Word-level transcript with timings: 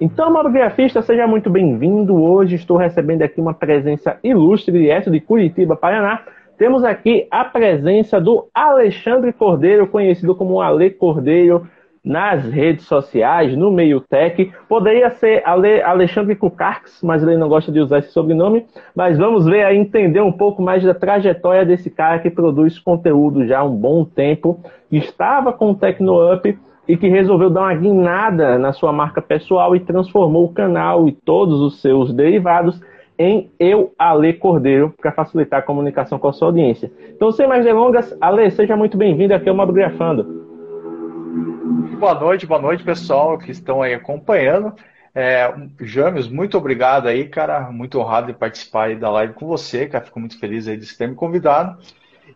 Então, 0.00 0.32
mobigrafista, 0.32 1.02
seja 1.02 1.26
muito 1.26 1.50
bem-vindo. 1.50 2.14
Hoje 2.22 2.54
estou 2.54 2.76
recebendo 2.76 3.22
aqui 3.22 3.40
uma 3.40 3.52
presença 3.52 4.16
ilustre 4.22 4.72
direto 4.72 5.10
de 5.10 5.20
Curitiba, 5.20 5.74
Paraná. 5.74 6.22
Temos 6.56 6.84
aqui 6.84 7.26
a 7.28 7.44
presença 7.44 8.20
do 8.20 8.46
Alexandre 8.54 9.32
Cordeiro, 9.32 9.88
conhecido 9.88 10.36
como 10.36 10.60
Ale 10.60 10.90
Cordeiro 10.90 11.66
nas 12.04 12.44
redes 12.44 12.86
sociais, 12.86 13.56
no 13.56 13.72
meio 13.72 14.00
tech. 14.00 14.52
Poderia 14.68 15.10
ser 15.10 15.42
Ale, 15.44 15.82
Alexandre 15.82 16.36
Kukarks, 16.36 17.00
mas 17.02 17.24
ele 17.24 17.36
não 17.36 17.48
gosta 17.48 17.72
de 17.72 17.80
usar 17.80 17.98
esse 17.98 18.12
sobrenome. 18.12 18.66
Mas 18.94 19.18
vamos 19.18 19.46
ver 19.46 19.64
aí, 19.64 19.76
entender 19.76 20.20
um 20.20 20.30
pouco 20.30 20.62
mais 20.62 20.84
da 20.84 20.94
trajetória 20.94 21.66
desse 21.66 21.90
cara 21.90 22.20
que 22.20 22.30
produz 22.30 22.78
conteúdo 22.78 23.48
já 23.48 23.58
há 23.58 23.64
um 23.64 23.74
bom 23.74 24.04
tempo. 24.04 24.60
Estava 24.92 25.52
com 25.52 25.72
o 25.72 25.74
TecnoUp 25.74 26.56
e 26.88 26.96
que 26.96 27.06
resolveu 27.06 27.50
dar 27.50 27.60
uma 27.60 27.74
guinada 27.74 28.58
na 28.58 28.72
sua 28.72 28.90
marca 28.90 29.20
pessoal 29.20 29.76
e 29.76 29.80
transformou 29.80 30.46
o 30.46 30.52
canal 30.52 31.06
e 31.06 31.12
todos 31.12 31.60
os 31.60 31.82
seus 31.82 32.14
derivados 32.14 32.80
em 33.18 33.50
Eu, 33.58 33.92
Ale 33.98 34.32
Cordeiro, 34.32 34.94
para 34.96 35.12
facilitar 35.12 35.58
a 35.58 35.62
comunicação 35.62 36.18
com 36.18 36.28
a 36.28 36.32
sua 36.32 36.48
audiência. 36.48 36.90
Então, 37.14 37.30
sem 37.30 37.46
mais 37.46 37.64
delongas, 37.64 38.16
Ale, 38.20 38.50
seja 38.50 38.76
muito 38.76 38.96
bem-vindo 38.96 39.34
aqui 39.34 39.48
ao 39.48 39.56
Mobgrafando. 39.56 40.38
Boa 41.98 42.14
noite, 42.14 42.46
boa 42.46 42.62
noite, 42.62 42.84
pessoal 42.84 43.36
que 43.36 43.50
estão 43.50 43.82
aí 43.82 43.92
acompanhando. 43.92 44.72
É, 45.14 45.52
James, 45.80 46.28
muito 46.28 46.56
obrigado 46.56 47.08
aí, 47.08 47.26
cara. 47.26 47.72
Muito 47.72 47.98
honrado 47.98 48.28
de 48.28 48.38
participar 48.38 48.94
da 48.94 49.10
live 49.10 49.34
com 49.34 49.46
você, 49.46 49.86
cara. 49.86 50.04
Fico 50.04 50.20
muito 50.20 50.38
feliz 50.38 50.68
aí 50.68 50.76
de 50.76 50.96
ter 50.96 51.08
me 51.08 51.16
convidado. 51.16 51.76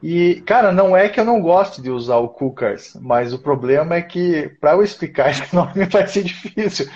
E, 0.02 0.42
cara, 0.44 0.72
não 0.72 0.96
é 0.96 1.08
que 1.08 1.20
eu 1.20 1.24
não 1.24 1.40
goste 1.40 1.80
de 1.80 1.88
usar 1.88 2.16
o 2.16 2.28
Cookers, 2.28 2.96
mas 3.00 3.32
o 3.32 3.38
problema 3.38 3.94
é 3.94 4.02
que 4.02 4.50
para 4.60 4.72
eu 4.72 4.82
explicar 4.82 5.30
esse 5.30 5.54
nome 5.54 5.84
vai 5.84 6.06
ser 6.08 6.24
difícil. 6.24 6.88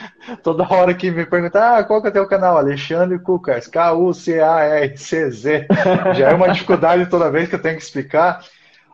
Toda 0.42 0.66
hora 0.68 0.92
que 0.92 1.10
me 1.10 1.24
perguntar, 1.24 1.78
ah, 1.78 1.84
qual 1.84 2.02
que 2.02 2.08
é 2.08 2.10
o 2.10 2.14
teu 2.14 2.26
canal? 2.26 2.56
Alexandre 2.56 3.18
Cookers, 3.20 3.68
K-U-C-A-R-C-Z. 3.68 5.68
Já 6.16 6.30
é 6.30 6.34
uma 6.34 6.48
dificuldade 6.48 7.06
toda 7.06 7.30
vez 7.30 7.48
que 7.48 7.54
eu 7.54 7.62
tenho 7.62 7.76
que 7.76 7.82
explicar. 7.82 8.44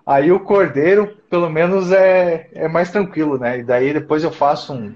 Aí 0.05 0.31
o 0.31 0.41
Cordeiro, 0.41 1.17
pelo 1.31 1.49
menos, 1.49 1.91
é, 1.91 2.51
é 2.53 2.69
mais 2.69 2.91
tranquilo, 2.91 3.39
né? 3.39 3.61
E 3.61 3.63
daí 3.63 3.95
depois 3.95 4.23
eu 4.23 4.33
faço 4.33 4.75
um. 4.75 4.95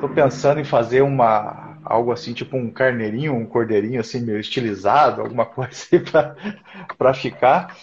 Tô 0.00 0.08
pensando 0.08 0.60
em 0.60 0.64
fazer 0.64 1.02
uma 1.02 1.76
algo 1.84 2.10
assim, 2.10 2.32
tipo 2.32 2.56
um 2.56 2.70
carneirinho, 2.70 3.34
um 3.34 3.46
cordeirinho 3.46 4.00
assim, 4.00 4.20
meio 4.20 4.40
estilizado, 4.40 5.20
alguma 5.20 5.44
coisa 5.46 6.34
para 6.98 7.14
ficar. 7.14 7.76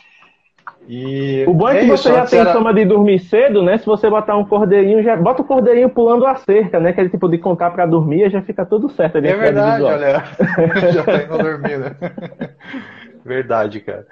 E 0.87 1.45
o 1.47 1.53
bom 1.53 1.69
é 1.69 1.79
que 1.79 1.85
é 1.85 1.87
você 1.87 2.09
já 2.09 2.25
tem 2.25 2.39
era... 2.39 2.51
fama 2.51 2.73
de 2.73 2.83
dormir 2.83 3.19
cedo, 3.19 3.63
né? 3.63 3.77
Se 3.77 3.85
você 3.85 4.09
botar 4.09 4.35
um 4.35 4.45
cordeirinho, 4.45 5.01
já 5.01 5.15
bota 5.15 5.41
o 5.41 5.45
cordeirinho 5.45 5.89
pulando 5.89 6.25
a 6.25 6.35
cerca, 6.35 6.79
né? 6.79 6.89
Aquele 6.89 7.09
tipo 7.09 7.29
de 7.29 7.37
contar 7.37 7.71
para 7.71 7.85
dormir, 7.85 8.29
já 8.29 8.41
fica 8.41 8.65
tudo 8.65 8.89
certo. 8.89 9.17
Ali 9.17 9.29
é 9.29 9.35
verdade, 9.35 9.83
olha. 9.83 10.23
já 10.91 11.03
tá 11.03 11.23
indo 11.23 11.37
dormir, 11.37 11.77
né? 11.77 11.95
verdade, 13.23 13.79
cara. 13.79 14.05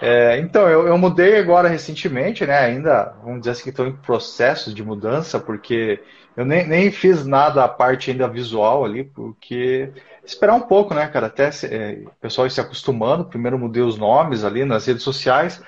É, 0.00 0.38
então, 0.38 0.66
eu, 0.66 0.86
eu, 0.86 0.96
mudei 0.96 1.38
agora 1.38 1.68
recentemente, 1.68 2.46
né? 2.46 2.58
Ainda, 2.58 3.14
vamos 3.22 3.40
dizer 3.40 3.50
assim, 3.50 3.68
estou 3.68 3.86
em 3.86 3.92
processo 3.92 4.72
de 4.72 4.82
mudança, 4.82 5.38
porque 5.38 6.00
eu 6.34 6.46
nem, 6.46 6.66
nem 6.66 6.90
fiz 6.90 7.26
nada 7.26 7.62
a 7.62 7.68
parte 7.68 8.10
ainda 8.10 8.26
visual 8.26 8.82
ali, 8.82 9.04
porque 9.04 9.92
esperar 10.24 10.54
um 10.54 10.62
pouco, 10.62 10.94
né, 10.94 11.06
cara? 11.08 11.26
Até 11.26 11.50
é, 11.64 11.98
o 12.06 12.10
pessoal 12.18 12.46
ir 12.46 12.50
se 12.50 12.60
acostumando. 12.62 13.26
Primeiro 13.26 13.58
mudei 13.58 13.82
os 13.82 13.98
nomes 13.98 14.42
ali 14.42 14.64
nas 14.64 14.86
redes 14.86 15.02
sociais. 15.02 15.62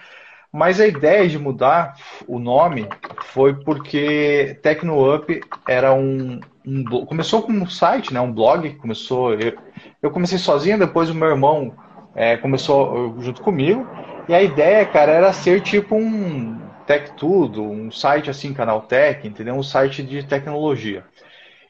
Mas 0.53 0.79
a 0.79 0.87
ideia 0.87 1.27
de 1.27 1.39
mudar 1.39 1.97
o 2.29 2.39
nome 2.39 2.87
foi 3.23 3.55
porque 3.55 4.59
TecnoUp 4.63 5.41
era 5.67 5.95
um, 5.95 6.41
um 6.67 6.85
começou 7.07 7.43
como 7.43 7.63
um 7.63 7.67
site, 7.67 8.13
né, 8.13 8.21
um 8.21 8.31
blog. 8.31 8.75
Começou 8.75 9.33
eu, 9.33 9.57
eu 10.03 10.11
comecei 10.11 10.37
sozinho, 10.37 10.79
depois 10.79 11.09
o 11.09 11.15
meu 11.15 11.29
irmão 11.29 11.73
é, 12.15 12.37
começou 12.37 13.17
junto 13.21 13.41
comigo. 13.41 13.87
E 14.29 14.35
a 14.35 14.43
ideia, 14.43 14.85
cara, 14.85 15.13
era 15.13 15.33
ser 15.33 15.63
tipo 15.63 15.97
um 15.97 16.59
Tech 16.87 17.13
Tudo, 17.17 17.63
um 17.63 17.91
site 17.91 18.29
assim, 18.29 18.53
canal 18.53 18.83
Tech, 18.83 19.27
entendeu? 19.27 19.55
Um 19.55 19.63
site 19.63 20.03
de 20.03 20.23
tecnologia. 20.23 21.03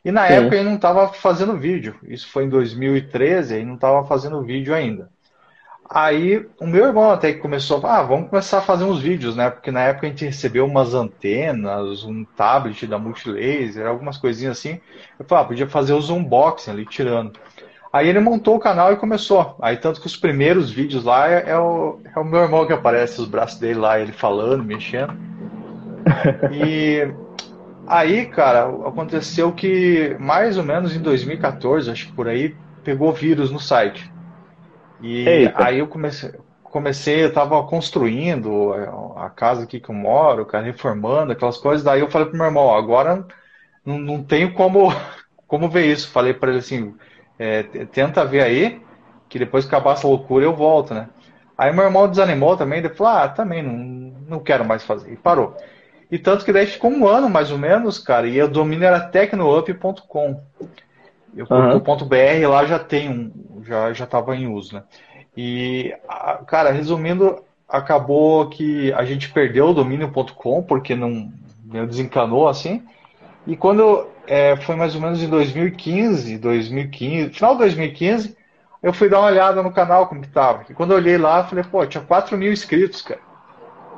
E 0.04 0.10
na 0.10 0.26
Sim. 0.26 0.32
época 0.34 0.56
ele 0.56 0.64
não 0.64 0.74
estava 0.74 1.06
fazendo 1.12 1.56
vídeo. 1.56 1.94
Isso 2.02 2.28
foi 2.28 2.44
em 2.44 2.48
2013, 2.48 3.60
e 3.60 3.64
não 3.64 3.76
estava 3.76 4.04
fazendo 4.06 4.42
vídeo 4.42 4.74
ainda. 4.74 5.11
Aí 5.94 6.48
o 6.58 6.66
meu 6.66 6.86
irmão 6.86 7.10
até 7.10 7.34
que 7.34 7.40
começou, 7.40 7.84
ah, 7.86 8.02
vamos 8.02 8.30
começar 8.30 8.58
a 8.58 8.62
fazer 8.62 8.84
uns 8.84 8.98
vídeos, 8.98 9.36
né? 9.36 9.50
Porque 9.50 9.70
na 9.70 9.80
época 9.80 10.06
a 10.06 10.10
gente 10.10 10.24
recebeu 10.24 10.64
umas 10.64 10.94
antenas, 10.94 12.02
um 12.02 12.24
tablet 12.24 12.86
da 12.86 12.98
Multilaser, 12.98 13.86
algumas 13.86 14.16
coisinhas 14.16 14.56
assim. 14.56 14.80
Eu 15.18 15.26
falei, 15.26 15.44
ah, 15.44 15.48
podia 15.48 15.68
fazer 15.68 15.92
os 15.92 16.08
unboxing 16.08 16.70
ali, 16.70 16.86
tirando. 16.86 17.38
Aí 17.92 18.08
ele 18.08 18.20
montou 18.20 18.56
o 18.56 18.58
canal 18.58 18.90
e 18.90 18.96
começou. 18.96 19.54
Aí 19.60 19.76
tanto 19.76 20.00
que 20.00 20.06
os 20.06 20.16
primeiros 20.16 20.70
vídeos 20.70 21.04
lá 21.04 21.30
é, 21.30 21.50
é 21.50 21.58
o, 21.58 22.00
é 22.16 22.18
o 22.18 22.24
meu 22.24 22.40
irmão 22.40 22.66
que 22.66 22.72
aparece, 22.72 23.20
os 23.20 23.28
braços 23.28 23.58
dele 23.60 23.78
lá, 23.78 24.00
ele 24.00 24.12
falando, 24.12 24.64
mexendo. 24.64 25.12
E 26.50 27.12
aí, 27.86 28.26
cara, 28.26 28.64
aconteceu 28.64 29.52
que 29.52 30.16
mais 30.18 30.56
ou 30.56 30.64
menos 30.64 30.96
em 30.96 31.00
2014, 31.00 31.90
acho 31.90 32.06
que 32.06 32.12
por 32.12 32.28
aí, 32.28 32.56
pegou 32.82 33.12
vírus 33.12 33.50
no 33.50 33.60
site. 33.60 34.11
E 35.02 35.28
Eita. 35.28 35.64
aí 35.64 35.80
eu 35.80 35.88
comecei, 35.88 36.32
comecei, 36.62 37.24
eu 37.24 37.32
tava 37.32 37.62
construindo 37.64 38.72
a 39.16 39.28
casa 39.28 39.64
aqui 39.64 39.78
que 39.78 39.90
eu 39.90 39.94
moro, 39.94 40.46
cara, 40.46 40.64
reformando, 40.64 41.32
aquelas 41.32 41.58
coisas. 41.58 41.84
Daí 41.84 42.00
eu 42.00 42.10
falei 42.10 42.28
pro 42.28 42.36
meu 42.36 42.46
irmão, 42.46 42.74
agora 42.74 43.26
não, 43.84 43.98
não 43.98 44.22
tenho 44.22 44.54
como, 44.54 44.88
como 45.46 45.68
ver 45.68 45.86
isso. 45.86 46.08
Falei 46.10 46.32
para 46.32 46.50
ele 46.50 46.60
assim, 46.60 46.94
é, 47.38 47.62
tenta 47.62 48.24
ver 48.24 48.42
aí, 48.42 48.80
que 49.28 49.38
depois 49.38 49.64
que 49.64 49.74
acabar 49.74 49.92
essa 49.92 50.06
loucura 50.06 50.44
eu 50.44 50.56
volto, 50.56 50.94
né? 50.94 51.08
Aí 51.58 51.72
meu 51.72 51.84
irmão 51.84 52.08
desanimou 52.08 52.56
também, 52.56 52.78
ele 52.78 52.88
falou, 52.88 53.12
ah, 53.12 53.28
também 53.28 53.62
não, 53.62 54.16
não 54.28 54.40
quero 54.40 54.64
mais 54.64 54.82
fazer. 54.82 55.12
E 55.12 55.16
parou. 55.16 55.56
E 56.10 56.18
tanto 56.18 56.44
que 56.44 56.52
daí 56.52 56.66
ficou 56.66 56.90
um 56.90 57.06
ano 57.06 57.28
mais 57.28 57.50
ou 57.50 57.58
menos, 57.58 57.98
cara, 57.98 58.26
e 58.26 58.40
o 58.42 58.48
domínio 58.48 58.86
era 58.86 59.00
tecnoup.com. 59.00 60.42
Eu 61.34 61.46
uhum. 61.50 61.76
o 61.76 61.80
ponto 61.80 62.04
.br 62.04 62.16
lá 62.46 62.66
já 62.66 62.78
tem 62.78 63.08
um, 63.08 63.32
já 63.64 63.92
já 63.92 64.04
estava 64.04 64.36
em 64.36 64.46
uso, 64.46 64.74
né? 64.76 64.82
E 65.36 65.94
cara, 66.46 66.70
resumindo, 66.70 67.42
acabou 67.68 68.48
que 68.48 68.92
a 68.92 69.04
gente 69.04 69.30
perdeu 69.30 69.68
o 69.68 69.74
domínio.com 69.74 70.62
porque 70.62 70.94
não 70.94 71.32
desencanou 71.86 72.48
assim. 72.48 72.82
E 73.46 73.56
quando 73.56 74.06
é, 74.26 74.56
foi 74.56 74.76
mais 74.76 74.94
ou 74.94 75.00
menos 75.00 75.22
em 75.22 75.28
2015, 75.28 76.38
2015, 76.38 77.30
final 77.30 77.52
de 77.52 77.58
2015, 77.60 78.36
eu 78.82 78.92
fui 78.92 79.08
dar 79.08 79.20
uma 79.20 79.28
olhada 79.28 79.62
no 79.62 79.72
canal 79.72 80.06
como 80.06 80.20
que 80.20 80.28
tava. 80.28 80.64
E 80.68 80.74
quando 80.74 80.90
eu 80.92 80.96
olhei 80.96 81.16
lá, 81.16 81.44
falei, 81.44 81.64
pô, 81.64 81.84
tinha 81.86 82.02
4 82.02 82.36
mil 82.36 82.52
inscritos, 82.52 83.00
cara. 83.02 83.20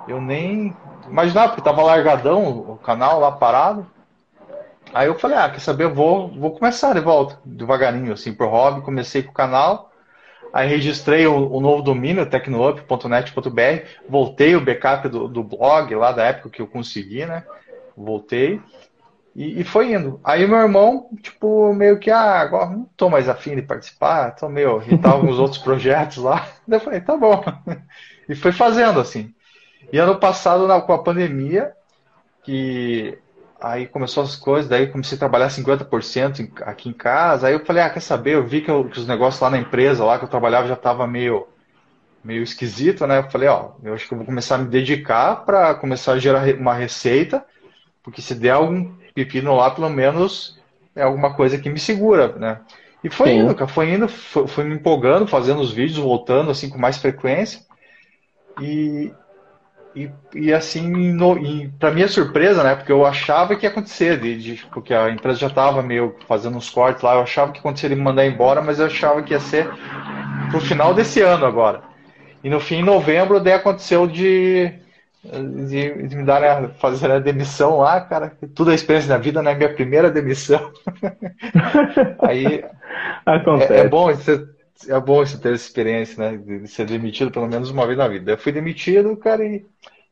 Eu 0.06 0.20
nem 0.20 0.74
imaginava, 1.08 1.48
porque 1.48 1.62
tava 1.62 1.82
largadão 1.82 2.46
o 2.46 2.76
canal 2.76 3.20
lá 3.20 3.32
parado. 3.32 3.86
Aí 4.94 5.08
eu 5.08 5.18
falei, 5.18 5.36
ah, 5.36 5.50
quer 5.50 5.58
saber, 5.58 5.84
eu 5.84 5.92
vou, 5.92 6.28
vou 6.28 6.52
começar 6.52 6.94
de 6.94 7.00
volta, 7.00 7.36
devagarinho, 7.44 8.12
assim, 8.12 8.32
por 8.32 8.46
hobby. 8.46 8.80
Comecei 8.80 9.24
com 9.24 9.32
o 9.32 9.34
canal, 9.34 9.90
aí 10.52 10.68
registrei 10.68 11.26
o, 11.26 11.50
o 11.50 11.60
novo 11.60 11.82
domínio, 11.82 12.24
tecnoup.net.br, 12.24 13.88
voltei 14.08 14.54
o 14.54 14.64
backup 14.64 15.08
do, 15.08 15.26
do, 15.26 15.42
blog 15.42 15.92
lá 15.96 16.12
da 16.12 16.24
época 16.24 16.48
que 16.48 16.62
eu 16.62 16.68
consegui, 16.68 17.26
né? 17.26 17.42
Voltei 17.96 18.60
e, 19.34 19.60
e, 19.60 19.64
foi 19.64 19.92
indo. 19.92 20.20
Aí 20.22 20.46
meu 20.46 20.58
irmão, 20.58 21.08
tipo, 21.20 21.74
meio 21.74 21.98
que, 21.98 22.08
ah, 22.08 22.38
agora 22.38 22.70
não 22.70 22.88
tô 22.96 23.10
mais 23.10 23.28
afim 23.28 23.56
de 23.56 23.62
participar, 23.62 24.36
tô 24.36 24.48
meio 24.48 24.80
irritado 24.80 25.22
com 25.22 25.28
os 25.28 25.40
outros 25.40 25.58
projetos 25.58 26.18
lá. 26.18 26.46
Daí 26.68 26.78
eu 26.78 26.80
falei, 26.84 27.00
tá 27.00 27.16
bom. 27.16 27.42
E 28.26 28.34
foi 28.34 28.52
fazendo, 28.52 29.00
assim. 29.00 29.34
E 29.92 29.98
ano 29.98 30.18
passado, 30.18 30.66
com 30.86 30.92
a 30.94 31.02
pandemia, 31.02 31.72
que 32.42 33.18
Aí 33.64 33.86
começou 33.86 34.22
as 34.22 34.36
coisas, 34.36 34.68
daí 34.68 34.88
comecei 34.88 35.16
a 35.16 35.18
trabalhar 35.18 35.48
50% 35.48 36.50
aqui 36.66 36.90
em 36.90 36.92
casa. 36.92 37.46
Aí 37.46 37.54
eu 37.54 37.64
falei, 37.64 37.82
ah, 37.82 37.88
quer 37.88 38.00
saber? 38.00 38.34
Eu 38.34 38.46
vi 38.46 38.60
que, 38.60 38.70
eu, 38.70 38.84
que, 38.84 38.98
os 38.98 39.06
negócios 39.06 39.40
lá 39.40 39.48
na 39.48 39.56
empresa, 39.56 40.04
lá 40.04 40.18
que 40.18 40.26
eu 40.26 40.28
trabalhava, 40.28 40.68
já 40.68 40.74
estava 40.74 41.06
meio, 41.06 41.46
meio 42.22 42.42
esquisito, 42.42 43.06
né? 43.06 43.20
Eu 43.20 43.30
falei, 43.30 43.48
ó, 43.48 43.70
eu 43.82 43.94
acho 43.94 44.06
que 44.06 44.12
eu 44.12 44.18
vou 44.18 44.26
começar 44.26 44.56
a 44.56 44.58
me 44.58 44.66
dedicar 44.66 45.46
para 45.46 45.74
começar 45.76 46.12
a 46.12 46.18
gerar 46.18 46.46
uma 46.56 46.74
receita, 46.74 47.42
porque 48.02 48.20
se 48.20 48.34
der 48.34 48.50
algum 48.50 48.92
pepino 49.14 49.56
lá, 49.56 49.70
pelo 49.70 49.88
menos 49.88 50.60
é 50.94 51.02
alguma 51.02 51.32
coisa 51.32 51.56
que 51.56 51.70
me 51.70 51.80
segura, 51.80 52.36
né? 52.36 52.60
E 53.02 53.08
foi 53.08 53.30
Sim. 53.30 53.38
indo, 53.38 53.54
cara, 53.54 53.70
foi 53.70 53.90
indo, 53.94 54.08
foi, 54.08 54.46
foi, 54.46 54.64
me 54.64 54.74
empolgando, 54.74 55.26
fazendo 55.26 55.62
os 55.62 55.72
vídeos, 55.72 55.96
voltando 55.96 56.50
assim 56.50 56.68
com 56.68 56.76
mais 56.76 56.98
frequência. 56.98 57.62
E, 58.60 59.10
e, 59.94 60.10
e 60.34 60.52
assim, 60.52 61.16
para 61.78 61.90
minha 61.90 62.08
surpresa, 62.08 62.62
né? 62.62 62.74
Porque 62.74 62.92
eu 62.92 63.06
achava 63.06 63.54
que 63.54 63.64
ia 63.64 63.70
acontecer, 63.70 64.18
de, 64.18 64.36
de, 64.36 64.66
porque 64.72 64.92
a 64.92 65.10
empresa 65.10 65.38
já 65.38 65.46
estava 65.46 65.82
meio 65.82 66.16
fazendo 66.26 66.56
uns 66.56 66.68
cortes 66.68 67.02
lá, 67.02 67.14
eu 67.14 67.20
achava 67.20 67.52
que 67.52 67.60
aconteceria 67.60 67.96
me 67.96 68.02
mandar 68.02 68.26
embora, 68.26 68.60
mas 68.60 68.80
eu 68.80 68.86
achava 68.86 69.22
que 69.22 69.32
ia 69.32 69.40
ser 69.40 69.68
pro 70.50 70.60
final 70.60 70.92
desse 70.94 71.20
ano 71.20 71.46
agora. 71.46 71.82
E 72.42 72.50
no 72.50 72.60
fim, 72.60 72.76
em 72.76 72.84
novembro, 72.84 73.40
daí 73.40 73.54
aconteceu 73.54 74.06
de 74.06 74.72
de, 75.24 76.06
de 76.06 76.16
me 76.16 76.24
dar 76.24 76.44
a, 76.44 76.68
fazer 76.74 77.10
a 77.10 77.18
demissão 77.18 77.78
lá, 77.78 78.00
cara. 78.00 78.36
Tudo 78.54 78.70
a 78.70 78.74
experiência 78.74 79.08
da 79.08 79.18
vida, 79.18 79.42
né? 79.42 79.54
Minha 79.54 79.72
primeira 79.72 80.10
demissão. 80.10 80.70
Aí 82.20 82.62
é, 83.70 83.78
é, 83.80 83.88
bom 83.88 84.06
você, 84.06 84.46
é 84.88 84.98
bom 85.00 85.24
você 85.24 85.38
ter 85.38 85.54
essa 85.54 85.64
experiência, 85.66 86.18
né? 86.18 86.36
De 86.36 86.68
ser 86.68 86.86
demitido 86.86 87.30
pelo 87.30 87.48
menos 87.48 87.70
uma 87.70 87.86
vez 87.86 87.98
na 87.98 88.08
vida. 88.08 88.32
Eu 88.32 88.38
fui 88.38 88.52
demitido, 88.52 89.16
cara, 89.16 89.44
e, 89.44 89.64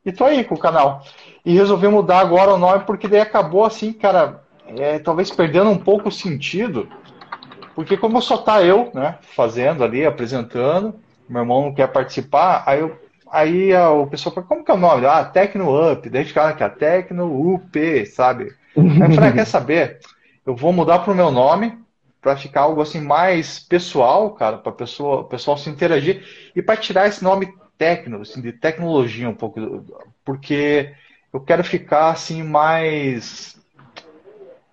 e 0.05 0.13
tô 0.13 0.25
aí 0.25 0.45
com 0.45 0.55
o 0.55 0.59
canal. 0.59 1.05
E 1.45 1.55
resolvi 1.55 1.89
mudar 1.89 2.21
agora 2.21 2.55
o 2.55 2.59
nome 2.59 2.85
porque 2.85 3.09
daí 3.09 3.21
acabou 3.21 3.65
assim, 3.65 3.93
cara, 3.93 4.43
é, 4.67 4.99
talvez 4.99 5.31
perdendo 5.31 5.71
um 5.71 5.79
pouco 5.79 6.09
o 6.09 6.13
sentido. 6.13 6.89
Porque 7.75 7.97
como 7.97 8.21
só 8.21 8.37
tá 8.37 8.63
eu, 8.63 8.91
né, 8.95 9.19
fazendo 9.23 9.83
ali, 9.83 10.05
apresentando, 10.05 10.95
meu 11.29 11.43
irmão 11.43 11.63
não 11.63 11.75
quer 11.75 11.89
participar, 11.89 12.63
aí 12.67 12.81
eu 12.81 13.01
Aí 13.33 13.75
o 13.75 14.07
pessoal 14.07 14.35
fala, 14.35 14.47
como 14.47 14.63
que 14.63 14.71
é 14.71 14.75
o 14.75 14.77
nome? 14.77 15.07
Ah, 15.07 15.25
Tecno 15.25 15.91
Up. 15.91 16.07
Daí 16.11 16.23
fica 16.23 16.49
aqui, 16.49 16.63
a 16.63 16.69
Tecno 16.69 17.55
UP, 17.55 18.05
sabe? 18.05 18.53
Aí 18.77 19.01
eu 19.01 19.15
falei, 19.15 19.31
ah, 19.31 19.33
quer 19.33 19.47
saber? 19.47 20.01
Eu 20.45 20.55
vou 20.55 20.71
mudar 20.71 20.99
pro 20.99 21.15
meu 21.15 21.31
nome 21.31 21.82
para 22.23 22.37
ficar 22.37 22.63
algo 22.63 22.81
assim 22.81 23.01
mais 23.01 23.59
pessoal, 23.59 24.31
cara, 24.31 24.57
para 24.57 24.73
pessoa, 24.73 25.23
o 25.23 25.25
pessoal 25.25 25.59
se 25.59 25.69
interagir 25.69 26.25
e 26.55 26.63
para 26.63 26.77
tirar 26.77 27.09
esse 27.09 27.23
nome 27.23 27.53
Tecno, 27.77 28.21
assim, 28.21 28.41
de 28.41 28.53
tecnologia 28.53 29.29
um 29.29 29.35
pouco, 29.35 29.85
porque 30.25 30.95
eu 31.33 31.41
quero 31.41 31.65
ficar 31.65 32.11
assim 32.11 32.41
mais 32.45 33.61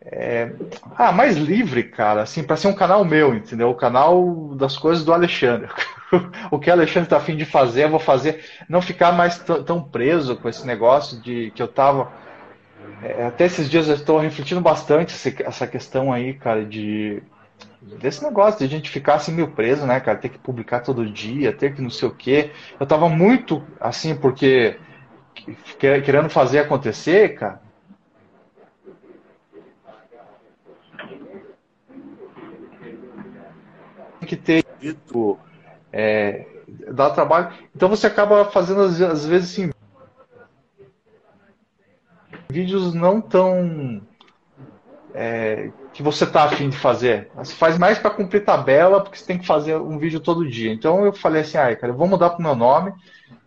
é, 0.02 0.52
ah, 0.96 1.12
mais 1.12 1.36
livre, 1.36 1.84
cara, 1.84 2.22
assim, 2.22 2.44
para 2.44 2.56
ser 2.56 2.68
um 2.68 2.74
canal 2.74 3.04
meu, 3.04 3.34
entendeu? 3.34 3.70
O 3.70 3.76
canal 3.76 4.56
das 4.56 4.78
coisas 4.78 5.04
do 5.04 5.12
Alexandre. 5.12 5.70
o 6.52 6.60
que 6.60 6.70
o 6.70 6.74
Alexandre 6.74 7.08
está 7.08 7.18
afim 7.18 7.36
de 7.36 7.46
fazer, 7.46 7.86
eu 7.86 7.90
vou 7.90 8.00
fazer. 8.00 8.44
Não 8.70 8.82
ficar 8.82 9.12
mais 9.12 9.40
tão 9.40 9.84
preso 9.84 10.36
com 10.36 10.48
esse 10.48 10.66
negócio 10.66 11.20
de 11.22 11.52
que 11.52 11.62
eu 11.62 11.68
tava. 11.68 12.12
É, 13.02 13.26
até 13.26 13.46
esses 13.46 13.70
dias 13.70 13.88
eu 13.88 13.96
estou 13.96 14.20
refletindo 14.20 14.62
bastante 14.62 15.16
essa 15.46 15.68
questão 15.68 16.14
aí, 16.14 16.34
cara, 16.34 16.64
de 16.64 17.22
desse 17.82 18.24
negócio 18.24 18.60
de 18.60 18.66
a 18.66 18.68
gente 18.68 18.90
ficar 18.90 19.16
assim 19.16 19.32
meio 19.32 19.52
preso, 19.52 19.86
né, 19.86 20.00
cara? 20.00 20.18
Ter 20.18 20.30
que 20.30 20.38
publicar 20.38 20.82
todo 20.82 21.10
dia, 21.10 21.54
ter 21.54 21.74
que 21.74 21.82
não 21.82 21.90
sei 21.90 22.08
o 22.08 22.14
quê. 22.14 22.52
Eu 22.80 22.86
tava 22.86 23.08
muito 23.10 23.64
assim, 23.80 24.16
porque 24.16 24.78
querendo 25.80 26.30
fazer 26.30 26.60
acontecer, 26.60 27.36
cara. 27.36 27.62
que 34.30 34.36
ter 34.36 34.64
é, 35.92 36.46
dá 36.92 37.10
trabalho. 37.10 37.52
Então 37.76 37.90
você 37.90 38.06
acaba 38.06 38.46
fazendo 38.46 38.82
às 38.82 39.26
vezes 39.26 39.52
assim 39.52 39.72
vídeos 42.48 42.94
não 42.94 43.22
tão 43.22 44.02
é, 45.14 45.72
que 46.00 46.04
você 46.04 46.26
tá 46.26 46.46
afim 46.46 46.70
de 46.70 46.78
fazer. 46.78 47.30
Você 47.36 47.54
faz 47.54 47.78
mais 47.78 48.00
para 48.00 48.10
cumprir 48.10 48.46
tabela, 48.46 49.02
porque 49.02 49.18
você 49.18 49.26
tem 49.26 49.38
que 49.38 49.46
fazer 49.46 49.76
um 49.76 49.98
vídeo 49.98 50.22
todo 50.22 50.50
dia. 50.50 50.72
Então 50.72 51.04
eu 51.04 51.12
falei 51.12 51.42
assim, 51.42 51.58
ah, 51.58 51.76
cara, 51.76 51.92
eu 51.92 51.98
vou 51.98 52.08
mudar 52.08 52.30
pro 52.30 52.42
meu 52.42 52.56
nome 52.56 52.94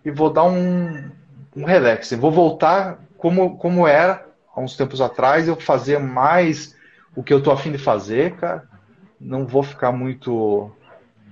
e 0.04 0.10
vou 0.10 0.28
dar 0.28 0.44
um, 0.44 1.10
um 1.56 1.64
relax. 1.64 2.12
Eu 2.12 2.18
vou 2.18 2.30
voltar 2.30 2.98
como, 3.16 3.56
como 3.56 3.88
era 3.88 4.26
há 4.54 4.60
uns 4.60 4.76
tempos 4.76 5.00
atrás, 5.00 5.48
eu 5.48 5.56
fazer 5.56 5.98
mais 5.98 6.76
o 7.16 7.22
que 7.22 7.32
eu 7.32 7.42
tô 7.42 7.50
afim 7.50 7.72
de 7.72 7.78
fazer, 7.78 8.36
cara 8.36 8.70
não 9.18 9.46
vou 9.46 9.62
ficar 9.62 9.92
muito 9.92 10.70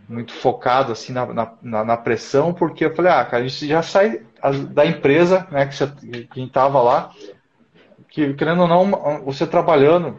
muito 0.08 0.32
focado 0.32 0.90
assim 0.90 1.12
na, 1.12 1.26
na, 1.62 1.84
na, 1.84 1.96
pressão, 1.96 2.52
porque 2.52 2.84
eu 2.84 2.94
falei, 2.96 3.12
ah, 3.12 3.24
cara, 3.24 3.44
a 3.44 3.46
gente 3.46 3.68
já 3.68 3.80
sai 3.80 4.22
da 4.70 4.84
empresa, 4.84 5.46
né, 5.52 5.66
que 5.66 5.74
você, 5.76 5.86
quem 6.32 6.46
estava 6.46 6.82
lá, 6.82 7.12
que 8.08 8.34
querendo 8.34 8.62
ou 8.62 8.68
não, 8.68 9.22
você 9.24 9.46
trabalhando, 9.46 10.16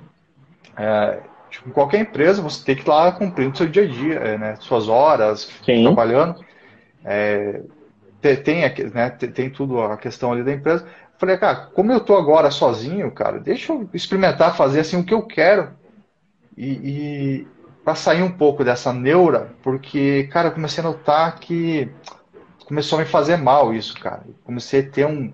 é, 0.77 1.19
tipo, 1.49 1.69
em 1.69 1.71
qualquer 1.71 1.99
empresa, 1.99 2.41
você 2.41 2.63
tem 2.63 2.75
que 2.75 2.83
ir 2.83 2.89
lá 2.89 3.11
cumprindo 3.11 3.57
seu 3.57 3.67
dia 3.67 3.83
a 3.83 3.87
dia, 3.87 4.15
é, 4.15 4.37
né, 4.37 4.55
suas 4.59 4.87
horas, 4.87 5.49
Sim. 5.63 5.83
trabalhando, 5.83 6.43
é, 7.03 7.61
tem, 8.43 8.61
né, 8.93 9.09
tem 9.09 9.49
tudo 9.49 9.81
a 9.81 9.97
questão 9.97 10.31
ali 10.31 10.43
da 10.43 10.53
empresa. 10.53 10.85
falei, 11.17 11.37
cara, 11.37 11.69
como 11.73 11.91
eu 11.91 11.99
tô 11.99 12.15
agora 12.15 12.51
sozinho, 12.51 13.11
cara, 13.11 13.39
deixa 13.39 13.73
eu 13.73 13.89
experimentar 13.93 14.55
fazer 14.55 14.81
assim 14.81 14.97
o 14.97 15.03
que 15.03 15.13
eu 15.13 15.23
quero. 15.23 15.69
E, 16.57 17.47
para 17.83 17.95
sair 17.95 18.21
um 18.21 18.31
pouco 18.31 18.63
dessa 18.63 18.93
neura, 18.93 19.53
porque, 19.63 20.29
cara, 20.31 20.49
eu 20.49 20.51
comecei 20.51 20.83
a 20.83 20.87
notar 20.87 21.39
que 21.39 21.89
começou 22.65 22.99
a 22.99 23.01
me 23.01 23.07
fazer 23.07 23.37
mal 23.37 23.73
isso, 23.73 23.99
cara. 23.99 24.23
comecei 24.43 24.81
a 24.81 24.89
ter 24.89 25.05
um, 25.05 25.33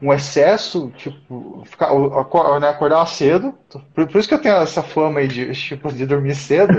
um 0.00 0.12
excesso, 0.12 0.92
tipo, 0.96 1.62
ficar, 1.66 1.90
né, 2.60 2.68
acordar 2.68 3.06
cedo. 3.06 3.54
Por, 3.94 4.06
por, 4.06 4.18
isso 4.18 4.28
que 4.28 4.34
eu 4.34 4.40
tenho 4.40 4.56
essa 4.56 4.82
fama 4.82 5.20
aí 5.20 5.28
de, 5.28 5.52
tipo, 5.52 5.92
de 5.92 6.06
dormir 6.06 6.34
cedo. 6.34 6.74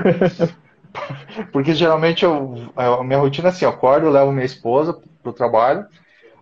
porque 1.51 1.73
geralmente 1.73 2.23
eu, 2.23 2.71
a 2.75 3.03
minha 3.03 3.19
rotina 3.19 3.50
é 3.50 3.51
assim, 3.51 3.65
eu 3.65 3.71
acordo, 3.71 4.07
eu 4.07 4.12
levo 4.12 4.31
minha 4.31 4.45
esposa 4.45 4.97
pro 5.21 5.33
trabalho, 5.33 5.85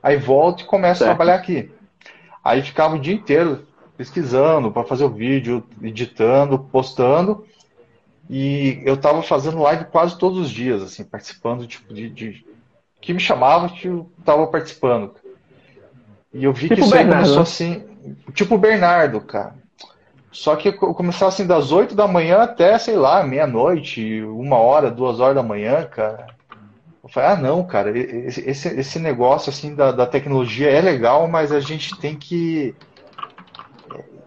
aí 0.02 0.18
volto 0.18 0.64
e 0.64 0.68
começo 0.68 1.00
certo. 1.00 1.12
a 1.12 1.16
trabalhar 1.16 1.36
aqui. 1.40 1.72
Aí 2.44 2.62
ficava 2.62 2.96
o 2.96 3.00
dia 3.00 3.14
inteiro 3.14 3.66
pesquisando 3.96 4.72
para 4.72 4.84
fazer 4.84 5.06
o 5.06 5.10
vídeo, 5.10 5.64
editando, 5.82 6.60
postando. 6.60 7.46
E 8.30 8.82
eu 8.86 8.96
estava 8.96 9.22
fazendo 9.22 9.62
live 9.62 9.86
quase 9.86 10.18
todos 10.18 10.40
os 10.40 10.50
dias, 10.50 10.82
assim, 10.82 11.04
participando 11.04 11.68
tipo, 11.68 11.94
de, 11.94 12.10
de... 12.10 12.46
que 13.00 13.14
me 13.14 13.20
chamava 13.20 13.72
eu 13.84 14.10
estava 14.20 14.48
participando. 14.48 15.16
E 16.34 16.44
eu 16.44 16.54
vi 16.54 16.68
tipo 16.68 16.76
que 16.76 16.82
isso 16.82 16.96
aí 16.96 17.06
começou 17.06 17.36
né? 17.36 17.42
assim, 17.42 17.84
tipo 18.34 18.56
o 18.56 18.58
Bernardo, 18.58 19.22
cara. 19.22 19.56
Só 20.32 20.56
que 20.56 20.70
eu 20.70 20.74
começava 20.74 21.30
assim 21.30 21.46
das 21.46 21.72
8 21.72 21.94
da 21.94 22.08
manhã 22.08 22.42
até, 22.42 22.78
sei 22.80 22.96
lá, 22.96 23.24
meia-noite, 23.24 24.24
uma 24.24 24.58
hora, 24.58 24.90
duas 24.90 25.20
horas 25.20 25.36
da 25.36 25.44
manhã, 25.44 25.86
cara. 25.86 26.26
Eu 27.04 27.10
falei, 27.10 27.30
ah 27.30 27.36
não, 27.36 27.64
cara, 27.64 27.96
esse, 27.96 28.68
esse 28.68 28.98
negócio 28.98 29.52
assim 29.52 29.76
da, 29.76 29.92
da 29.92 30.08
tecnologia 30.08 30.72
é 30.72 30.82
legal, 30.82 31.28
mas 31.28 31.52
a 31.52 31.60
gente 31.60 31.96
tem 32.00 32.16
que, 32.16 32.74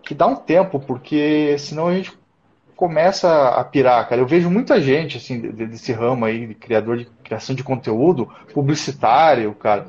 que 0.04 0.14
dar 0.14 0.26
um 0.28 0.36
tempo, 0.36 0.78
porque 0.78 1.56
senão 1.58 1.88
a 1.88 1.94
gente 1.94 2.12
começa 2.76 3.48
a 3.48 3.64
pirar, 3.64 4.06
cara. 4.08 4.20
Eu 4.20 4.26
vejo 4.26 4.48
muita 4.48 4.80
gente, 4.80 5.16
assim, 5.16 5.40
desse 5.40 5.92
ramo 5.92 6.24
aí, 6.24 6.46
de 6.46 6.54
criador 6.54 6.98
de 6.98 7.06
criação 7.24 7.56
de 7.56 7.64
conteúdo, 7.64 8.30
publicitário, 8.52 9.52
cara, 9.54 9.88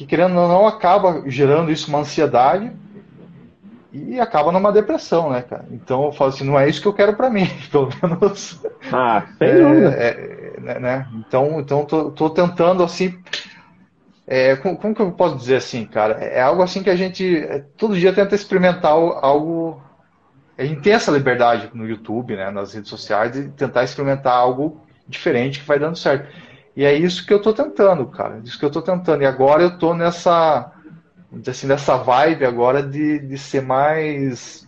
que 0.00 0.06
querendo 0.06 0.34
ou 0.34 0.48
não 0.48 0.66
acaba 0.66 1.24
gerando 1.26 1.70
isso 1.70 1.90
uma 1.90 1.98
ansiedade 1.98 2.72
e 3.92 4.18
acaba 4.18 4.50
numa 4.50 4.72
depressão, 4.72 5.28
né, 5.28 5.42
cara? 5.42 5.66
Então 5.70 6.06
eu 6.06 6.12
falo 6.12 6.30
assim, 6.30 6.42
não 6.42 6.58
é 6.58 6.66
isso 6.66 6.80
que 6.80 6.88
eu 6.88 6.94
quero 6.94 7.12
para 7.12 7.28
mim, 7.28 7.46
pelo 7.70 7.90
menos. 8.02 8.58
Ah, 8.90 9.26
sem 9.36 9.48
é, 9.48 9.58
dúvida. 9.58 9.88
É, 9.90 10.54
né, 10.58 10.78
né? 10.78 11.08
Então, 11.16 11.60
então 11.60 11.84
tô, 11.84 12.10
tô 12.12 12.30
tentando 12.30 12.82
assim. 12.82 13.14
É, 14.26 14.56
como, 14.56 14.78
como, 14.78 14.94
que 14.94 15.02
eu 15.02 15.12
posso 15.12 15.36
dizer 15.36 15.56
assim, 15.56 15.84
cara? 15.84 16.14
É 16.14 16.40
algo 16.40 16.62
assim 16.62 16.82
que 16.82 16.88
a 16.88 16.96
gente 16.96 17.36
é, 17.36 17.62
todo 17.76 17.94
dia 17.94 18.14
tenta 18.14 18.34
experimentar 18.34 18.92
algo 18.92 19.82
a 20.56 20.64
gente 20.64 20.80
tem 20.80 20.94
essa 20.94 21.10
liberdade 21.10 21.70
no 21.74 21.86
YouTube, 21.86 22.36
né, 22.36 22.50
nas 22.50 22.72
redes 22.72 22.88
sociais, 22.88 23.32
de 23.32 23.48
tentar 23.50 23.84
experimentar 23.84 24.32
algo 24.32 24.80
diferente 25.06 25.60
que 25.60 25.66
vai 25.66 25.78
dando 25.78 25.96
certo. 25.96 26.26
E 26.76 26.84
é 26.84 26.94
isso 26.94 27.26
que 27.26 27.32
eu 27.32 27.38
estou 27.38 27.52
tentando, 27.52 28.06
cara. 28.06 28.36
É 28.36 28.40
isso 28.40 28.58
que 28.58 28.64
eu 28.64 28.68
estou 28.68 28.82
tentando. 28.82 29.22
E 29.22 29.26
agora 29.26 29.62
eu 29.62 29.68
estou 29.68 29.94
nessa, 29.94 30.72
assim, 31.48 31.66
nessa 31.66 31.96
vibe 31.96 32.44
agora 32.44 32.82
de, 32.82 33.18
de 33.18 33.38
ser 33.38 33.62
mais 33.62 34.66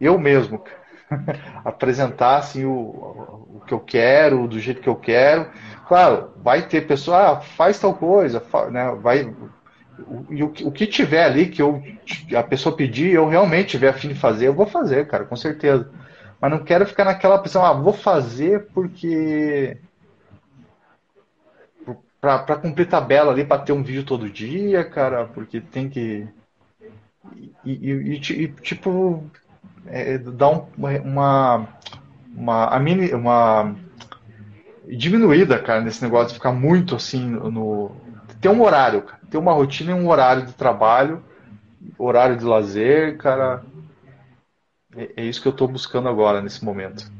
eu 0.00 0.18
mesmo. 0.18 0.62
Apresentar 1.64 2.38
assim, 2.38 2.64
o, 2.64 2.72
o 2.72 3.62
que 3.66 3.74
eu 3.74 3.80
quero, 3.80 4.48
do 4.48 4.58
jeito 4.58 4.80
que 4.80 4.88
eu 4.88 4.96
quero. 4.96 5.48
Claro, 5.86 6.30
vai 6.42 6.62
ter 6.62 6.86
pessoa, 6.86 7.32
ah, 7.32 7.40
faz 7.40 7.78
tal 7.78 7.94
coisa, 7.94 8.42
né, 8.70 8.96
vai, 9.02 9.30
o, 10.06 10.68
o 10.68 10.72
que 10.72 10.86
tiver 10.86 11.24
ali 11.24 11.48
que 11.48 11.60
eu, 11.60 11.82
a 12.36 12.42
pessoa 12.42 12.74
pedir, 12.76 13.12
eu 13.12 13.28
realmente 13.28 13.70
tiver 13.70 13.88
afim 13.88 14.08
de 14.08 14.14
fazer, 14.14 14.48
eu 14.48 14.54
vou 14.54 14.66
fazer, 14.66 15.06
cara, 15.06 15.24
com 15.24 15.36
certeza. 15.36 15.90
Mas 16.40 16.50
não 16.50 16.64
quero 16.64 16.86
ficar 16.86 17.04
naquela 17.04 17.38
pressão, 17.38 17.64
ah, 17.64 17.72
vou 17.72 17.92
fazer 17.92 18.68
porque. 18.72 19.76
Para 22.22 22.56
cumprir 22.56 22.88
tabela 22.88 23.32
ali, 23.32 23.44
para 23.44 23.60
ter 23.60 23.72
um 23.72 23.82
vídeo 23.82 24.04
todo 24.04 24.30
dia, 24.30 24.84
cara, 24.84 25.24
porque 25.24 25.60
tem 25.60 25.88
que. 25.90 26.24
E, 27.64 27.72
e, 27.72 28.14
e, 28.14 28.48
tipo, 28.48 29.24
é, 29.86 30.18
dar 30.18 30.50
um, 30.50 30.66
uma, 31.04 31.68
uma, 32.32 32.78
mini, 32.78 33.12
uma 33.12 33.74
diminuída, 34.86 35.58
cara, 35.58 35.80
nesse 35.80 36.00
negócio 36.00 36.28
de 36.28 36.34
ficar 36.34 36.52
muito 36.52 36.94
assim 36.94 37.28
no. 37.28 37.90
Ter 38.40 38.48
um 38.48 38.62
horário, 38.62 39.02
cara. 39.02 39.20
Ter 39.28 39.38
uma 39.38 39.52
rotina 39.52 39.90
e 39.90 39.94
um 39.94 40.08
horário 40.08 40.46
de 40.46 40.52
trabalho, 40.52 41.24
horário 41.98 42.36
de 42.36 42.44
lazer, 42.44 43.16
cara. 43.16 43.64
É, 44.94 45.10
é 45.16 45.24
isso 45.24 45.42
que 45.42 45.48
eu 45.48 45.52
estou 45.52 45.66
buscando 45.66 46.08
agora, 46.08 46.40
nesse 46.40 46.64
momento. 46.64 47.10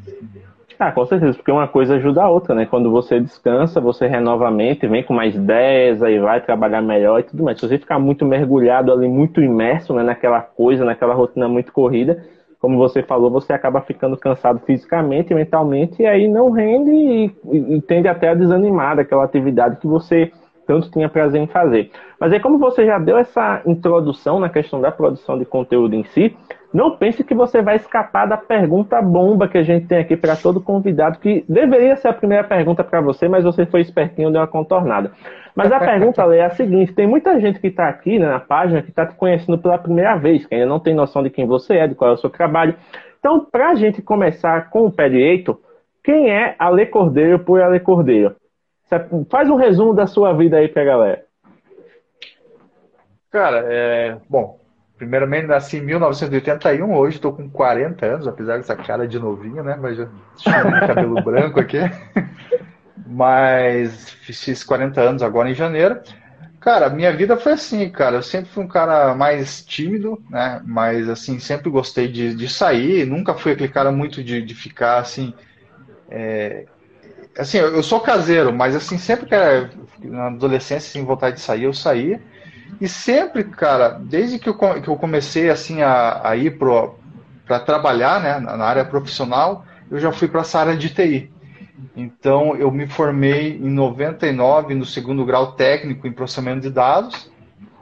Ah, 0.79 0.91
com 0.91 1.05
certeza, 1.07 1.37
porque 1.37 1.51
uma 1.51 1.69
coisa 1.69 1.95
ajuda 1.95 2.23
a 2.23 2.29
outra, 2.29 2.55
né? 2.55 2.67
Quando 2.67 2.91
você 2.91 3.21
descansa, 3.21 3.81
você 3.81 4.07
renova 4.07 4.49
a 4.49 4.51
mente, 4.51 4.87
vem 4.87 5.03
com 5.03 5.15
mais 5.15 5.35
ideias, 5.35 6.03
aí 6.03 6.19
vai 6.19 6.41
trabalhar 6.41 6.83
melhor 6.83 7.21
e 7.21 7.23
tudo 7.23 7.45
mais. 7.45 7.59
Se 7.59 7.69
você 7.69 7.79
ficar 7.79 7.99
muito 7.99 8.25
mergulhado 8.25 8.93
ali, 8.93 9.09
muito 9.09 9.41
imerso 9.41 9.95
né, 9.95 10.03
naquela 10.03 10.41
coisa, 10.41 10.85
naquela 10.85 11.15
rotina 11.15 11.49
muito 11.49 11.73
corrida, 11.73 12.25
como 12.59 12.79
você 12.79 13.03
falou, 13.03 13.31
você 13.31 13.53
acaba 13.53 13.81
ficando 13.81 14.17
cansado 14.17 14.61
fisicamente 14.61 15.35
mentalmente, 15.35 16.03
e 16.03 16.07
aí 16.07 16.29
não 16.29 16.51
rende 16.51 16.91
e, 16.91 17.25
e, 17.53 17.75
e 17.77 17.83
tende 17.83 18.09
até 18.09 18.29
a 18.29 18.35
desanimar 18.35 18.97
daquela 18.97 19.25
atividade 19.25 19.77
que 19.77 19.87
você 19.87 20.31
tanto 20.67 20.91
tinha 20.91 21.09
prazer 21.09 21.41
em 21.41 21.47
fazer. 21.47 21.91
Mas 22.21 22.33
aí, 22.33 22.41
como 22.41 22.59
você 22.59 22.87
já 22.87 22.99
deu 22.99 23.19
essa 23.19 23.61
introdução 23.67 24.39
na 24.39 24.49
questão 24.49 24.81
da 24.81 24.93
produção 24.93 25.37
de 25.39 25.45
conteúdo 25.45 25.95
em 25.95 26.05
si, 26.05 26.37
não 26.73 26.97
pense 26.97 27.23
que 27.23 27.35
você 27.35 27.61
vai 27.61 27.77
escapar 27.77 28.27
da 28.27 28.37
pergunta 28.37 29.01
bomba 29.03 29.47
que 29.47 29.59
a 29.59 29.63
gente 29.63 29.87
tem 29.87 29.99
aqui 29.99 30.17
para 30.17 30.35
todo 30.35 30.61
convidado, 30.61 31.19
que 31.19 31.45
deveria 31.47 31.97
ser 31.97 32.09
a 32.09 32.15
primeira 32.15 32.43
pergunta 32.45 32.83
para 32.83 33.01
você, 33.01 33.29
mas 33.29 33.45
você 33.45 33.67
foi 33.67 33.83
espertinho 33.83 34.31
e 34.31 34.33
deu 34.33 34.41
uma 34.41 34.47
contornada. 34.47 35.13
Mas 35.55 35.71
a 35.71 35.79
pergunta, 35.81 36.25
Lê, 36.25 36.39
é 36.39 36.47
a 36.47 36.51
seguinte: 36.51 36.95
tem 36.95 37.07
muita 37.07 37.39
gente 37.39 37.61
que 37.61 37.67
está 37.67 37.89
aqui 37.89 38.19
né, 38.19 38.27
na 38.27 38.41
página 38.41 38.83
que 38.83 38.89
está 38.89 39.05
te 39.05 39.15
conhecendo 39.15 39.59
pela 39.59 39.77
primeira 39.77 40.17
vez, 40.17 40.47
que 40.47 40.55
ainda 40.55 40.67
não 40.67 40.81
tem 40.81 40.95
noção 40.95 41.23
de 41.23 41.29
quem 41.29 41.47
você 41.47 41.77
é, 41.77 41.87
de 41.87 41.95
qual 41.95 42.11
é 42.11 42.15
o 42.15 42.19
seu 42.19 42.31
trabalho. 42.31 42.75
Então, 43.19 43.45
para 43.45 43.71
a 43.71 43.75
gente 43.75 44.01
começar 44.01 44.71
com 44.71 44.87
o 44.87 44.91
pé 44.91 45.11
direito, 45.11 45.61
quem 46.03 46.31
é 46.31 46.57
Ale 46.59 46.87
Cordeiro 46.87 47.39
por 47.39 47.61
Ale 47.61 47.81
Cordeiro? 47.81 48.35
Faz 49.31 49.49
um 49.49 49.57
resumo 49.57 49.95
da 49.95 50.07
sua 50.07 50.33
vida 50.33 50.57
aí 50.57 50.69
para 50.69 50.83
a 50.83 50.87
galera. 50.87 51.25
Cara, 53.31 53.65
é, 53.71 54.17
bom, 54.29 54.59
Primeiramente, 55.03 55.49
nasci 55.49 55.79
em 55.79 55.81
1981, 55.81 56.95
hoje 56.95 57.17
estou 57.17 57.33
com 57.33 57.51
40 57.51 58.07
anos, 58.07 58.29
apesar 58.29 58.59
dessa 58.59 58.77
cara 58.77 59.09
de 59.09 59.19
novinho, 59.19 59.61
né? 59.61 59.77
Mas 59.77 59.97
já 59.97 60.07
tinha 60.37 60.87
cabelo 60.87 61.17
branco 61.25 61.59
aqui. 61.59 61.79
Mas 63.05 64.11
fiz 64.11 64.63
40 64.63 65.01
anos 65.01 65.21
agora 65.21 65.51
em 65.51 65.55
janeiro. 65.55 66.01
Cara, 66.61 66.89
minha 66.89 67.13
vida 67.13 67.37
foi 67.37 67.55
assim, 67.55 67.91
cara. 67.91 68.19
Eu 68.19 68.23
sempre 68.23 68.49
fui 68.51 68.63
um 68.63 68.69
cara 68.69 69.13
mais 69.13 69.65
tímido, 69.65 70.23
né? 70.31 70.63
Mas, 70.65 71.09
assim, 71.09 71.41
sempre 71.41 71.69
gostei 71.69 72.07
de, 72.07 72.37
de 72.37 72.49
sair. 72.49 73.05
Nunca 73.05 73.35
fui 73.35 73.51
aquele 73.51 73.73
cara 73.73 73.91
muito 73.91 74.23
de, 74.23 74.41
de 74.41 74.55
ficar, 74.55 74.99
assim... 74.99 75.35
É... 76.09 76.67
Assim, 77.37 77.59
eu 77.59 77.83
sou 77.83 77.99
caseiro, 77.99 78.53
mas, 78.53 78.77
assim, 78.77 78.99
sempre 78.99 79.27
que 79.27 79.35
era 79.35 79.69
na 79.99 80.29
adolescência, 80.29 80.89
assim, 80.89 81.05
vontade 81.05 81.37
de 81.37 81.43
sair, 81.43 81.65
eu 81.65 81.75
saía. 81.75 82.21
E 82.81 82.89
sempre, 82.89 83.45
cara, 83.45 83.91
desde 84.01 84.39
que 84.39 84.49
eu, 84.49 84.55
que 84.55 84.89
eu 84.89 84.97
comecei 84.97 85.51
assim 85.51 85.83
a, 85.83 86.21
a 86.29 86.37
ir 86.37 86.59
para 86.59 87.59
trabalhar 87.61 88.21
né, 88.21 88.39
na 88.39 88.65
área 88.65 88.85
profissional, 88.85 89.65
eu 89.91 89.99
já 89.99 90.11
fui 90.11 90.29
para 90.29 90.41
essa 90.41 90.59
área 90.59 90.77
de 90.77 90.91
TI. 90.91 91.31
Então, 91.97 92.57
eu 92.57 92.71
me 92.71 92.87
formei 92.87 93.57
em 93.57 93.69
99 93.69 94.75
no 94.75 94.85
segundo 94.85 95.25
grau 95.25 95.53
técnico 95.53 96.07
em 96.07 96.13
processamento 96.13 96.61
de 96.61 96.71
dados. 96.71 97.31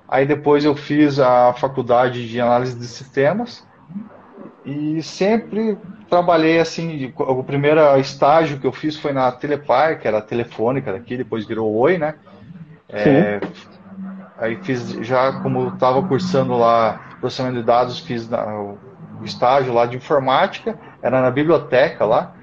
Aí 0.08 0.26
depois 0.26 0.64
eu 0.64 0.74
fiz 0.74 1.20
a 1.20 1.52
faculdade 1.52 2.28
de 2.28 2.40
análise 2.40 2.76
de 2.76 2.86
sistemas 2.86 3.64
e 4.64 5.02
sempre 5.02 5.78
trabalhei 6.08 6.58
assim. 6.58 7.12
O 7.16 7.44
primeiro 7.44 7.80
estágio 7.98 8.58
que 8.58 8.66
eu 8.66 8.72
fiz 8.72 8.96
foi 8.96 9.12
na 9.12 9.30
Telepar, 9.30 10.00
que 10.00 10.08
era 10.08 10.18
a 10.18 10.22
telefônica 10.22 10.92
daqui, 10.92 11.16
depois 11.16 11.46
virou 11.46 11.72
Oi, 11.76 11.96
né? 11.96 12.16
É, 12.88 13.40
Aí 14.40 14.56
fiz 14.62 14.90
já 15.06 15.34
como 15.40 15.68
estava 15.68 16.02
cursando 16.02 16.56
lá 16.56 16.98
processamento 17.20 17.58
de 17.58 17.62
dados, 17.62 17.98
fiz 17.98 18.28
na, 18.28 18.42
o 18.56 18.78
estágio 19.22 19.72
lá 19.72 19.84
de 19.84 19.98
informática, 19.98 20.78
era 21.02 21.20
na 21.20 21.30
biblioteca 21.30 22.04
lá. 22.06 22.34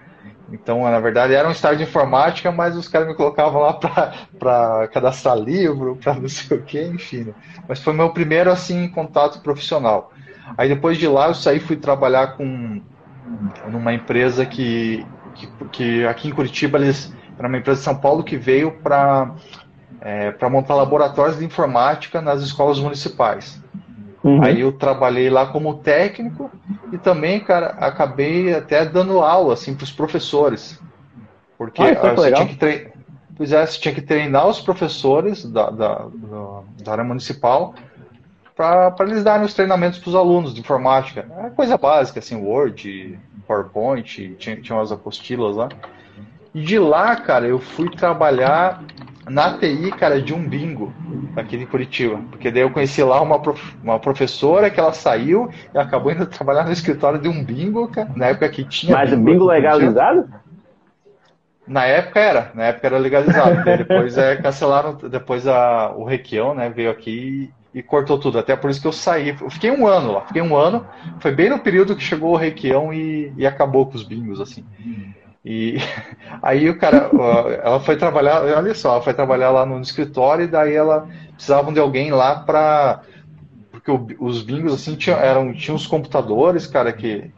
Então, 0.51 0.83
na 0.83 0.99
verdade, 0.99 1.33
era 1.33 1.47
um 1.47 1.51
estágio 1.51 1.79
de 1.79 1.83
informática, 1.83 2.51
mas 2.51 2.77
os 2.77 2.87
caras 2.87 3.07
me 3.07 3.15
colocavam 3.15 3.61
lá 3.61 3.73
para 4.39 4.87
cadastrar 4.87 5.35
livro, 5.37 5.97
para 5.97 6.13
não 6.13 6.29
sei 6.29 6.57
o 6.57 6.61
que, 6.61 6.81
enfim. 6.81 7.25
Né? 7.25 7.33
Mas 7.67 7.81
foi 7.81 7.93
meu 7.93 8.11
primeiro 8.11 8.49
assim 8.51 8.87
contato 8.87 9.41
profissional. 9.41 10.13
Aí 10.57 10.69
depois 10.69 10.97
de 10.97 11.07
lá 11.07 11.27
eu 11.27 11.33
saí 11.33 11.59
fui 11.59 11.75
trabalhar 11.75 12.37
com 12.37 12.81
numa 13.69 13.93
empresa 13.93 14.45
que, 14.45 15.05
que, 15.35 15.47
que 15.71 16.05
aqui 16.05 16.29
em 16.29 16.31
Curitiba 16.31 16.77
eles 16.77 17.13
era 17.37 17.47
uma 17.47 17.57
empresa 17.57 17.79
de 17.79 17.83
São 17.83 17.95
Paulo 17.95 18.23
que 18.23 18.37
veio 18.37 18.71
para 18.71 19.35
é, 20.01 20.31
para 20.31 20.49
montar 20.49 20.75
laboratórios 20.75 21.37
de 21.37 21.45
informática 21.45 22.21
nas 22.21 22.41
escolas 22.41 22.79
municipais. 22.79 23.61
Uhum. 24.23 24.43
Aí 24.43 24.61
eu 24.61 24.71
trabalhei 24.71 25.29
lá 25.29 25.45
como 25.45 25.75
técnico 25.75 26.51
e 26.91 26.97
também, 26.97 27.39
cara, 27.39 27.67
acabei 27.79 28.53
até 28.53 28.85
dando 28.85 29.21
aula 29.21 29.53
assim 29.53 29.75
para 29.75 29.83
os 29.83 29.91
professores, 29.91 30.79
porque 31.57 31.81
ah, 31.81 32.13
você 32.13 32.31
tinha 32.31 32.47
que 32.47 32.55
treinar, 32.55 32.91
pois 33.35 33.51
é, 33.51 33.65
você 33.65 33.79
tinha 33.79 33.93
que 33.93 34.01
treinar 34.01 34.47
os 34.47 34.59
professores 34.59 35.45
da, 35.45 35.69
da, 35.69 36.07
da 36.83 36.91
área 36.91 37.03
municipal 37.03 37.73
para 38.55 38.95
eles 39.01 39.23
darem 39.23 39.45
os 39.45 39.53
treinamentos 39.53 39.99
para 39.99 40.09
os 40.09 40.15
alunos 40.15 40.53
de 40.53 40.61
informática. 40.61 41.27
É 41.45 41.49
coisa 41.51 41.77
básica, 41.77 42.19
assim, 42.19 42.35
Word, 42.35 43.19
PowerPoint, 43.45 44.35
tinha, 44.39 44.59
tinha 44.59 44.75
umas 44.75 44.91
apostilas 44.91 45.55
lá. 45.55 45.69
E 46.55 46.61
de 46.61 46.79
lá, 46.79 47.15
cara, 47.15 47.45
eu 47.45 47.59
fui 47.59 47.87
trabalhar 47.91 48.83
na 49.29 49.57
TI, 49.57 49.91
cara, 49.91 50.21
de 50.21 50.33
um 50.33 50.47
bingo 50.47 50.93
aqui 51.35 51.57
de 51.57 51.65
Curitiba. 51.65 52.19
Porque 52.29 52.49
daí 52.51 52.61
eu 52.61 52.71
conheci 52.71 53.03
lá 53.03 53.21
uma, 53.21 53.41
prof... 53.41 53.75
uma 53.83 53.99
professora 53.99 54.69
que 54.69 54.79
ela 54.79 54.93
saiu 54.93 55.49
e 55.73 55.77
acabou 55.77 56.11
indo 56.11 56.25
trabalhar 56.27 56.65
no 56.65 56.71
escritório 56.71 57.19
de 57.19 57.27
um 57.27 57.43
bingo, 57.43 57.87
cara, 57.87 58.09
na 58.15 58.27
época 58.27 58.49
que 58.49 58.63
tinha. 58.63 58.93
Mas 58.93 59.09
bingo, 59.09 59.23
bingo 59.23 59.45
legalizado? 59.45 60.27
Na 61.67 61.85
época 61.85 62.19
era, 62.19 62.51
na 62.55 62.63
época 62.65 62.87
era 62.87 62.97
legalizado. 62.97 63.63
depois 63.65 64.17
é, 64.17 64.37
cancelaram, 64.37 64.95
depois 64.95 65.45
a, 65.45 65.91
o 65.95 66.05
Requião, 66.05 66.55
né, 66.55 66.69
veio 66.69 66.89
aqui 66.89 67.51
e, 67.73 67.79
e, 67.79 67.83
cortou 67.83 68.17
tudo. 68.17 68.39
Até 68.39 68.55
por 68.55 68.69
isso 68.69 68.79
que 68.79 68.87
eu 68.87 68.93
saí. 68.93 69.35
Eu 69.41 69.49
fiquei 69.49 69.69
um 69.69 69.85
ano 69.85 70.13
lá, 70.13 70.21
fiquei 70.21 70.41
um 70.41 70.55
ano. 70.55 70.87
Foi 71.19 71.33
bem 71.33 71.49
no 71.49 71.59
período 71.59 71.95
que 71.95 72.03
chegou 72.03 72.31
o 72.33 72.37
Requião 72.37 72.93
e, 72.93 73.33
e 73.35 73.45
acabou 73.45 73.85
com 73.85 73.95
os 73.95 74.03
bingos, 74.03 74.39
assim. 74.39 74.65
E 75.49 75.77
aí 76.43 76.69
o 76.69 76.77
cara, 76.77 77.09
ela 77.63 77.79
foi 77.79 77.95
trabalhar, 77.95 78.43
olha 78.43 78.75
só, 78.75 78.95
ela 78.95 79.01
foi 79.01 79.13
trabalhar 79.13 79.49
lá 79.49 79.65
no 79.65 79.79
escritório 79.79 80.43
e 80.43 80.47
daí 80.47 80.73
ela 80.73 81.07
precisavam 81.33 81.71
de 81.71 81.79
alguém 81.79 82.11
lá 82.11 82.41
para 82.41 83.01
porque 83.71 83.89
os 84.19 84.41
bingos 84.41 84.73
assim 84.73 84.95
tinham, 84.95 85.17
eram 85.17 85.53
tinham 85.53 85.77
os 85.77 85.87
computadores, 85.87 86.67
cara, 86.67 86.91
que, 86.91 87.31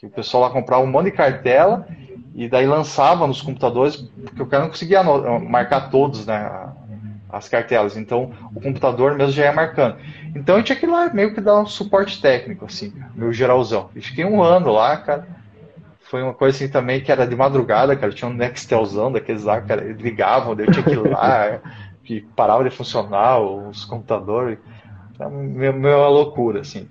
que 0.00 0.06
o 0.06 0.10
pessoal 0.10 0.42
lá 0.42 0.50
comprava 0.50 0.82
um 0.82 0.90
monte 0.90 1.04
de 1.04 1.12
cartela 1.12 1.86
e 2.34 2.48
daí 2.48 2.66
lançava 2.66 3.28
nos 3.28 3.40
computadores, 3.40 3.96
porque 4.24 4.42
o 4.42 4.46
cara 4.46 4.64
não 4.64 4.70
conseguia 4.70 5.00
marcar 5.04 5.90
todos, 5.90 6.26
né, 6.26 6.50
as 7.30 7.48
cartelas. 7.48 7.96
Então, 7.96 8.32
o 8.52 8.60
computador 8.60 9.14
mesmo 9.14 9.30
já 9.30 9.44
ia 9.44 9.52
marcando. 9.52 9.98
Então, 10.34 10.56
eu 10.56 10.64
tinha 10.64 10.74
que 10.74 10.84
ir 10.86 10.88
lá 10.88 11.08
meio 11.14 11.32
que 11.32 11.40
dar 11.40 11.60
um 11.60 11.66
suporte 11.66 12.20
técnico, 12.20 12.64
assim, 12.64 12.92
meu 13.14 13.32
geralzão. 13.32 13.90
E 13.94 14.00
fiquei 14.00 14.24
um 14.24 14.42
ano 14.42 14.72
lá, 14.72 14.96
cara 14.96 15.33
foi 16.14 16.22
uma 16.22 16.32
coisa 16.32 16.56
assim 16.56 16.68
também 16.68 17.00
que 17.00 17.10
era 17.10 17.26
de 17.26 17.34
madrugada, 17.34 17.96
cara. 17.96 18.12
Tinha 18.12 18.30
um 18.30 18.34
Nextelzão 18.34 19.10
daqueles 19.10 19.42
lá, 19.42 19.60
cara. 19.60 19.82
Eles 19.82 20.00
ligavam, 20.00 20.54
eu 20.56 20.70
tinha 20.70 20.84
que 20.84 20.92
ir 20.92 21.10
lá, 21.10 21.58
que 22.04 22.20
parava 22.36 22.62
de 22.62 22.70
funcionar 22.70 23.40
os 23.40 23.84
computadores. 23.84 24.60
Era 25.18 25.28
meio 25.28 25.74
uma 25.74 26.06
loucura, 26.06 26.60
assim. 26.60 26.88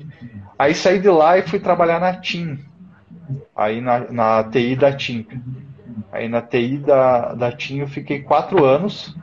Aí 0.59 0.75
saí 0.75 0.99
de 0.99 1.07
lá 1.07 1.37
e 1.37 1.41
fui 1.41 1.57
trabalhar 1.57 2.01
na 2.01 2.11
TIM. 2.19 2.59
Aí 3.55 3.79
na, 3.79 4.11
na 4.11 4.43
TI 4.43 4.75
da 4.75 4.91
TIM. 4.91 5.25
Aí 6.11 6.27
na 6.27 6.41
TI 6.41 6.79
da, 6.79 7.33
da 7.33 7.49
TIM 7.49 7.77
eu 7.77 7.87
fiquei 7.87 8.21
quatro 8.23 8.65
anos. 8.65 9.15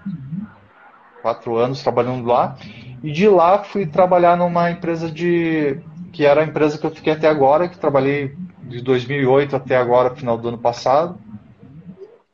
Quatro 1.20 1.58
anos 1.58 1.82
trabalhando 1.82 2.26
lá. 2.26 2.56
E 3.02 3.12
de 3.12 3.28
lá 3.28 3.64
fui 3.64 3.84
trabalhar 3.84 4.34
numa 4.34 4.70
empresa 4.70 5.10
de. 5.10 5.78
que 6.10 6.24
era 6.24 6.40
a 6.40 6.44
empresa 6.46 6.78
que 6.78 6.86
eu 6.86 6.90
fiquei 6.90 7.12
até 7.12 7.28
agora, 7.28 7.68
que 7.68 7.78
trabalhei 7.78 8.34
de 8.62 8.80
2008 8.82 9.56
até 9.56 9.76
agora, 9.76 10.14
final 10.14 10.36
do 10.36 10.48
ano 10.48 10.58
passado, 10.58 11.18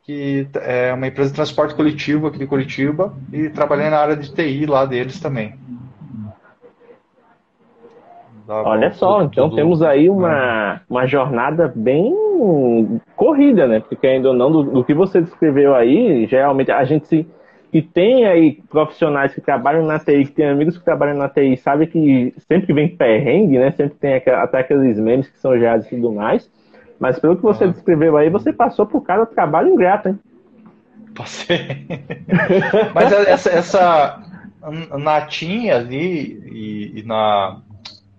que 0.03 0.47
é 0.63 0.93
uma 0.93 1.07
empresa 1.07 1.31
de 1.31 1.37
transporte 1.37 1.75
coletivo 1.75 2.27
aqui 2.27 2.39
de 2.39 2.47
Curitiba 2.47 3.13
e 3.33 3.49
trabalhei 3.49 3.91
na 3.91 3.99
área 3.99 4.17
de 4.17 4.33
TI 4.33 4.67
lá 4.67 4.85
deles 4.85 5.19
também. 5.19 5.55
Olha 8.49 8.93
só, 8.93 9.15
tudo, 9.15 9.25
então 9.27 9.49
tudo, 9.49 9.57
temos 9.57 9.83
aí 9.83 10.09
uma, 10.09 10.29
né? 10.75 10.81
uma 10.89 11.07
jornada 11.07 11.73
bem 11.75 12.15
corrida, 13.17 13.67
né? 13.67 13.81
Porque 13.81 14.07
ainda 14.07 14.29
ou 14.29 14.35
não, 14.35 14.53
do, 14.53 14.63
do, 14.63 14.85
que 14.85 14.95
você 14.95 15.21
descreveu 15.21 15.75
aí, 15.75 16.27
geralmente 16.27 16.71
a 16.71 16.85
gente 16.85 17.09
se 17.09 17.27
que 17.77 17.83
tem 17.83 18.25
aí 18.25 18.63
profissionais 18.71 19.35
que 19.35 19.41
trabalham 19.43 19.85
na 19.85 19.99
TI, 19.99 20.25
que 20.25 20.33
tem 20.33 20.49
amigos 20.49 20.79
que 20.79 20.85
trabalham 20.85 21.19
na 21.19 21.29
TI, 21.29 21.59
sabe 21.59 21.87
que 21.87 22.35
sempre 22.49 22.69
que 22.69 22.73
vem 22.73 22.97
perrengue, 22.97 23.59
né? 23.59 23.71
Sempre 23.73 23.99
tem 23.99 24.15
até 24.15 24.61
aqueles 24.61 24.99
memes 24.99 25.29
que 25.29 25.39
são 25.39 25.59
gerados 25.59 25.85
e 25.87 25.91
tudo 25.91 26.11
mais. 26.11 26.51
Mas 26.99 27.19
pelo 27.19 27.37
que 27.37 27.43
você 27.43 27.65
ah. 27.65 27.67
descreveu 27.67 28.17
aí, 28.17 28.31
você 28.31 28.51
passou 28.51 28.87
por 28.87 29.03
cada 29.03 29.27
trabalho 29.27 29.75
ingrato, 29.75 30.09
hein? 30.09 30.19
Passei. 31.15 31.87
Mas 32.95 33.13
essa, 33.13 33.51
essa 33.51 34.23
natinha 34.99 35.77
ali 35.77 36.43
e, 36.51 37.01
e 37.01 37.03
na, 37.03 37.61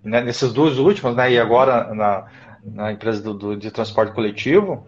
né, 0.03 0.21
nesses 0.21 0.53
dois 0.53 0.77
últimos, 0.77 1.15
né, 1.15 1.31
e 1.31 1.39
agora 1.39 1.95
na, 1.95 2.25
na 2.63 2.91
empresa 2.91 3.23
do, 3.23 3.33
do, 3.33 3.57
de 3.57 3.71
transporte 3.71 4.13
coletivo, 4.13 4.85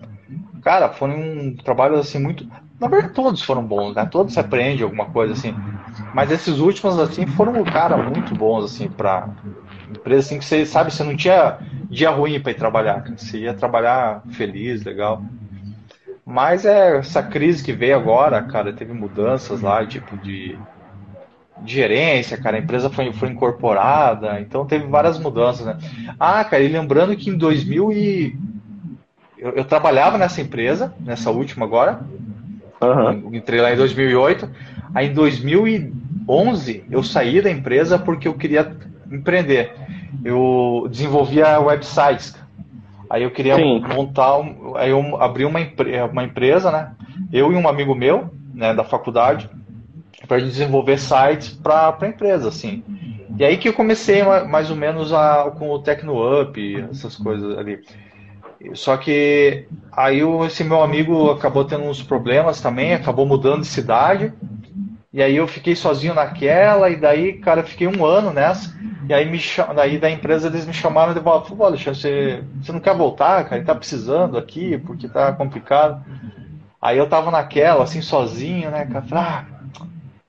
cara, 0.62 0.90
foram 0.90 1.16
um 1.16 1.56
trabalho 1.56 1.96
assim 1.96 2.20
muito. 2.20 2.48
Na 2.79 2.88
verdade, 2.88 3.13
todos 3.13 3.41
foram 3.41 3.63
bons, 3.63 3.93
né? 3.93 4.05
Todos 4.05 4.33
se 4.33 4.39
aprende 4.39 4.83
alguma 4.83 5.05
coisa 5.05 5.33
assim. 5.33 5.53
Mas 6.13 6.31
esses 6.31 6.59
últimos, 6.59 6.98
assim, 6.98 7.25
foram, 7.27 7.63
cara, 7.63 7.98
muito 7.98 8.33
bons, 8.36 8.65
assim, 8.65 8.88
pra 8.88 9.29
empresa, 9.89 10.27
assim, 10.27 10.39
que 10.39 10.45
você 10.45 10.65
sabe, 10.65 10.91
você 10.91 11.03
não 11.03 11.15
tinha 11.15 11.57
dia 11.89 12.09
ruim 12.09 12.39
para 12.39 12.51
ir 12.51 12.55
trabalhar. 12.55 13.03
Você 13.17 13.39
ia 13.39 13.53
trabalhar 13.53 14.24
feliz, 14.31 14.83
legal. 14.83 15.21
Mas 16.25 16.65
é 16.65 16.98
essa 16.98 17.21
crise 17.24 17.63
que 17.63 17.74
veio 17.74 17.95
agora, 17.95 18.41
cara, 18.43 18.71
teve 18.71 18.93
mudanças 18.93 19.62
lá, 19.62 19.86
tipo, 19.86 20.15
de 20.17 20.57
de 21.62 21.74
gerência, 21.74 22.38
cara, 22.38 22.57
a 22.57 22.59
empresa 22.59 22.89
foi, 22.89 23.12
foi 23.12 23.29
incorporada, 23.29 24.39
então 24.39 24.65
teve 24.65 24.86
várias 24.88 25.19
mudanças, 25.19 25.65
né? 25.65 25.77
Ah, 26.19 26.43
cara, 26.43 26.63
e 26.63 26.67
lembrando 26.67 27.15
que 27.15 27.29
em 27.29 27.38
2000 27.38 27.91
e... 27.91 28.38
Eu, 29.38 29.51
eu 29.51 29.65
trabalhava 29.65 30.17
nessa 30.17 30.41
empresa, 30.41 30.93
nessa 31.00 31.31
última 31.31 31.65
agora, 31.65 32.01
uhum. 32.81 33.33
entrei 33.33 33.62
lá 33.62 33.74
em 33.74 33.77
2008, 33.77 34.50
aí 34.93 35.07
em 35.07 35.13
2011 35.13 36.83
eu 36.89 37.03
saí 37.03 37.41
da 37.41 37.50
empresa 37.50 37.98
porque 37.98 38.27
eu 38.27 38.33
queria 38.33 38.75
empreender. 39.12 39.74
Eu 40.24 40.88
desenvolvia 40.89 41.59
websites, 41.59 42.36
aí 43.09 43.24
eu 43.24 43.31
queria 43.31 43.55
Sim. 43.55 43.81
montar, 43.95 44.38
um, 44.38 44.75
aí 44.75 44.89
eu 44.91 45.21
abri 45.21 45.45
uma, 45.45 45.59
uma 46.12 46.24
empresa, 46.24 46.71
né? 46.71 46.91
Eu 47.31 47.51
e 47.51 47.55
um 47.55 47.67
amigo 47.67 47.93
meu, 47.93 48.29
né, 48.53 48.74
da 48.74 48.83
faculdade, 48.83 49.50
para 50.27 50.39
desenvolver 50.39 50.98
sites 50.98 51.50
para 51.50 51.95
a 52.00 52.07
empresa, 52.07 52.50
assim. 52.50 52.83
E 53.38 53.45
aí 53.45 53.57
que 53.57 53.69
eu 53.69 53.74
comecei 53.74 54.21
mais 54.48 54.69
ou 54.69 54.75
menos 54.75 55.13
a, 55.13 55.51
com 55.57 55.69
o 55.69 55.79
TecnoUp, 55.79 56.57
essas 56.91 57.15
coisas 57.15 57.57
ali. 57.57 57.79
Só 58.74 58.98
que 58.98 59.66
aí 59.92 60.20
esse 60.46 60.63
meu 60.63 60.82
amigo 60.82 61.32
acabou 61.32 61.63
tendo 61.63 61.86
uns 61.86 62.04
problemas 62.04 62.60
também, 62.62 62.94
acabou 62.94 63.25
mudando 63.25 63.62
de 63.62 63.68
cidade. 63.68 64.34
E 65.12 65.24
aí 65.24 65.36
eu 65.36 65.48
fiquei 65.48 65.75
sozinho 65.75 66.13
naquela, 66.13 66.89
e 66.89 66.96
daí, 66.96 67.34
cara, 67.34 67.63
fiquei 67.63 67.88
um 67.88 68.06
ano 68.06 68.32
nessa. 68.32 68.78
E 69.08 69.13
aí 69.13 69.25
me 69.30 69.39
daí 69.75 69.98
da 69.98 70.10
empresa 70.12 70.48
eles 70.48 70.68
me 70.68 70.74
chamaram 70.74 71.13
de 71.13 71.20
volta. 71.20 71.50
Falei, 71.50 71.66
Alexandre, 71.66 72.00
você, 72.00 72.44
você 72.62 72.72
não 72.72 72.80
quer 72.80 72.96
voltar, 72.96 73.44
cara? 73.46 73.58
Ele 73.58 73.66
tá 73.66 73.74
precisando 73.74 74.38
aqui, 74.38 74.78
porque 74.78 75.08
tá 75.08 75.32
complicado. 75.34 76.04
Aí 76.82 76.98
eu 76.98 77.10
tava 77.10 77.32
naquela, 77.32 77.84
assim, 77.84 78.01
sozinho, 78.01 78.70
né, 78.70 78.86
cara? 78.86 79.06
Ah, 79.12 79.46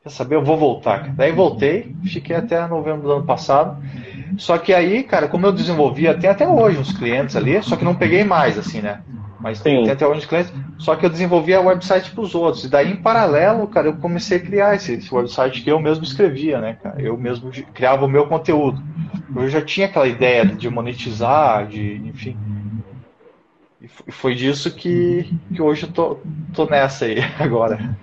Quer 0.03 0.11
saber? 0.11 0.37
Eu 0.37 0.45
vou 0.45 0.57
voltar. 0.57 1.15
Daí 1.15 1.31
voltei, 1.31 1.95
fiquei 2.05 2.35
até 2.35 2.67
novembro 2.67 3.03
do 3.03 3.13
ano 3.13 3.27
passado. 3.27 3.83
Só 4.39 4.57
que 4.57 4.73
aí, 4.73 5.03
cara, 5.03 5.29
como 5.29 5.45
eu 5.45 5.53
desenvolvia, 5.53 6.15
tem 6.15 6.31
até 6.31 6.49
hoje 6.49 6.79
uns 6.79 6.93
clientes 6.93 7.37
ali, 7.37 7.63
só 7.63 7.77
que 7.77 7.85
não 7.85 7.95
peguei 7.95 8.25
mais, 8.25 8.57
assim, 8.57 8.81
né? 8.81 9.03
Mas 9.39 9.61
tem, 9.61 9.83
tem 9.83 9.93
até 9.93 10.07
hoje 10.07 10.21
uns 10.21 10.27
clientes. 10.27 10.53
Só 10.79 10.97
que 10.97 11.05
eu 11.05 11.11
desenvolvia 11.11 11.61
website 11.61 12.11
para 12.13 12.23
os 12.23 12.35
outros. 12.35 12.65
E 12.65 12.69
daí, 12.69 12.93
em 12.93 12.97
paralelo, 12.97 13.67
cara, 13.67 13.89
eu 13.89 13.97
comecei 13.97 14.39
a 14.39 14.41
criar 14.41 14.75
esse, 14.75 14.95
esse, 14.95 15.15
website 15.15 15.63
que 15.63 15.71
eu 15.71 15.79
mesmo 15.79 16.05
escrevia, 16.05 16.61
né, 16.61 16.79
cara? 16.83 17.01
Eu 17.01 17.19
mesmo 17.19 17.51
criava 17.75 18.05
o 18.07 18.09
meu 18.09 18.27
conteúdo. 18.27 18.83
Eu 19.37 19.49
já 19.49 19.61
tinha 19.61 19.87
aquela 19.87 20.09
ideia 20.09 20.47
de 20.47 20.69
monetizar, 20.71 21.67
de, 21.67 21.97
enfim. 22.07 22.37
E 24.07 24.13
foi 24.13 24.35
disso 24.35 24.75
que, 24.75 25.31
que 25.55 25.61
hoje 25.61 25.85
eu 25.85 25.93
tô, 25.93 26.19
tô 26.55 26.67
nessa 26.67 27.07
aí 27.07 27.19
agora. 27.39 27.97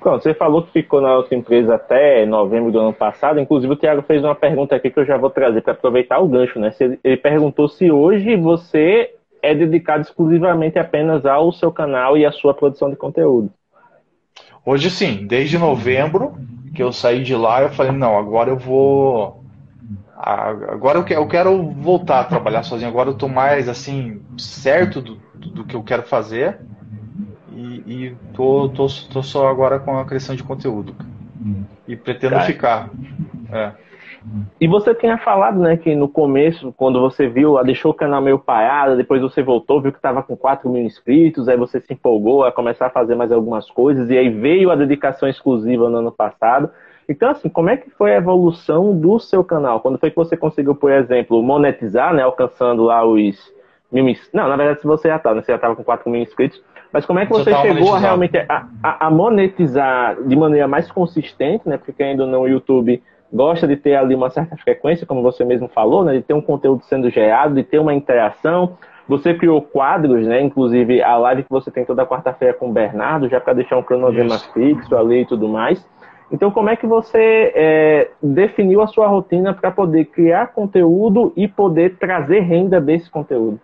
Pronto, 0.00 0.22
você 0.22 0.32
falou 0.32 0.62
que 0.62 0.72
ficou 0.72 1.02
na 1.02 1.14
outra 1.14 1.36
empresa 1.36 1.74
até 1.74 2.24
novembro 2.24 2.72
do 2.72 2.80
ano 2.80 2.92
passado. 2.92 3.38
Inclusive, 3.38 3.74
o 3.74 3.76
Thiago 3.76 4.02
fez 4.02 4.24
uma 4.24 4.34
pergunta 4.34 4.74
aqui 4.74 4.90
que 4.90 4.98
eu 4.98 5.04
já 5.04 5.18
vou 5.18 5.28
trazer 5.28 5.60
para 5.60 5.74
aproveitar 5.74 6.18
o 6.20 6.28
gancho, 6.28 6.58
né? 6.58 6.72
Ele 7.04 7.16
perguntou 7.18 7.68
se 7.68 7.90
hoje 7.90 8.34
você 8.34 9.14
é 9.42 9.54
dedicado 9.54 10.02
exclusivamente 10.02 10.78
apenas 10.78 11.26
ao 11.26 11.52
seu 11.52 11.70
canal 11.70 12.16
e 12.16 12.24
à 12.24 12.32
sua 12.32 12.54
produção 12.54 12.88
de 12.88 12.96
conteúdo. 12.96 13.50
Hoje 14.64 14.90
sim, 14.90 15.26
desde 15.26 15.58
novembro 15.58 16.34
que 16.74 16.82
eu 16.82 16.92
saí 16.92 17.22
de 17.22 17.34
lá, 17.34 17.62
eu 17.62 17.70
falei, 17.70 17.92
não, 17.92 18.18
agora 18.18 18.50
eu 18.50 18.56
vou. 18.56 19.44
Agora 20.16 20.98
eu 20.98 21.26
quero 21.26 21.62
voltar 21.72 22.20
a 22.20 22.24
trabalhar 22.24 22.62
sozinho. 22.62 22.90
Agora 22.90 23.10
eu 23.10 23.14
estou 23.14 23.28
mais 23.28 23.68
assim, 23.68 24.22
certo 24.38 25.02
do, 25.02 25.18
do 25.34 25.64
que 25.64 25.76
eu 25.76 25.82
quero 25.82 26.02
fazer 26.02 26.58
e 27.60 28.16
tô, 28.34 28.68
tô, 28.68 28.86
tô 29.12 29.22
só 29.22 29.48
agora 29.48 29.78
com 29.78 29.98
a 29.98 30.04
criação 30.04 30.34
de 30.34 30.42
conteúdo. 30.42 30.94
E 31.86 31.96
pretendo 31.96 32.34
Cara. 32.34 32.44
ficar. 32.44 32.90
É. 33.52 33.72
E 34.60 34.68
você 34.68 34.94
tinha 34.94 35.16
falado, 35.16 35.58
né, 35.58 35.76
que 35.76 35.94
no 35.94 36.06
começo, 36.06 36.72
quando 36.76 37.00
você 37.00 37.26
viu, 37.26 37.56
ah, 37.56 37.62
deixou 37.62 37.90
o 37.90 37.94
canal 37.94 38.20
meio 38.20 38.38
parado, 38.38 38.96
depois 38.96 39.22
você 39.22 39.42
voltou, 39.42 39.80
viu 39.80 39.92
que 39.92 39.98
estava 39.98 40.22
com 40.22 40.36
4 40.36 40.68
mil 40.68 40.82
inscritos, 40.82 41.48
aí 41.48 41.56
você 41.56 41.80
se 41.80 41.94
empolgou 41.94 42.44
a 42.44 42.52
começar 42.52 42.86
a 42.86 42.90
fazer 42.90 43.14
mais 43.14 43.32
algumas 43.32 43.70
coisas, 43.70 44.10
e 44.10 44.18
aí 44.18 44.28
veio 44.28 44.70
a 44.70 44.76
dedicação 44.76 45.28
exclusiva 45.28 45.88
no 45.88 45.98
ano 45.98 46.12
passado. 46.12 46.70
Então, 47.08 47.30
assim, 47.30 47.48
como 47.48 47.70
é 47.70 47.76
que 47.76 47.90
foi 47.90 48.12
a 48.12 48.18
evolução 48.18 48.94
do 48.94 49.18
seu 49.18 49.42
canal? 49.42 49.80
Quando 49.80 49.98
foi 49.98 50.10
que 50.10 50.16
você 50.16 50.36
conseguiu, 50.36 50.74
por 50.74 50.92
exemplo, 50.92 51.42
monetizar, 51.42 52.14
né, 52.14 52.22
alcançando 52.22 52.82
lá 52.82 53.04
os 53.04 53.50
mil... 53.92 54.14
Não, 54.32 54.48
na 54.48 54.56
verdade, 54.56 54.80
se 54.80 54.86
você 54.86 55.08
já 55.08 55.16
estava, 55.16 55.34
tá, 55.34 55.38
né, 55.40 55.42
você 55.42 55.52
já 55.52 55.56
estava 55.56 55.76
com 55.76 55.84
4 55.84 56.08
mil 56.10 56.22
inscritos, 56.22 56.62
mas 56.92 57.06
como 57.06 57.18
é 57.18 57.26
que 57.26 57.32
você 57.32 57.54
chegou 57.54 57.94
a 57.94 57.98
realmente 57.98 58.36
a, 58.36 58.66
a, 58.82 59.06
a, 59.06 59.10
monetizar 59.10 60.16
de 60.22 60.34
maneira 60.34 60.66
mais 60.66 60.90
consistente, 60.90 61.68
né? 61.68 61.76
Porque 61.76 62.02
ainda 62.02 62.26
não 62.26 62.42
o 62.42 62.48
YouTube 62.48 63.00
gosta 63.32 63.66
de 63.66 63.76
ter 63.76 63.94
ali 63.94 64.14
uma 64.14 64.28
certa 64.28 64.56
frequência, 64.56 65.06
como 65.06 65.22
você 65.22 65.44
mesmo 65.44 65.68
falou, 65.68 66.04
né? 66.04 66.14
De 66.14 66.22
ter 66.22 66.34
um 66.34 66.40
conteúdo 66.40 66.82
sendo 66.84 67.08
gerado, 67.08 67.54
de 67.54 67.62
ter 67.62 67.78
uma 67.78 67.94
interação. 67.94 68.76
Você 69.08 69.34
criou 69.34 69.62
quadros, 69.62 70.26
né? 70.26 70.40
Inclusive 70.40 71.00
a 71.02 71.16
live 71.16 71.44
que 71.44 71.50
você 71.50 71.70
tem 71.70 71.84
toda 71.84 72.06
quarta-feira 72.06 72.54
com 72.54 72.68
o 72.68 72.72
Bernardo, 72.72 73.28
já 73.28 73.40
para 73.40 73.52
deixar 73.52 73.76
um 73.76 73.82
cronograma 73.82 74.34
Isso. 74.34 74.52
fixo 74.52 74.96
ali 74.96 75.22
e 75.22 75.26
tudo 75.26 75.48
mais. 75.48 75.84
Então, 76.32 76.50
como 76.50 76.70
é 76.70 76.76
que 76.76 76.86
você 76.86 77.52
é, 77.54 78.10
definiu 78.22 78.80
a 78.82 78.86
sua 78.86 79.08
rotina 79.08 79.52
para 79.52 79.70
poder 79.70 80.06
criar 80.06 80.48
conteúdo 80.48 81.32
e 81.36 81.48
poder 81.48 81.96
trazer 81.98 82.40
renda 82.40 82.80
desse 82.80 83.10
conteúdo? 83.10 83.60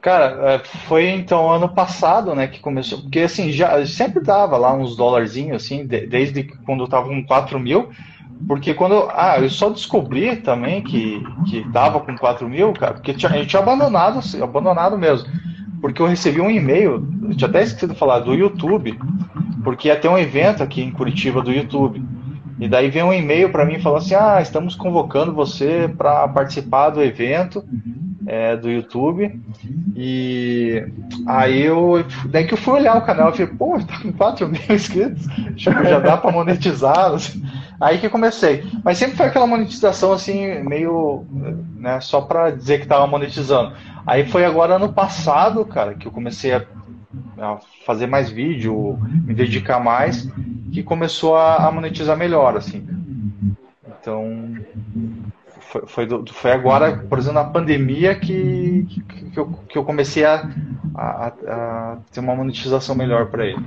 Cara, 0.00 0.52
é, 0.52 0.58
foi 0.86 1.08
então 1.08 1.50
ano 1.50 1.68
passado, 1.68 2.34
né, 2.34 2.46
que 2.46 2.60
começou, 2.60 3.00
porque 3.00 3.20
assim, 3.20 3.50
já 3.50 3.84
sempre 3.84 4.22
dava 4.22 4.56
lá 4.56 4.72
uns 4.72 4.96
dólarzinhos, 4.96 5.64
assim, 5.64 5.84
desde 5.84 6.44
quando 6.64 6.84
eu 6.84 6.88
tava 6.88 7.08
com 7.08 7.24
4 7.24 7.58
mil, 7.58 7.88
porque 8.46 8.74
quando, 8.74 9.08
ah, 9.12 9.36
eu 9.40 9.50
só 9.50 9.68
descobri 9.68 10.36
também 10.36 10.82
que, 10.82 11.20
que 11.48 11.64
dava 11.70 11.98
com 11.98 12.16
4 12.16 12.48
mil, 12.48 12.72
cara, 12.72 12.94
porque 12.94 13.12
tinha, 13.12 13.36
eu 13.36 13.46
tinha 13.46 13.60
abandonado, 13.60 14.20
assim, 14.20 14.40
abandonado 14.40 14.96
mesmo, 14.96 15.28
porque 15.80 16.00
eu 16.00 16.06
recebi 16.06 16.40
um 16.40 16.50
e-mail, 16.50 17.04
eu 17.22 17.34
tinha 17.34 17.48
até 17.48 17.62
esquecido 17.62 17.92
de 17.92 17.98
falar, 17.98 18.20
do 18.20 18.34
YouTube, 18.34 18.96
porque 19.64 19.88
ia 19.88 19.96
ter 19.96 20.08
um 20.08 20.18
evento 20.18 20.62
aqui 20.62 20.80
em 20.80 20.92
Curitiba 20.92 21.42
do 21.42 21.52
YouTube, 21.52 22.00
e 22.60 22.68
daí 22.68 22.88
vem 22.88 23.02
um 23.02 23.12
e-mail 23.12 23.50
para 23.50 23.64
mim 23.64 23.80
falando 23.80 24.02
assim, 24.02 24.14
ah, 24.14 24.40
estamos 24.40 24.76
convocando 24.76 25.34
você 25.34 25.92
para 25.98 26.28
participar 26.28 26.90
do 26.90 27.02
evento, 27.02 27.64
é, 28.28 28.54
do 28.56 28.70
YouTube. 28.70 29.40
E 29.96 30.86
aí 31.26 31.62
eu. 31.62 32.04
Daí 32.26 32.46
que 32.46 32.52
eu 32.52 32.58
fui 32.58 32.74
olhar 32.74 32.96
o 32.96 33.02
canal, 33.02 33.28
eu 33.28 33.32
falei, 33.32 33.46
pô, 33.46 33.80
tá 33.80 34.00
com 34.00 34.12
4 34.12 34.46
mil 34.46 34.60
inscritos, 34.68 35.26
tipo, 35.56 35.82
já 35.82 35.98
dá 35.98 36.16
para 36.18 36.30
monetizar. 36.30 37.16
Aí 37.80 37.98
que 37.98 38.08
comecei. 38.08 38.64
Mas 38.84 38.98
sempre 38.98 39.16
foi 39.16 39.26
aquela 39.26 39.46
monetização 39.46 40.12
assim, 40.12 40.60
meio. 40.62 41.24
Né, 41.76 41.98
só 42.00 42.20
para 42.20 42.50
dizer 42.50 42.80
que 42.80 42.86
tava 42.86 43.06
monetizando. 43.06 43.72
Aí 44.06 44.26
foi 44.28 44.44
agora 44.44 44.76
ano 44.76 44.92
passado, 44.92 45.64
cara, 45.64 45.94
que 45.94 46.06
eu 46.06 46.12
comecei 46.12 46.52
a, 46.52 46.64
a 47.38 47.58
fazer 47.86 48.06
mais 48.06 48.30
vídeo, 48.30 48.98
me 49.24 49.32
dedicar 49.32 49.80
mais, 49.80 50.28
que 50.70 50.82
começou 50.82 51.36
a, 51.36 51.66
a 51.66 51.72
monetizar 51.72 52.16
melhor, 52.16 52.56
assim. 52.56 52.86
Então, 54.00 54.54
foi, 55.68 55.82
foi, 55.86 56.06
do, 56.06 56.24
foi, 56.32 56.50
agora, 56.50 57.04
por 57.08 57.18
exemplo, 57.18 57.42
na 57.42 57.44
pandemia 57.44 58.14
que, 58.14 58.86
que, 58.88 59.30
que, 59.30 59.38
eu, 59.38 59.50
que 59.68 59.78
eu 59.78 59.84
comecei 59.84 60.24
a, 60.24 60.48
a, 60.96 61.32
a 61.46 61.98
ter 62.10 62.20
uma 62.20 62.34
monetização 62.34 62.96
melhor 62.96 63.26
para 63.26 63.46
ele. 63.46 63.62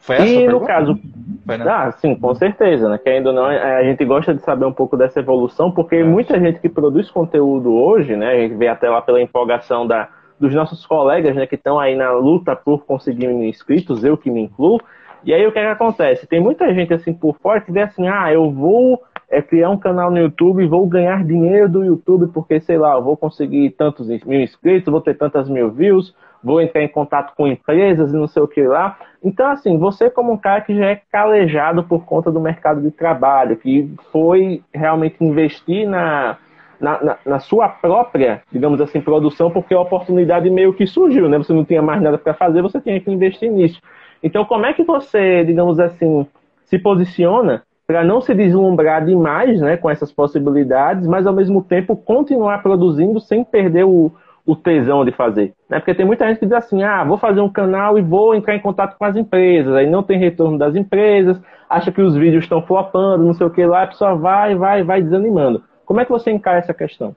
Foi 0.00 0.16
essa 0.16 0.26
e 0.26 0.46
no 0.46 0.60
caso, 0.60 0.98
foi, 1.46 1.56
né? 1.56 1.64
ah, 1.66 1.90
sim, 1.92 2.14
com 2.14 2.34
certeza, 2.34 2.90
né? 2.90 2.98
Que 2.98 3.08
ainda 3.08 3.32
não, 3.32 3.46
a 3.46 3.82
gente 3.82 4.04
gosta 4.04 4.34
de 4.34 4.42
saber 4.42 4.66
um 4.66 4.72
pouco 4.72 4.98
dessa 4.98 5.20
evolução, 5.20 5.70
porque 5.70 5.96
é. 5.96 6.04
muita 6.04 6.38
gente 6.38 6.60
que 6.60 6.68
produz 6.68 7.10
conteúdo 7.10 7.72
hoje, 7.72 8.14
né? 8.14 8.32
A 8.32 8.36
gente 8.36 8.54
vê 8.54 8.68
até 8.68 8.90
lá 8.90 9.00
pela 9.00 9.22
empolgação 9.22 9.86
da, 9.86 10.10
dos 10.38 10.54
nossos 10.54 10.84
colegas, 10.84 11.34
né? 11.34 11.46
Que 11.46 11.54
estão 11.54 11.80
aí 11.80 11.96
na 11.96 12.12
luta 12.12 12.54
por 12.54 12.84
conseguir 12.84 13.30
inscritos, 13.30 14.04
eu 14.04 14.18
que 14.18 14.30
me 14.30 14.42
incluo 14.42 14.78
E 15.24 15.32
aí 15.32 15.46
o 15.46 15.52
que, 15.52 15.58
é 15.58 15.62
que 15.62 15.68
acontece? 15.68 16.26
Tem 16.26 16.40
muita 16.40 16.72
gente 16.74 16.92
assim 16.92 17.14
por 17.14 17.38
fora 17.38 17.62
que 17.62 17.72
vê 17.72 17.80
assim, 17.80 18.06
ah, 18.06 18.30
eu 18.30 18.50
vou 18.50 19.02
é, 19.34 19.42
criar 19.42 19.70
um 19.70 19.76
canal 19.76 20.10
no 20.10 20.18
YouTube 20.18 20.62
e 20.62 20.68
vou 20.68 20.86
ganhar 20.86 21.24
dinheiro 21.24 21.68
do 21.68 21.84
YouTube 21.84 22.28
porque, 22.32 22.60
sei 22.60 22.78
lá, 22.78 22.94
eu 22.94 23.02
vou 23.02 23.16
conseguir 23.16 23.70
tantos 23.70 24.06
mil 24.24 24.40
inscritos, 24.40 24.90
vou 24.90 25.00
ter 25.00 25.14
tantas 25.14 25.48
mil 25.48 25.70
views, 25.70 26.14
vou 26.42 26.60
entrar 26.60 26.82
em 26.82 26.88
contato 26.88 27.34
com 27.36 27.48
empresas 27.48 28.12
e 28.12 28.16
não 28.16 28.28
sei 28.28 28.42
o 28.42 28.48
que 28.48 28.62
lá. 28.62 28.96
Então, 29.22 29.50
assim, 29.50 29.76
você 29.76 30.08
como 30.08 30.32
um 30.32 30.36
cara 30.36 30.60
que 30.60 30.76
já 30.76 30.86
é 30.86 31.00
calejado 31.10 31.82
por 31.82 32.04
conta 32.04 32.30
do 32.30 32.40
mercado 32.40 32.80
de 32.80 32.90
trabalho, 32.90 33.56
que 33.56 33.92
foi 34.12 34.62
realmente 34.72 35.16
investir 35.24 35.88
na, 35.88 36.36
na, 36.78 37.02
na, 37.02 37.18
na, 37.26 37.38
sua 37.40 37.68
própria, 37.68 38.42
digamos 38.52 38.80
assim, 38.80 39.00
produção, 39.00 39.50
porque 39.50 39.74
a 39.74 39.80
oportunidade 39.80 40.48
meio 40.48 40.72
que 40.74 40.86
surgiu, 40.86 41.28
né? 41.28 41.38
Você 41.38 41.52
não 41.52 41.64
tinha 41.64 41.82
mais 41.82 42.00
nada 42.00 42.18
para 42.18 42.34
fazer, 42.34 42.62
você 42.62 42.80
tinha 42.80 43.00
que 43.00 43.10
investir 43.10 43.50
nisso. 43.50 43.80
Então, 44.22 44.44
como 44.44 44.64
é 44.64 44.72
que 44.72 44.84
você, 44.84 45.44
digamos 45.44 45.80
assim, 45.80 46.26
se 46.66 46.78
posiciona 46.78 47.62
para 47.86 48.02
não 48.02 48.20
se 48.20 48.34
deslumbrar 48.34 49.04
demais 49.04 49.60
né, 49.60 49.76
com 49.76 49.90
essas 49.90 50.10
possibilidades, 50.10 51.06
mas 51.06 51.26
ao 51.26 51.34
mesmo 51.34 51.62
tempo 51.62 51.96
continuar 51.96 52.62
produzindo 52.62 53.20
sem 53.20 53.44
perder 53.44 53.84
o, 53.84 54.10
o 54.46 54.56
tesão 54.56 55.04
de 55.04 55.12
fazer. 55.12 55.52
Né? 55.68 55.78
Porque 55.78 55.94
tem 55.94 56.06
muita 56.06 56.26
gente 56.26 56.38
que 56.38 56.46
diz 56.46 56.54
assim, 56.54 56.82
ah, 56.82 57.04
vou 57.04 57.18
fazer 57.18 57.40
um 57.40 57.50
canal 57.50 57.98
e 57.98 58.02
vou 58.02 58.34
entrar 58.34 58.54
em 58.54 58.60
contato 58.60 58.96
com 58.96 59.04
as 59.04 59.16
empresas, 59.16 59.74
aí 59.74 59.88
não 59.88 60.02
tem 60.02 60.18
retorno 60.18 60.58
das 60.58 60.74
empresas, 60.74 61.40
acha 61.68 61.92
que 61.92 62.00
os 62.00 62.14
vídeos 62.14 62.44
estão 62.44 62.62
flopando, 62.62 63.24
não 63.24 63.34
sei 63.34 63.46
o 63.46 63.50
que 63.50 63.64
lá, 63.64 63.82
a 63.82 63.86
pessoa 63.86 64.14
vai, 64.14 64.54
vai, 64.54 64.82
vai 64.82 65.02
desanimando. 65.02 65.62
Como 65.84 66.00
é 66.00 66.04
que 66.04 66.10
você 66.10 66.30
encara 66.30 66.58
essa 66.58 66.72
questão? 66.72 67.14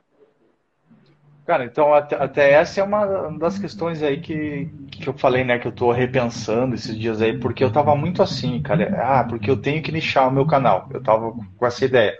Cara, 1.47 1.63
então 1.63 1.93
até, 1.93 2.21
até, 2.21 2.51
essa 2.51 2.81
é 2.81 2.83
uma 2.83 3.29
das 3.39 3.57
questões 3.57 4.03
aí 4.03 4.19
que, 4.19 4.69
que 4.91 5.07
eu 5.07 5.13
falei, 5.13 5.45
né, 5.45 5.57
que 5.57 5.65
eu 5.65 5.71
tô 5.71 5.93
repensando 5.93 6.75
esses 6.75 6.93
dias 6.99 7.21
aí, 7.21 7.37
porque 7.37 7.63
eu 7.63 7.71
tava 7.71 7.95
muito 7.95 8.21
assim, 8.21 8.61
cara, 8.61 8.93
ah, 9.01 9.23
porque 9.23 9.49
eu 9.49 9.55
tenho 9.55 9.81
que 9.81 9.89
nichar 9.89 10.27
o 10.27 10.31
meu 10.31 10.45
canal, 10.45 10.89
eu 10.93 11.01
tava 11.01 11.31
com 11.31 11.65
essa 11.65 11.85
ideia. 11.85 12.17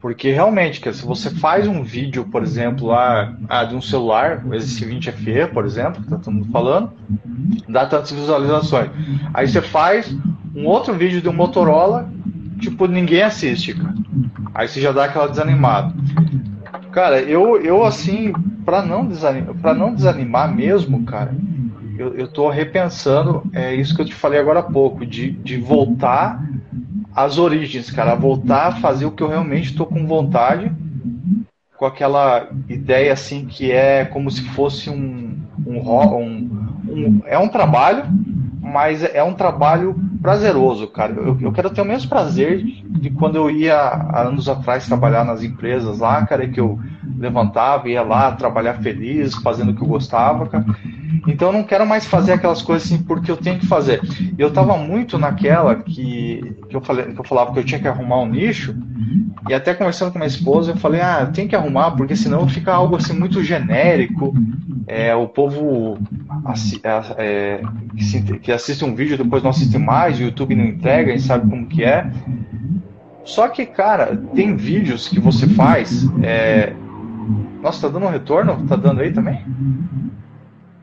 Porque 0.00 0.32
realmente, 0.32 0.80
cara, 0.80 0.92
se 0.92 1.06
você 1.06 1.30
faz 1.30 1.68
um 1.68 1.84
vídeo, 1.84 2.24
por 2.24 2.42
exemplo, 2.42 2.88
lá 2.88 3.32
ah, 3.48 3.62
de 3.62 3.76
um 3.76 3.80
celular, 3.80 4.44
esse 4.54 4.84
20FE, 4.84 5.52
por 5.52 5.64
exemplo, 5.64 6.02
que 6.02 6.10
tá 6.10 6.18
todo 6.18 6.34
mundo 6.34 6.50
falando, 6.50 6.92
dá 7.68 7.86
tantas 7.86 8.10
visualizações. 8.10 8.90
Aí 9.32 9.46
você 9.46 9.62
faz 9.62 10.12
um 10.56 10.66
outro 10.66 10.92
vídeo 10.94 11.22
de 11.22 11.28
um 11.28 11.32
Motorola, 11.32 12.10
tipo, 12.58 12.88
ninguém 12.88 13.22
assiste, 13.22 13.74
cara. 13.74 13.94
Aí 14.52 14.66
você 14.66 14.80
já 14.80 14.90
dá 14.90 15.04
aquela 15.04 15.28
desanimada. 15.28 15.94
Cara, 16.92 17.20
eu, 17.20 17.60
eu 17.60 17.84
assim, 17.84 18.32
para 18.64 18.82
não, 18.82 19.06
desanimar, 19.06 19.54
pra 19.54 19.74
não 19.74 19.94
desanimar 19.94 20.52
mesmo, 20.52 21.04
cara, 21.04 21.34
eu, 21.96 22.14
eu 22.14 22.28
tô 22.28 22.48
repensando, 22.48 23.44
é 23.52 23.74
isso 23.74 23.94
que 23.94 24.02
eu 24.02 24.06
te 24.06 24.14
falei 24.14 24.40
agora 24.40 24.60
há 24.60 24.62
pouco, 24.64 25.06
de, 25.06 25.30
de 25.30 25.56
voltar 25.56 26.42
às 27.14 27.38
origens, 27.38 27.90
cara, 27.90 28.14
voltar 28.14 28.66
a 28.66 28.76
fazer 28.76 29.04
o 29.04 29.12
que 29.12 29.22
eu 29.22 29.28
realmente 29.28 29.74
tô 29.74 29.86
com 29.86 30.06
vontade, 30.06 30.72
com 31.76 31.86
aquela 31.86 32.48
ideia 32.68 33.12
assim 33.12 33.46
que 33.46 33.70
é 33.70 34.04
como 34.04 34.30
se 34.30 34.42
fosse 34.50 34.90
um, 34.90 35.38
um, 35.66 35.80
um, 35.80 36.50
um 36.88 37.22
é 37.24 37.38
um 37.38 37.48
trabalho, 37.48 38.04
mas 38.60 39.02
é 39.02 39.22
um 39.22 39.32
trabalho 39.32 39.98
prazeroso, 40.20 40.86
cara. 40.88 41.12
Eu, 41.12 41.36
eu 41.40 41.52
quero 41.52 41.70
ter 41.70 41.80
o 41.80 41.84
mesmo 41.84 42.08
prazer 42.08 42.62
de 42.62 43.10
quando 43.10 43.36
eu 43.36 43.50
ia 43.50 43.76
há 43.76 44.22
anos 44.22 44.48
atrás 44.48 44.86
trabalhar 44.86 45.24
nas 45.24 45.42
empresas 45.42 45.98
lá, 45.98 46.24
cara, 46.26 46.46
que 46.46 46.60
eu 46.60 46.78
levantava, 47.18 47.88
ia 47.88 48.02
lá 48.02 48.32
trabalhar 48.32 48.74
feliz, 48.74 49.34
fazendo 49.36 49.70
o 49.70 49.74
que 49.74 49.82
eu 49.82 49.88
gostava, 49.88 50.46
cara. 50.46 50.66
Então 51.26 51.48
eu 51.48 51.52
não 51.52 51.62
quero 51.62 51.86
mais 51.86 52.06
fazer 52.06 52.32
aquelas 52.32 52.62
coisas 52.62 52.86
assim 52.86 53.02
porque 53.02 53.30
eu 53.30 53.36
tenho 53.36 53.58
que 53.58 53.66
fazer. 53.66 54.00
Eu 54.38 54.52
tava 54.52 54.76
muito 54.76 55.18
naquela 55.18 55.74
que, 55.76 56.54
que, 56.68 56.76
eu, 56.76 56.80
falei, 56.80 57.06
que 57.06 57.20
eu 57.20 57.24
falava 57.24 57.52
que 57.52 57.58
eu 57.58 57.64
tinha 57.64 57.80
que 57.80 57.88
arrumar 57.88 58.20
um 58.20 58.28
nicho, 58.28 58.74
e 59.48 59.54
até 59.54 59.74
conversando 59.74 60.12
com 60.12 60.18
minha 60.18 60.28
esposa, 60.28 60.72
eu 60.72 60.76
falei, 60.76 61.00
ah, 61.00 61.30
tenho 61.32 61.48
que 61.48 61.56
arrumar, 61.56 61.92
porque 61.92 62.14
senão 62.14 62.48
fica 62.48 62.72
algo 62.72 62.96
assim 62.96 63.18
muito 63.18 63.42
genérico. 63.42 64.34
É, 64.92 65.14
o 65.14 65.28
povo 65.28 65.98
é, 67.16 67.60
que 68.42 68.50
assiste 68.50 68.84
um 68.84 68.92
vídeo 68.92 69.16
depois 69.16 69.40
não 69.40 69.50
assiste 69.50 69.78
mais, 69.78 70.18
o 70.18 70.22
YouTube 70.24 70.56
não 70.56 70.64
entrega, 70.64 71.12
a 71.12 71.16
gente 71.16 71.28
sabe 71.28 71.48
como 71.48 71.64
que 71.68 71.84
é. 71.84 72.10
Só 73.22 73.46
que, 73.46 73.64
cara, 73.66 74.16
tem 74.34 74.56
vídeos 74.56 75.08
que 75.08 75.20
você 75.20 75.46
faz. 75.46 76.08
É... 76.24 76.72
Nossa, 77.62 77.86
tá 77.86 77.92
dando 77.92 78.06
um 78.06 78.10
retorno? 78.10 78.66
Tá 78.66 78.74
dando 78.74 79.00
aí 79.00 79.12
também? 79.12 79.40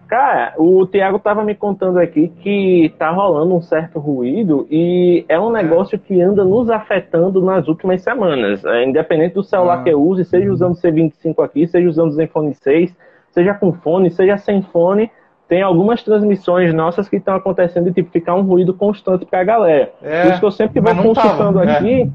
Cara, 0.08 0.54
o 0.58 0.88
Thiago 0.88 1.20
tava 1.20 1.44
me 1.44 1.54
contando 1.54 2.00
aqui 2.00 2.30
que 2.30 2.94
tá 2.98 3.10
rolando 3.10 3.54
um 3.54 3.62
certo 3.62 4.00
ruído 4.00 4.66
e 4.72 5.26
é 5.28 5.38
um 5.38 5.52
negócio 5.52 6.00
que 6.00 6.22
anda 6.22 6.46
nos 6.46 6.70
afetando 6.70 7.44
nas 7.44 7.68
últimas 7.68 8.02
semanas. 8.04 8.64
É, 8.64 8.86
independente 8.86 9.34
do 9.34 9.44
celular 9.44 9.80
ah. 9.80 9.84
que 9.84 9.90
eu 9.90 10.02
use, 10.02 10.24
seja 10.24 10.50
usando 10.50 10.76
o 10.76 10.78
C25 10.78 11.44
aqui, 11.44 11.68
seja 11.68 11.90
usando 11.90 12.08
o 12.08 12.14
Zenfone 12.14 12.54
6, 12.54 12.96
seja 13.38 13.54
com 13.54 13.72
fone, 13.72 14.10
seja 14.10 14.36
sem 14.36 14.64
fone, 14.64 15.12
tem 15.48 15.62
algumas 15.62 16.02
transmissões 16.04 16.74
nossas 16.74 17.08
que 17.08 17.18
estão 17.18 17.36
acontecendo 17.36 17.88
e 17.88 17.94
tipo, 17.94 18.10
ficar 18.10 18.34
um 18.34 18.42
ruído 18.42 18.74
constante 18.74 19.26
pra 19.26 19.44
galera. 19.44 19.92
É, 20.02 20.24
Por 20.24 20.32
isso 20.32 20.40
que 20.40 20.46
eu 20.46 20.52
sempre 20.52 20.82
vou 20.82 20.96
consultando 20.96 21.60
tava, 21.60 21.72
aqui. 21.72 22.02
É 22.02 22.10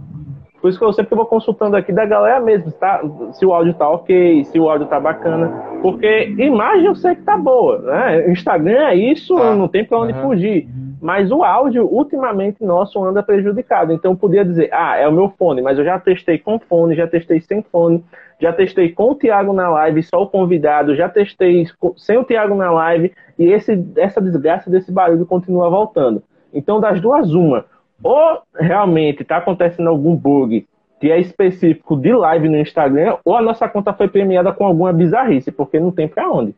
por 0.61 0.69
isso 0.69 0.79
que 0.79 0.85
eu 0.85 0.93
sempre 0.93 1.17
vou 1.17 1.27
consultando 1.27 1.77
aqui 1.77 1.93
da 1.93 2.05
galera 2.05 2.39
mesmo, 2.41 2.71
tá? 2.71 3.03
Se 3.33 3.45
o 3.45 3.53
áudio 3.53 3.75
tá 3.75 3.89
ok, 3.89 4.45
se 4.45 4.61
o 4.61 4.69
áudio 4.69 4.87
tá 4.87 5.01
bacana. 5.01 5.49
Porque 5.81 6.35
imagem 6.39 6.87
eu 6.87 6.95
sei 6.95 7.17
que 7.17 7.23
tá 7.23 7.37
boa, 7.37 7.79
né? 7.79 8.31
Instagram 8.31 8.89
é 8.89 8.95
isso, 8.95 9.35
tá. 9.35 9.57
não 9.57 9.67
tem 9.67 9.85
pra 9.85 9.99
onde 9.99 10.13
uhum. 10.13 10.23
fugir. 10.23 10.69
Mas 11.01 11.33
o 11.33 11.43
áudio, 11.43 11.85
ultimamente, 11.85 12.65
nosso 12.65 13.03
anda 13.05 13.25
prejudicado. 13.25 13.93
Então 13.93 14.13
eu 14.13 14.17
podia 14.17 14.45
dizer, 14.45 14.71
ah, 14.73 14.97
é 14.97 15.09
o 15.09 15.13
meu 15.13 15.33
fone, 15.37 15.61
mas 15.61 15.79
eu 15.79 15.85
já 15.85 15.99
testei 15.99 16.39
com 16.39 16.61
fone, 16.61 16.95
já 16.95 17.09
testei 17.09 17.41
sem 17.41 17.61
fone, 17.63 18.05
já 18.43 18.53
testei 18.53 18.91
com 18.91 19.13
o 19.13 19.15
Thiago 19.15 19.53
na 19.53 19.69
live, 19.69 20.03
só 20.03 20.21
o 20.21 20.29
convidado, 20.29 20.97
já 20.97 21.09
testei 21.09 21.65
sem 21.97 22.19
o 22.19 22.25
Thiago 22.25 22.57
na 22.57 22.73
live, 22.73 23.13
e 23.39 23.45
esse, 23.45 23.87
essa 23.97 24.21
desgraça 24.21 24.69
desse 24.69 24.91
barulho 24.91 25.25
continua 25.25 25.71
voltando. 25.71 26.23
Então, 26.53 26.81
das 26.81 27.01
duas, 27.01 27.33
uma 27.33 27.65
ou 28.03 28.43
realmente 28.53 29.23
está 29.23 29.37
acontecendo 29.37 29.89
algum 29.89 30.17
bug 30.17 30.67
que 31.01 31.11
é 31.11 31.21
específico 31.21 31.97
de 31.97 32.13
live 32.13 32.49
no 32.49 32.59
Instagram, 32.59 33.17
ou 33.25 33.37
a 33.37 33.43
nossa 33.43 33.69
conta 33.69 33.93
foi 33.93 34.09
premiada 34.09 34.53
com 34.53 34.67
alguma 34.67 34.93
bizarrice, 34.93 35.53
porque 35.53 35.79
não 35.79 35.93
tem 35.93 36.09
para 36.09 36.29
onde. 36.29 36.55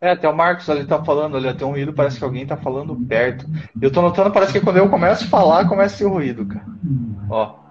É, 0.00 0.12
até 0.12 0.28
o 0.28 0.36
Marcos 0.36 0.68
ali 0.68 0.84
tá 0.84 1.04
falando, 1.04 1.36
ali 1.36 1.48
até 1.48 1.64
um 1.64 1.70
ruído, 1.70 1.92
parece 1.92 2.18
que 2.18 2.24
alguém 2.24 2.46
tá 2.46 2.56
falando 2.56 2.94
perto. 2.94 3.46
Eu 3.80 3.92
tô 3.92 4.00
notando, 4.02 4.32
parece 4.32 4.52
que 4.52 4.60
quando 4.60 4.76
eu 4.76 4.88
começo 4.88 5.24
a 5.24 5.28
falar, 5.28 5.68
começa 5.68 6.04
a 6.04 6.08
ruído, 6.08 6.46
cara. 6.46 6.66
Ó. 7.30 7.67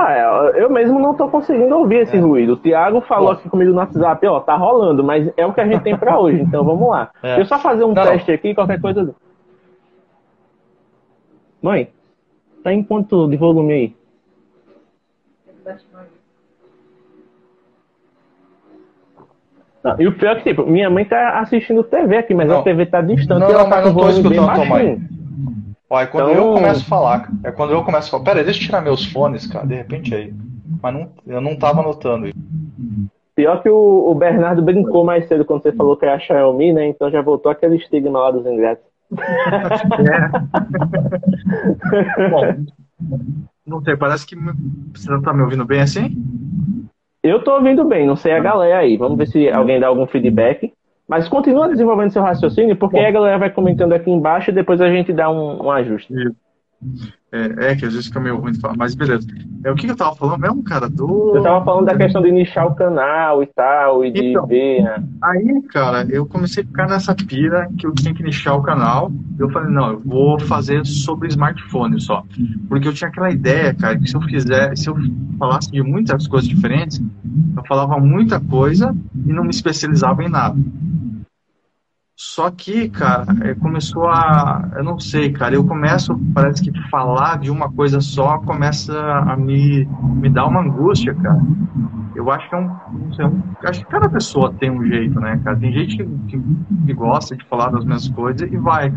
Ah, 0.00 0.50
é, 0.54 0.62
eu 0.62 0.70
mesmo 0.70 0.98
não 0.98 1.14
tô 1.14 1.28
conseguindo 1.28 1.76
ouvir 1.76 1.96
esse 1.96 2.16
é. 2.16 2.20
ruído. 2.20 2.54
O 2.54 2.56
Thiago 2.56 3.02
falou 3.02 3.32
aqui 3.32 3.50
comigo 3.50 3.70
no 3.70 3.76
WhatsApp, 3.76 4.26
ó, 4.26 4.40
tá 4.40 4.56
rolando, 4.56 5.04
mas 5.04 5.30
é 5.36 5.44
o 5.44 5.52
que 5.52 5.60
a 5.60 5.66
gente 5.66 5.82
tem 5.82 5.94
para 5.94 6.18
hoje, 6.18 6.40
então 6.40 6.64
vamos 6.64 6.88
lá. 6.88 7.10
É. 7.22 7.36
Deixa 7.36 7.54
eu 7.54 7.58
só 7.58 7.58
fazer 7.58 7.84
um 7.84 7.92
não, 7.92 8.02
teste 8.02 8.32
aqui, 8.32 8.54
qualquer 8.54 8.80
coisa. 8.80 9.14
Mãe, 11.60 11.90
tá 12.64 12.72
em 12.72 12.82
quanto 12.82 13.28
de 13.28 13.36
volume 13.36 13.72
aí? 13.74 13.96
Não, 19.84 20.00
e 20.00 20.06
o 20.06 20.16
pior 20.16 20.36
é 20.36 20.40
que, 20.40 20.48
tipo, 20.48 20.64
minha 20.66 20.88
mãe 20.88 21.04
tá 21.04 21.40
assistindo 21.40 21.84
TV 21.84 22.16
aqui, 22.16 22.34
mas 22.34 22.48
não. 22.48 22.60
a 22.60 22.62
TV 22.62 22.86
tá 22.86 23.02
distante. 23.02 23.40
Não, 23.40 23.52
não, 23.52 23.64
tá 23.64 23.68
mas 23.68 23.86
não 23.86 23.94
tô 23.94 24.08
escutando 24.08 24.54
tua 24.54 24.64
mãe. 24.64 25.19
Ó, 25.90 26.00
é 26.00 26.06
quando 26.06 26.30
então... 26.30 26.46
eu 26.46 26.54
começo 26.54 26.80
a 26.82 26.84
falar. 26.84 27.28
É 27.42 27.50
quando 27.50 27.72
eu 27.72 27.82
começo 27.82 28.06
a 28.06 28.10
falar. 28.12 28.24
Pera 28.24 28.38
aí, 28.38 28.44
deixa 28.44 28.60
eu 28.60 28.66
tirar 28.66 28.80
meus 28.80 29.04
fones, 29.06 29.44
cara, 29.46 29.66
de 29.66 29.74
repente 29.74 30.14
aí. 30.14 30.32
Mas 30.80 30.94
não, 30.94 31.08
eu 31.26 31.40
não 31.40 31.56
tava 31.56 31.82
notando 31.82 32.28
isso. 32.28 32.38
Pior 33.34 33.60
que 33.62 33.68
o, 33.68 34.10
o 34.10 34.14
Bernardo 34.14 34.62
brincou 34.62 35.04
mais 35.04 35.26
cedo 35.26 35.44
quando 35.44 35.62
você 35.62 35.72
falou 35.72 35.96
que 35.96 36.06
é 36.06 36.12
a 36.12 36.18
Xiaomi, 36.18 36.72
né? 36.72 36.86
Então 36.86 37.10
já 37.10 37.20
voltou 37.20 37.50
aquele 37.50 37.76
estigma 37.76 38.20
lá 38.20 38.30
dos 38.30 38.46
ingressos. 38.46 38.84
É. 40.06 40.30
Bom, 42.30 42.64
não 43.66 43.82
sei, 43.82 43.96
parece 43.96 44.26
que 44.26 44.36
você 44.36 45.10
não 45.10 45.20
tá 45.22 45.32
me 45.32 45.42
ouvindo 45.42 45.64
bem 45.64 45.80
assim? 45.80 46.16
Eu 47.22 47.42
tô 47.42 47.54
ouvindo 47.54 47.84
bem, 47.84 48.06
não 48.06 48.16
sei 48.16 48.32
a 48.32 48.40
galera 48.40 48.78
aí. 48.78 48.96
Vamos 48.96 49.18
ver 49.18 49.26
se 49.26 49.48
alguém 49.48 49.80
dá 49.80 49.88
algum 49.88 50.06
feedback. 50.06 50.72
Mas 51.10 51.28
continua 51.28 51.68
desenvolvendo 51.68 52.12
seu 52.12 52.22
raciocínio, 52.22 52.76
porque 52.76 52.96
Bom, 52.96 53.04
a 53.04 53.10
galera 53.10 53.36
vai 53.36 53.50
comentando 53.50 53.92
aqui 53.92 54.08
embaixo 54.08 54.50
e 54.50 54.54
depois 54.54 54.80
a 54.80 54.88
gente 54.88 55.12
dá 55.12 55.28
um, 55.28 55.64
um 55.64 55.68
ajuste. 55.68 56.14
Isso. 56.14 56.36
É, 57.32 57.70
é, 57.70 57.76
que 57.76 57.84
às 57.84 57.92
vezes 57.92 58.06
fica 58.06 58.18
meio 58.18 58.38
ruim 58.38 58.52
de 58.52 58.58
falar, 58.58 58.74
mas 58.76 58.94
beleza. 58.94 59.26
É 59.62 59.70
o 59.70 59.74
que 59.76 59.86
eu 59.86 59.96
tava 59.96 60.16
falando 60.16 60.40
mesmo, 60.40 60.62
cara? 60.64 60.88
Do... 60.88 61.36
Eu 61.36 61.42
tava 61.42 61.64
falando 61.64 61.86
da 61.86 61.96
questão 61.96 62.20
de 62.22 62.32
nichar 62.32 62.66
o 62.66 62.74
canal 62.74 63.42
e 63.42 63.46
tal, 63.46 64.04
e 64.04 64.10
de 64.10 64.30
então, 64.30 64.46
ver. 64.46 64.82
Né? 64.82 65.04
Aí, 65.22 65.62
cara, 65.68 66.04
eu 66.10 66.26
comecei 66.26 66.64
a 66.64 66.66
ficar 66.66 66.88
nessa 66.88 67.14
pira 67.14 67.70
que 67.78 67.86
eu 67.86 67.92
tinha 67.92 68.12
que 68.12 68.22
nichar 68.22 68.56
o 68.56 68.62
canal. 68.62 69.12
Eu 69.38 69.48
falei, 69.50 69.70
não, 69.70 69.92
eu 69.92 70.00
vou 70.00 70.40
fazer 70.40 70.84
sobre 70.84 71.28
smartphone 71.28 72.00
só. 72.00 72.24
Porque 72.68 72.88
eu 72.88 72.94
tinha 72.94 73.08
aquela 73.08 73.30
ideia, 73.30 73.74
cara, 73.74 73.96
que 73.96 74.08
se 74.08 74.16
eu 74.16 74.22
fizer, 74.22 74.76
se 74.76 74.88
eu 74.88 74.96
falasse 75.38 75.70
de 75.70 75.82
muitas 75.82 76.26
coisas 76.26 76.48
diferentes, 76.48 77.00
eu 77.56 77.62
falava 77.68 77.98
muita 78.00 78.40
coisa 78.40 78.96
e 79.24 79.32
não 79.32 79.44
me 79.44 79.50
especializava 79.50 80.24
em 80.24 80.28
nada. 80.28 80.56
Só 82.22 82.50
que, 82.50 82.86
cara, 82.90 83.24
é, 83.40 83.54
começou 83.54 84.06
a. 84.06 84.72
Eu 84.76 84.84
não 84.84 85.00
sei, 85.00 85.32
cara. 85.32 85.54
Eu 85.54 85.64
começo, 85.64 86.14
parece 86.34 86.62
que 86.62 86.70
falar 86.90 87.38
de 87.38 87.50
uma 87.50 87.72
coisa 87.72 87.98
só 88.02 88.36
começa 88.40 88.92
a 88.92 89.34
me, 89.38 89.88
me 90.16 90.28
dar 90.28 90.46
uma 90.46 90.60
angústia, 90.60 91.14
cara. 91.14 91.40
Eu 92.14 92.30
acho 92.30 92.46
que 92.46 92.54
é 92.54 92.58
um. 92.58 92.76
Não 92.92 93.12
sei, 93.14 93.24
acho 93.64 93.80
que 93.80 93.90
cada 93.90 94.06
pessoa 94.06 94.52
tem 94.52 94.70
um 94.70 94.84
jeito, 94.84 95.18
né, 95.18 95.40
cara? 95.42 95.56
Tem 95.56 95.72
gente 95.72 95.96
que, 95.96 96.04
que, 96.04 96.42
que 96.88 96.92
gosta 96.92 97.34
de 97.34 97.42
falar 97.46 97.70
das 97.70 97.86
mesmas 97.86 98.10
coisas 98.10 98.52
e 98.52 98.56
vai. 98.58 98.92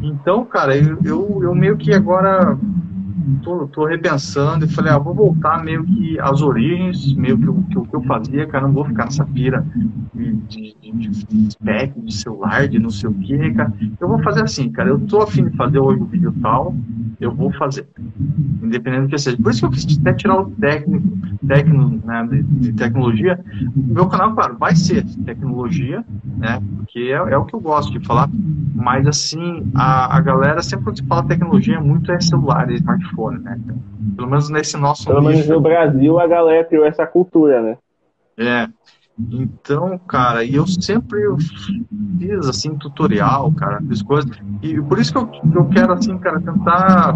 Então, 0.00 0.44
cara, 0.44 0.76
eu, 0.76 1.00
eu, 1.02 1.40
eu 1.42 1.52
meio 1.52 1.76
que 1.76 1.92
agora 1.92 2.56
tô, 3.42 3.66
tô 3.68 3.86
repensando 3.86 4.64
e 4.64 4.68
falei, 4.68 4.92
ah, 4.92 4.98
vou 4.98 5.14
voltar 5.14 5.64
meio 5.64 5.84
que 5.84 6.18
às 6.20 6.42
origens, 6.42 7.14
meio 7.14 7.38
que 7.38 7.48
o 7.48 7.62
que, 7.62 7.88
que 7.88 7.96
eu 7.96 8.02
fazia, 8.02 8.46
cara, 8.46 8.66
não 8.66 8.74
vou 8.74 8.84
ficar 8.84 9.04
nessa 9.04 9.24
pira 9.24 9.66
de, 10.14 10.32
de, 10.32 10.76
de, 10.80 11.08
de 11.08 11.52
spec, 11.52 12.00
de 12.00 12.14
celular, 12.14 12.68
de 12.68 12.78
não 12.78 12.90
sei 12.90 13.10
o 13.10 13.14
que, 13.14 13.52
cara. 13.54 13.72
Eu 14.00 14.08
vou 14.08 14.22
fazer 14.22 14.42
assim, 14.42 14.70
cara, 14.70 14.90
eu 14.90 15.00
tô 15.00 15.22
afim 15.22 15.44
de 15.48 15.56
fazer 15.56 15.78
hoje 15.78 16.00
o 16.00 16.06
vídeo 16.06 16.34
tal, 16.40 16.74
eu 17.20 17.32
vou 17.32 17.52
fazer. 17.52 17.86
Independente 18.62 19.02
do 19.02 19.08
que 19.08 19.18
seja. 19.18 19.36
Por 19.36 19.50
isso 19.50 19.60
que 19.60 19.66
eu 19.66 19.70
quis 19.70 19.98
até 19.98 20.12
tirar 20.12 20.40
o 20.40 20.50
técnico, 20.50 21.06
técnico 21.46 22.06
né, 22.06 22.26
de, 22.30 22.42
de 22.42 22.72
tecnologia. 22.72 23.42
Meu 23.74 24.06
canal, 24.08 24.34
claro, 24.34 24.56
vai 24.58 24.74
ser 24.74 25.04
tecnologia, 25.24 26.04
né? 26.38 26.60
Porque 26.76 26.98
é, 26.98 27.12
é, 27.12 27.36
o 27.36 27.44
que 27.44 27.54
eu 27.54 27.60
gosto 27.60 27.98
de 27.98 28.06
falar. 28.06 28.28
Mas 28.74 29.06
assim, 29.06 29.70
a, 29.74 30.16
a 30.16 30.20
galera 30.20 30.62
sempre 30.62 30.84
quando 30.84 30.98
se 30.98 31.06
fala 31.06 31.24
tecnologia 31.24 31.80
muito 31.80 32.12
é 32.12 32.20
celular, 32.20 32.70
é 32.70 32.74
smartphone, 32.74 33.38
né? 33.40 33.58
Pelo 34.14 34.28
menos 34.28 34.50
nesse 34.50 34.76
nosso 34.76 35.06
Pelo 35.06 35.22
menos 35.22 35.48
no 35.48 35.60
Brasil 35.60 36.18
a 36.18 36.26
galera 36.26 36.64
criou 36.64 36.84
essa 36.84 37.06
cultura, 37.06 37.62
né? 37.62 37.76
É. 38.38 38.68
Então, 39.18 39.98
cara, 40.06 40.44
e 40.44 40.54
eu 40.54 40.66
sempre 40.66 41.20
fiz 42.18 42.46
assim 42.46 42.76
tutorial, 42.76 43.50
cara, 43.52 43.80
fiz 43.88 44.02
coisas. 44.02 44.30
E 44.62 44.80
por 44.82 44.98
isso 44.98 45.12
que 45.12 45.18
eu, 45.18 45.30
eu 45.54 45.64
quero 45.66 45.92
assim, 45.94 46.18
cara, 46.18 46.38
tentar 46.38 47.14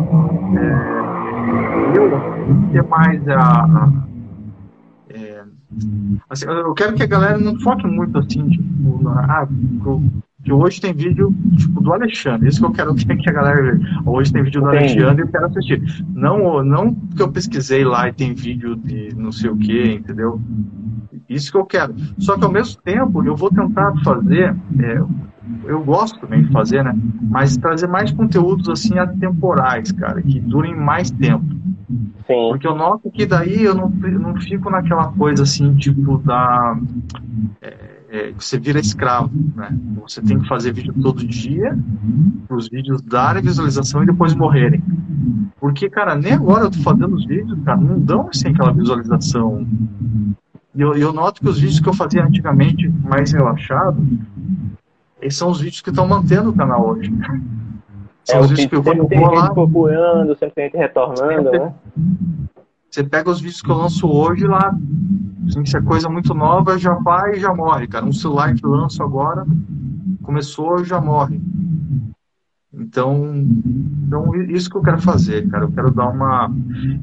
é, 0.56 1.98
eu 1.98 2.72
ter 2.72 2.82
mais 2.84 3.28
a, 3.28 3.92
é, 5.10 5.42
assim, 6.30 6.46
eu 6.46 6.72
quero 6.72 6.94
que 6.94 7.02
a 7.02 7.06
galera 7.06 7.36
não 7.36 7.60
foque 7.60 7.86
muito 7.86 8.18
assim, 8.18 8.48
tipo, 8.48 9.02
na, 9.02 9.42
ah, 9.42 9.48
que 10.42 10.52
hoje 10.52 10.80
tem 10.80 10.94
vídeo 10.94 11.34
tipo 11.58 11.82
do 11.82 11.92
Alexandre, 11.92 12.48
isso 12.48 12.60
que 12.60 12.66
eu 12.66 12.72
quero 12.72 12.94
que 12.96 13.28
a 13.28 13.32
galera 13.32 13.62
veja. 13.62 14.02
Hoje 14.06 14.32
tem 14.32 14.42
vídeo 14.42 14.62
do 14.62 14.68
Alexandre 14.68 15.22
e 15.22 15.26
eu 15.26 15.28
quero 15.28 15.46
assistir. 15.46 16.04
Não, 16.14 16.64
não 16.64 16.94
que 16.94 17.20
eu 17.20 17.30
pesquisei 17.30 17.84
lá 17.84 18.08
e 18.08 18.12
tem 18.14 18.32
vídeo 18.32 18.74
de 18.74 19.14
não 19.14 19.30
sei 19.30 19.50
o 19.50 19.56
que, 19.58 19.92
entendeu? 19.92 20.40
Isso 21.30 21.52
que 21.52 21.56
eu 21.56 21.64
quero. 21.64 21.94
Só 22.18 22.36
que 22.36 22.44
ao 22.44 22.50
mesmo 22.50 22.82
tempo 22.82 23.24
eu 23.24 23.36
vou 23.36 23.50
tentar 23.50 23.94
fazer, 24.02 24.56
é, 24.80 25.00
eu 25.64 25.84
gosto 25.84 26.18
também 26.18 26.42
de 26.42 26.52
fazer, 26.52 26.82
né? 26.82 26.92
Mas 27.22 27.56
trazer 27.56 27.86
mais 27.86 28.10
conteúdos 28.10 28.68
assim 28.68 28.98
atemporais, 28.98 29.92
cara, 29.92 30.20
que 30.20 30.40
durem 30.40 30.74
mais 30.74 31.08
tempo. 31.10 31.44
Sim. 32.26 32.48
Porque 32.50 32.66
eu 32.66 32.74
noto 32.74 33.10
que 33.12 33.24
daí 33.26 33.62
eu 33.62 33.74
não, 33.76 33.88
não 33.88 34.36
fico 34.40 34.68
naquela 34.70 35.12
coisa 35.12 35.44
assim, 35.44 35.74
tipo, 35.76 36.18
da. 36.18 36.76
É, 37.62 38.00
é, 38.12 38.32
você 38.32 38.58
vira 38.58 38.80
escravo, 38.80 39.30
né? 39.54 39.76
Você 40.02 40.20
tem 40.20 40.40
que 40.40 40.48
fazer 40.48 40.72
vídeo 40.72 40.92
todo 41.00 41.24
dia, 41.24 41.78
os 42.48 42.68
vídeos 42.68 43.00
darem 43.02 43.40
visualização 43.40 44.02
e 44.02 44.06
depois 44.06 44.34
morrerem. 44.34 44.82
Porque, 45.60 45.88
cara, 45.88 46.16
nem 46.16 46.32
agora 46.32 46.64
eu 46.64 46.70
tô 46.70 46.78
fazendo 46.78 47.14
os 47.14 47.24
vídeos, 47.24 47.56
cara, 47.64 47.80
não 47.80 48.00
dão 48.00 48.28
assim 48.28 48.48
aquela 48.48 48.72
visualização. 48.72 49.64
E 50.74 50.80
eu, 50.80 50.94
eu 50.94 51.12
noto 51.12 51.40
que 51.40 51.48
os 51.48 51.58
vídeos 51.58 51.80
que 51.80 51.88
eu 51.88 51.94
fazia 51.94 52.24
antigamente, 52.24 52.88
mais 52.88 53.32
relaxado, 53.32 54.00
esses 55.20 55.38
são 55.38 55.50
os 55.50 55.60
vídeos 55.60 55.80
que 55.82 55.90
estão 55.90 56.06
mantendo 56.06 56.50
o 56.50 56.56
canal 56.56 56.88
hoje. 56.88 57.12
São 58.24 58.38
é, 58.38 58.40
os 58.40 58.50
vídeos 58.50 58.66
que 58.68 58.76
eu 58.76 58.82
vou 58.82 59.06
tem 59.06 59.20
lá. 59.20 59.52
procurando, 59.52 60.36
sempre 60.36 60.54
tem 60.54 60.64
gente 60.66 60.76
retornando, 60.76 61.50
né? 61.50 61.74
Você 62.90 63.04
pega 63.04 63.30
os 63.30 63.40
vídeos 63.40 63.62
que 63.62 63.70
eu 63.70 63.76
lanço 63.76 64.08
hoje 64.08 64.46
lá, 64.46 64.74
assim, 65.46 65.64
se 65.64 65.76
é 65.76 65.80
coisa 65.80 66.08
muito 66.08 66.34
nova, 66.34 66.76
já 66.76 66.94
vai 66.94 67.34
e 67.34 67.40
já 67.40 67.54
morre, 67.54 67.86
cara. 67.86 68.04
Um 68.04 68.12
celular 68.12 68.52
que 68.54 68.64
eu 68.64 68.70
lanço 68.70 69.02
agora, 69.02 69.46
começou 70.22 70.84
já 70.84 71.00
morre. 71.00 71.40
Então, 72.80 73.46
então, 74.06 74.34
isso 74.44 74.70
que 74.70 74.76
eu 74.76 74.82
quero 74.82 75.00
fazer, 75.02 75.48
cara. 75.48 75.64
Eu 75.64 75.72
quero 75.72 75.90
dar 75.90 76.08
uma. 76.08 76.50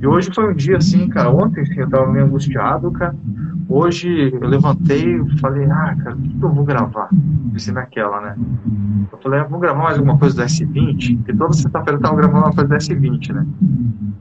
E 0.01 0.07
hoje 0.07 0.29
foi 0.33 0.51
um 0.51 0.55
dia 0.55 0.77
assim, 0.77 1.07
cara. 1.07 1.29
Ontem 1.29 1.61
assim, 1.61 1.79
eu 1.79 1.89
tava 1.89 2.11
meio 2.11 2.25
angustiado, 2.25 2.91
cara. 2.91 3.15
Hoje 3.69 4.31
eu 4.33 4.47
levantei 4.47 5.17
e 5.17 5.39
falei, 5.39 5.65
ah, 5.69 5.95
cara, 6.01 6.15
o 6.15 6.21
que, 6.21 6.41
eu 6.41 6.53
vou 6.53 6.63
gravar? 6.63 7.09
Pensei 7.51 7.73
naquela, 7.73 8.21
né? 8.21 8.35
Eu 9.11 9.17
falei, 9.17 9.41
ah, 9.41 9.43
vou 9.43 9.59
gravar 9.59 9.83
mais 9.83 9.97
alguma 9.97 10.17
coisa 10.17 10.35
do 10.37 10.41
S20, 10.41 11.17
porque 11.17 11.33
toda 11.33 11.53
sexta-feira 11.53 11.97
eu 11.97 12.01
tava 12.01 12.15
gravando 12.15 12.45
uma 12.45 12.53
coisa 12.53 12.69
do 12.69 12.75
S20, 12.75 13.33
né? 13.33 13.45
Uhum. 13.61 14.13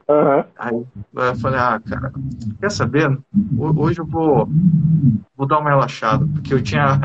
Aí 0.58 0.86
eu 1.14 1.36
falei, 1.36 1.60
ah, 1.60 1.80
cara, 1.84 2.12
quer 2.60 2.70
saber? 2.70 3.16
Hoje 3.56 4.00
eu 4.00 4.06
vou, 4.06 4.48
vou 5.36 5.46
dar 5.46 5.58
uma 5.60 5.70
relaxada, 5.70 6.26
porque 6.26 6.52
eu 6.52 6.62
tinha, 6.62 6.98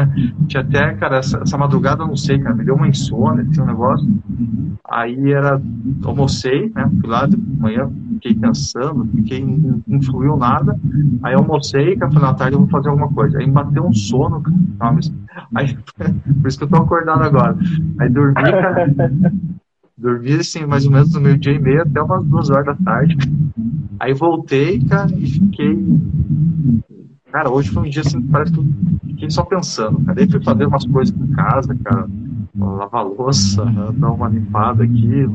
tinha 0.48 0.62
até, 0.62 0.94
cara, 0.96 1.18
essa, 1.18 1.40
essa 1.40 1.58
madrugada 1.58 2.04
eu 2.04 2.08
não 2.08 2.18
sei, 2.18 2.40
cara, 2.40 2.56
me 2.56 2.64
deu 2.64 2.76
uma 2.76 2.88
insônia, 2.88 3.46
tinha 3.46 3.64
um 3.64 3.68
negócio. 3.68 4.08
Aí 4.90 5.32
era, 5.32 5.62
almocei, 6.04 6.72
né? 6.76 6.90
Fui 7.00 7.10
lá 7.10 7.26
de 7.26 7.38
manhã, 7.38 7.90
fiquei 8.14 8.36
pensando, 8.36 9.06
fiquei, 9.16 9.46
não 9.88 10.02
fluiu 10.02 10.36
nada. 10.38 10.78
Aí 11.24 11.34
almocei, 11.34 11.98
falei, 11.98 12.20
na 12.20 12.34
tarde 12.34 12.56
eu 12.56 12.60
vou 12.60 12.70
fazer 12.70 12.90
alguma 12.90 13.10
coisa. 13.10 13.38
Aí 13.40 13.50
bateu 13.50 13.86
um 13.86 13.94
sono, 13.94 14.42
cara. 14.42 15.00
Aí, 15.56 15.78
por 16.42 16.48
isso 16.48 16.58
que 16.58 16.64
eu 16.64 16.68
tô 16.68 16.78
acordado 16.78 17.24
agora. 17.24 17.58
Aí 18.00 18.10
dormi, 18.10 18.34
cara. 18.34 18.94
Dormi 19.98 20.34
assim, 20.34 20.66
mais 20.66 20.84
ou 20.86 20.92
menos 20.92 21.14
no 21.14 21.22
meio 21.22 21.38
dia 21.38 21.54
e 21.54 21.60
meio 21.60 21.84
até 21.84 22.02
umas 22.02 22.24
duas 22.24 22.50
horas 22.50 22.66
da 22.66 22.76
tarde. 22.76 23.16
Aí 24.00 24.14
voltei, 24.14 24.84
cara, 24.86 25.12
e 25.16 25.28
fiquei. 25.28 25.78
Cara, 27.32 27.52
hoje 27.52 27.70
foi 27.70 27.84
um 27.84 27.90
dia 27.90 28.02
assim, 28.02 28.20
parece 28.24 28.52
que 28.52 28.60
eu 28.60 28.66
fiquei 29.06 29.30
só 29.30 29.44
pensando, 29.44 30.04
cara. 30.04 30.20
Aí 30.20 30.28
fui 30.28 30.44
fazer 30.44 30.66
umas 30.66 30.86
coisas 30.86 31.16
em 31.16 31.32
casa, 31.34 31.76
cara 31.84 32.08
lavar 32.58 33.06
louça, 33.06 33.66
dar 33.94 34.12
uma 34.12 34.28
limpada 34.28 34.84
aqui, 34.84 35.26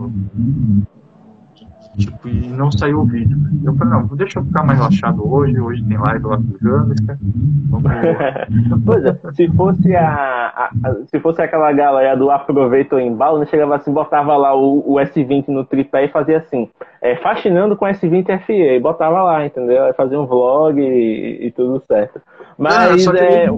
tipo, 1.96 2.28
e 2.28 2.48
não 2.48 2.70
saiu 2.70 3.00
o 3.00 3.04
vídeo. 3.04 3.36
Eu 3.64 3.74
falei, 3.74 3.94
não, 3.94 4.06
deixa 4.16 4.38
eu 4.38 4.44
ficar 4.44 4.64
mais 4.64 4.78
relaxado 4.78 5.26
hoje, 5.26 5.58
hoje 5.58 5.82
tem 5.84 5.96
live 5.96 6.24
lá 6.24 6.36
com 6.36 6.42
o 6.42 6.58
Jânica. 6.60 7.18
pois 8.84 9.04
é, 9.04 9.18
se 9.32 9.48
fosse 9.48 9.96
a, 9.96 10.70
a, 10.84 10.94
se 11.06 11.18
fosse 11.20 11.40
aquela 11.42 11.72
galera 11.72 12.16
do 12.16 12.30
aproveita 12.30 12.96
o 12.96 13.00
embalo, 13.00 13.38
né, 13.38 13.46
chegava 13.46 13.76
assim, 13.76 13.92
botava 13.92 14.36
lá 14.36 14.54
o, 14.54 14.78
o 14.86 14.94
S20 14.96 15.48
no 15.48 15.64
tripé 15.64 16.04
e 16.04 16.08
fazia 16.08 16.38
assim, 16.38 16.68
é, 17.00 17.16
fascinando 17.16 17.76
com 17.76 17.86
S20 17.86 18.44
FE, 18.44 18.52
e 18.52 18.80
botava 18.80 19.22
lá, 19.22 19.46
entendeu? 19.46 19.84
Aí 19.84 19.92
fazia 19.94 20.20
um 20.20 20.26
vlog 20.26 20.80
e, 20.80 21.46
e 21.46 21.50
tudo 21.52 21.82
certo. 21.86 22.20
Mas 22.58 23.06
é, 23.06 23.48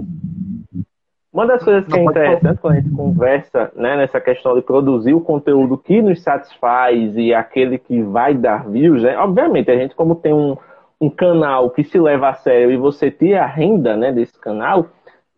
uma 1.31 1.45
das 1.45 1.63
coisas 1.63 1.85
que 1.85 1.97
é 1.97 2.03
interessante 2.03 2.59
quando 2.59 2.73
a 2.73 2.79
gente 2.81 2.95
conversa 2.95 3.71
né, 3.75 3.97
nessa 3.97 4.19
questão 4.19 4.55
de 4.55 4.61
produzir 4.61 5.13
o 5.13 5.21
conteúdo 5.21 5.77
que 5.77 6.01
nos 6.01 6.21
satisfaz 6.23 7.15
e 7.15 7.33
aquele 7.33 7.77
que 7.77 8.01
vai 8.01 8.33
dar 8.33 8.67
views, 8.67 9.03
né? 9.03 9.17
obviamente, 9.17 9.69
a 9.69 9.75
gente, 9.75 9.95
como 9.95 10.15
tem 10.15 10.33
um, 10.33 10.57
um 10.99 11.09
canal 11.09 11.69
que 11.69 11.83
se 11.83 11.99
leva 11.99 12.29
a 12.29 12.33
sério 12.33 12.71
e 12.71 12.77
você 12.77 13.11
tira 13.11 13.43
a 13.43 13.47
renda 13.47 13.95
né, 13.95 14.11
desse 14.11 14.39
canal, 14.39 14.87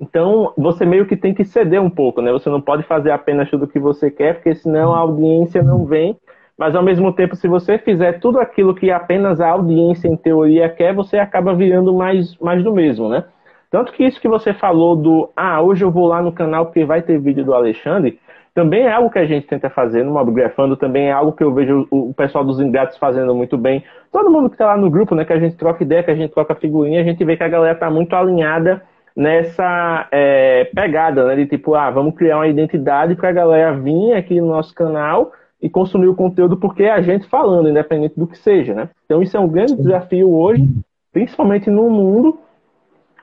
então 0.01 0.51
você 0.57 0.83
meio 0.83 1.05
que 1.05 1.15
tem 1.15 1.33
que 1.33 1.45
ceder 1.45 1.79
um 1.79 1.89
pouco, 1.89 2.23
né? 2.23 2.31
Você 2.31 2.49
não 2.49 2.59
pode 2.59 2.81
fazer 2.83 3.11
apenas 3.11 3.47
tudo 3.51 3.65
o 3.65 3.67
que 3.67 3.77
você 3.77 4.09
quer, 4.09 4.33
porque 4.33 4.55
senão 4.55 4.95
a 4.95 4.97
audiência 4.97 5.61
não 5.61 5.85
vem. 5.85 6.17
Mas 6.57 6.75
ao 6.75 6.81
mesmo 6.81 7.13
tempo, 7.13 7.35
se 7.35 7.47
você 7.47 7.77
fizer 7.77 8.19
tudo 8.19 8.39
aquilo 8.39 8.73
que 8.73 8.89
apenas 8.89 9.39
a 9.39 9.49
audiência 9.49 10.07
em 10.07 10.17
teoria 10.17 10.67
quer, 10.69 10.93
você 10.93 11.19
acaba 11.19 11.53
virando 11.53 11.93
mais, 11.93 12.35
mais 12.39 12.63
do 12.63 12.73
mesmo, 12.73 13.07
né? 13.09 13.23
Tanto 13.71 13.93
que 13.93 14.03
isso 14.03 14.19
que 14.19 14.27
você 14.27 14.53
falou 14.53 14.97
do, 14.97 15.29
ah, 15.33 15.61
hoje 15.61 15.83
eu 15.85 15.89
vou 15.89 16.05
lá 16.05 16.21
no 16.21 16.33
canal 16.33 16.65
porque 16.65 16.83
vai 16.83 17.01
ter 17.01 17.17
vídeo 17.17 17.45
do 17.45 17.53
Alexandre, 17.53 18.19
também 18.53 18.81
é 18.81 18.91
algo 18.91 19.09
que 19.09 19.17
a 19.17 19.25
gente 19.25 19.47
tenta 19.47 19.69
fazer 19.69 20.03
no 20.03 20.11
Mobgrafando, 20.11 20.75
também 20.75 21.07
é 21.07 21.13
algo 21.13 21.31
que 21.31 21.41
eu 21.41 21.53
vejo 21.53 21.87
o 21.89 22.13
pessoal 22.13 22.43
dos 22.43 22.59
ingratos 22.59 22.97
fazendo 22.97 23.33
muito 23.33 23.57
bem. 23.57 23.81
Todo 24.11 24.29
mundo 24.29 24.49
que 24.49 24.55
está 24.55 24.65
lá 24.65 24.75
no 24.75 24.89
grupo, 24.89 25.15
né, 25.15 25.23
que 25.23 25.31
a 25.31 25.39
gente 25.39 25.55
troca 25.55 25.83
ideia, 25.83 26.03
que 26.03 26.11
a 26.11 26.15
gente 26.15 26.33
troca 26.33 26.53
figurinha, 26.53 26.99
a 26.99 27.03
gente 27.05 27.23
vê 27.23 27.37
que 27.37 27.43
a 27.43 27.47
galera 27.47 27.73
está 27.73 27.89
muito 27.89 28.13
alinhada 28.13 28.81
nessa 29.15 30.05
é, 30.11 30.65
pegada, 30.75 31.25
né, 31.27 31.37
de 31.37 31.45
tipo, 31.45 31.73
ah, 31.73 31.89
vamos 31.89 32.13
criar 32.15 32.39
uma 32.39 32.47
identidade 32.49 33.15
para 33.15 33.29
a 33.29 33.33
galera 33.33 33.73
vir 33.73 34.13
aqui 34.15 34.41
no 34.41 34.47
nosso 34.47 34.75
canal 34.75 35.31
e 35.61 35.69
consumir 35.69 36.07
o 36.07 36.15
conteúdo 36.15 36.57
porque 36.57 36.83
é 36.83 36.91
a 36.91 37.01
gente 37.01 37.27
falando, 37.27 37.69
independente 37.69 38.19
do 38.19 38.27
que 38.27 38.37
seja, 38.37 38.73
né? 38.73 38.89
Então 39.05 39.21
isso 39.21 39.37
é 39.37 39.39
um 39.39 39.47
grande 39.47 39.75
desafio 39.75 40.29
hoje, 40.29 40.67
principalmente 41.13 41.69
no 41.69 41.89
mundo 41.89 42.37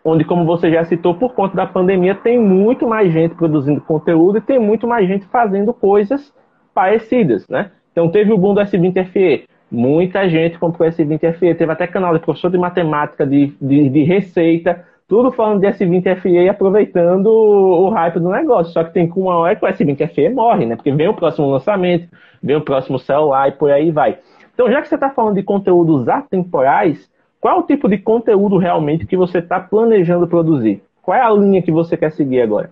onde, 0.08 0.24
como 0.24 0.44
você 0.44 0.70
já 0.70 0.84
citou, 0.84 1.14
por 1.14 1.34
conta 1.34 1.56
da 1.56 1.66
pandemia, 1.66 2.14
tem 2.14 2.38
muito 2.38 2.86
mais 2.86 3.12
gente 3.12 3.34
produzindo 3.34 3.80
conteúdo 3.80 4.38
e 4.38 4.40
tem 4.40 4.58
muito 4.58 4.86
mais 4.86 5.06
gente 5.06 5.26
fazendo 5.26 5.72
coisas 5.72 6.32
parecidas, 6.74 7.46
né? 7.48 7.70
Então 7.92 8.08
teve 8.08 8.32
o 8.32 8.38
boom 8.38 8.54
do 8.54 8.60
S20 8.60 9.06
FE, 9.06 9.44
muita 9.70 10.28
gente 10.28 10.58
comprou 10.58 10.88
S20 10.88 11.34
FE, 11.34 11.54
teve 11.54 11.72
até 11.72 11.86
canal 11.86 12.14
de 12.14 12.20
professor 12.20 12.50
de 12.50 12.58
matemática, 12.58 13.26
de, 13.26 13.52
de, 13.60 13.88
de 13.88 14.02
receita, 14.04 14.84
tudo 15.08 15.32
falando 15.32 15.60
de 15.60 15.66
S20 15.66 16.20
FE 16.20 16.28
e 16.28 16.48
aproveitando 16.48 17.26
o, 17.26 17.88
hype 17.88 18.20
do 18.20 18.28
negócio. 18.28 18.72
Só 18.72 18.84
que 18.84 18.92
tem 18.92 19.10
que 19.10 19.18
uma 19.18 19.36
hora 19.36 19.56
que 19.56 19.64
o 19.64 19.68
S20 19.68 20.06
FE 20.14 20.28
morre, 20.28 20.66
né? 20.66 20.76
Porque 20.76 20.92
vem 20.92 21.08
o 21.08 21.14
próximo 21.14 21.50
lançamento, 21.50 22.08
vem 22.42 22.56
o 22.56 22.60
próximo 22.60 22.98
celular 22.98 23.48
e 23.48 23.52
por 23.52 23.70
aí 23.70 23.90
vai. 23.90 24.18
Então, 24.52 24.70
já 24.70 24.82
que 24.82 24.88
você 24.88 24.96
está 24.96 25.08
falando 25.10 25.36
de 25.36 25.42
conteúdos 25.42 26.08
atemporais, 26.08 27.10
qual 27.40 27.56
é 27.56 27.60
o 27.60 27.66
tipo 27.66 27.88
de 27.88 27.98
conteúdo 27.98 28.58
realmente 28.58 29.06
que 29.06 29.16
você 29.16 29.38
está 29.38 29.60
planejando 29.60 30.26
produzir? 30.26 30.82
Qual 31.02 31.16
é 31.16 31.22
a 31.22 31.30
linha 31.30 31.62
que 31.62 31.70
você 31.70 31.96
quer 31.96 32.12
seguir 32.12 32.40
agora? 32.40 32.70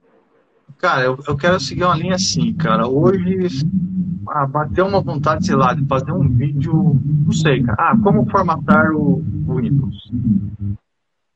Cara, 0.78 1.04
eu, 1.04 1.18
eu 1.26 1.36
quero 1.36 1.58
seguir 1.60 1.84
uma 1.84 1.96
linha 1.96 2.16
assim, 2.16 2.52
cara. 2.52 2.86
Hoje, 2.86 3.64
ah, 4.28 4.46
bateu 4.46 4.86
uma 4.86 5.00
vontade, 5.00 5.46
sei 5.46 5.54
lá, 5.54 5.72
de 5.72 5.86
fazer 5.86 6.12
um 6.12 6.28
vídeo, 6.28 7.00
não 7.24 7.32
sei, 7.32 7.62
cara. 7.62 7.76
Ah, 7.78 7.96
como 8.02 8.28
formatar 8.28 8.90
o, 8.92 9.24
o 9.46 9.54
Windows 9.54 10.10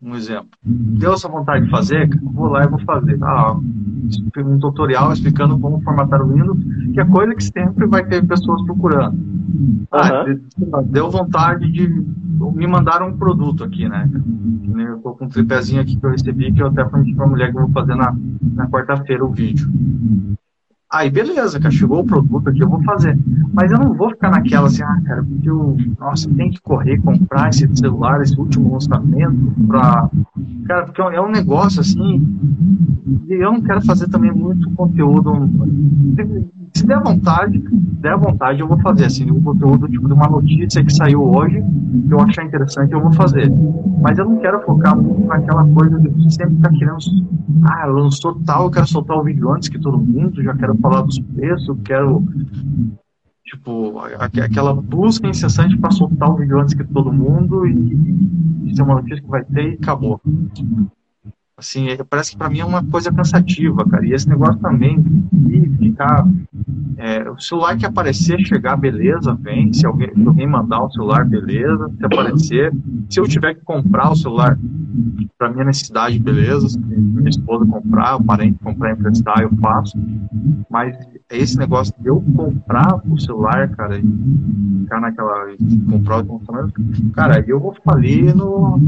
um 0.02 0.14
exemplo. 0.14 0.50
Deu 0.64 1.12
essa 1.12 1.28
vontade 1.28 1.64
de 1.64 1.70
fazer, 1.70 2.08
vou 2.22 2.48
lá 2.48 2.64
e 2.64 2.68
vou 2.68 2.78
fazer. 2.80 3.18
Ah, 3.22 3.54
um 3.54 4.58
tutorial 4.58 5.12
explicando 5.12 5.58
como 5.58 5.82
formatar 5.82 6.22
o 6.22 6.32
Windows, 6.32 6.58
que 6.92 7.00
é 7.00 7.04
coisa 7.04 7.34
que 7.34 7.44
sempre 7.44 7.86
vai 7.86 8.04
ter 8.04 8.26
pessoas 8.26 8.62
procurando. 8.62 9.18
Ah, 9.90 10.24
uhum. 10.24 10.82
deu 10.84 11.10
vontade 11.10 11.70
de 11.70 11.86
me 11.88 12.66
mandar 12.66 13.02
um 13.02 13.16
produto 13.16 13.62
aqui, 13.62 13.88
né? 13.88 14.08
Eu 14.74 14.98
tô 14.98 15.12
com 15.12 15.26
um 15.26 15.28
tripézinho 15.28 15.82
aqui 15.82 15.96
que 15.96 16.06
eu 16.06 16.10
recebi, 16.10 16.52
que 16.52 16.62
eu 16.62 16.68
até 16.68 16.82
prometi 16.84 17.14
pra 17.14 17.26
mulher 17.26 17.50
que 17.50 17.58
eu 17.58 17.62
vou 17.62 17.70
fazer 17.70 17.94
na, 17.94 18.16
na 18.54 18.66
quarta-feira 18.68 19.24
o 19.24 19.30
vídeo. 19.30 19.68
Aí 20.92 21.09
beleza, 21.09 21.61
cara, 21.61 21.70
chegou 21.70 22.00
o 22.00 22.05
produto 22.05 22.48
aqui, 22.48 22.61
eu 22.61 22.68
vou 22.68 22.83
fazer. 22.83 23.16
Mas 23.53 23.70
eu 23.70 23.79
não 23.79 23.94
vou 23.94 24.11
ficar 24.11 24.31
naquela 24.31 24.66
assim, 24.66 24.83
ah, 24.83 25.00
cara, 25.05 25.22
porque 25.22 25.48
eu, 25.48 25.76
nossa, 25.98 26.29
tem 26.35 26.50
que 26.50 26.61
correr, 26.61 26.98
comprar 27.00 27.48
esse 27.48 27.68
celular, 27.76 28.20
esse 28.20 28.38
último 28.38 28.72
lançamento, 28.72 29.53
pra. 29.68 30.11
Cara, 30.66 30.87
porque 30.87 31.00
é 31.00 31.20
um 31.20 31.31
negócio 31.31 31.81
assim. 31.81 32.20
E 33.29 33.35
eu 33.35 33.53
não 33.53 33.61
quero 33.61 33.81
fazer 33.83 34.09
também 34.09 34.33
muito 34.33 34.68
conteúdo. 34.70 35.48
Se 36.74 36.87
der 36.87 37.00
vontade, 37.00 37.59
der 37.59 38.16
vontade, 38.16 38.61
eu 38.61 38.68
vou 38.68 38.78
fazer, 38.78 39.04
assim, 39.06 39.30
um 39.30 39.42
conteúdo 39.42 39.88
tipo 39.88 40.06
de 40.06 40.12
uma 40.12 40.28
notícia 40.28 40.85
que 40.85 40.92
saiu 40.92 41.22
hoje, 41.22 41.62
que 42.06 42.12
eu 42.12 42.20
achar 42.20 42.44
interessante, 42.44 42.92
eu 42.92 43.00
vou 43.00 43.12
fazer. 43.12 43.50
Mas 44.00 44.18
eu 44.18 44.24
não 44.24 44.38
quero 44.38 44.61
focar 44.62 44.96
muito 44.96 45.26
naquela 45.26 45.66
coisa 45.68 45.98
de 45.98 46.35
sempre 46.35 46.54
estar 46.54 46.70
tá 46.70 46.76
querendo, 46.76 46.98
ah, 47.64 47.87
lançou 47.87 48.40
tal, 48.46 48.64
eu 48.64 48.70
quero 48.70 48.87
soltar 48.87 49.18
o 49.18 49.24
vídeo 49.24 49.50
antes 49.50 49.68
que 49.68 49.78
todo 49.78 49.98
mundo, 49.98 50.42
já 50.42 50.54
quero 50.54 50.76
falar 50.76 51.02
dos 51.02 51.18
preços, 51.18 51.76
quero 51.85 52.24
tipo, 53.44 53.98
aquela 53.98 54.72
busca 54.72 55.26
incessante 55.26 55.76
para 55.76 55.90
soltar 55.90 56.30
o 56.30 56.37
vídeo 56.37 56.61
antes 56.61 56.74
que 56.74 56.85
todo 56.85 57.12
mundo 57.12 57.66
e 57.66 58.74
ser 58.74 58.83
uma 58.83 58.94
notícia 58.94 59.20
que 59.20 59.28
vai 59.28 59.44
ter 59.44 59.72
e 59.72 59.74
acabou. 59.74 60.20
Assim, 61.60 61.90
é, 61.90 61.96
parece 62.02 62.30
que 62.30 62.38
para 62.38 62.48
mim 62.48 62.60
é 62.60 62.64
uma 62.64 62.82
coisa 62.82 63.12
cansativa, 63.12 63.84
cara. 63.84 64.06
E 64.06 64.14
esse 64.14 64.26
negócio 64.26 64.58
também 64.60 64.96
de 65.30 65.68
ficar. 65.76 66.26
É, 66.96 67.30
o 67.30 67.38
celular 67.38 67.76
que 67.76 67.84
aparecer, 67.84 68.40
chegar, 68.40 68.76
beleza, 68.76 69.34
vem. 69.34 69.70
Se 69.70 69.84
alguém, 69.84 70.10
se 70.14 70.26
alguém 70.26 70.46
mandar 70.46 70.82
um 70.82 70.90
celular, 70.90 71.26
beleza. 71.26 71.90
Se 71.98 72.06
aparecer. 72.06 72.72
Se 73.10 73.20
eu 73.20 73.24
tiver 73.24 73.54
que 73.54 73.60
comprar 73.60 74.10
o 74.10 74.16
celular 74.16 74.58
para 75.38 75.50
minha 75.50 75.64
necessidade, 75.66 76.18
beleza. 76.18 76.66
Se 76.70 76.78
minha 76.78 77.28
esposa 77.28 77.66
comprar, 77.66 78.16
o 78.16 78.24
parente 78.24 78.58
comprar 78.64 78.92
emprestar, 78.92 79.42
eu 79.42 79.50
faço. 79.56 79.98
Mas 80.70 80.96
esse 81.30 81.58
negócio 81.58 81.94
de 82.00 82.08
eu 82.08 82.24
comprar 82.34 83.00
o 83.06 83.20
celular, 83.20 83.68
cara, 83.70 83.98
e 83.98 84.80
ficar 84.82 85.00
naquela. 85.00 85.46
comprar 85.90 86.24
o 86.24 86.40
cara, 87.12 87.44
eu 87.46 87.60
vou 87.60 87.74
falir 87.84 88.34
no, 88.34 88.78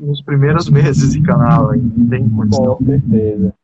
nos 0.00 0.22
primeiros 0.22 0.68
meses 0.70 1.12
de 1.12 1.20
canal. 1.20 1.74
Não 1.96 2.08
tem 2.08 2.28
condição. 2.28 2.76
Com 2.76 2.84
certeza. 2.84 3.54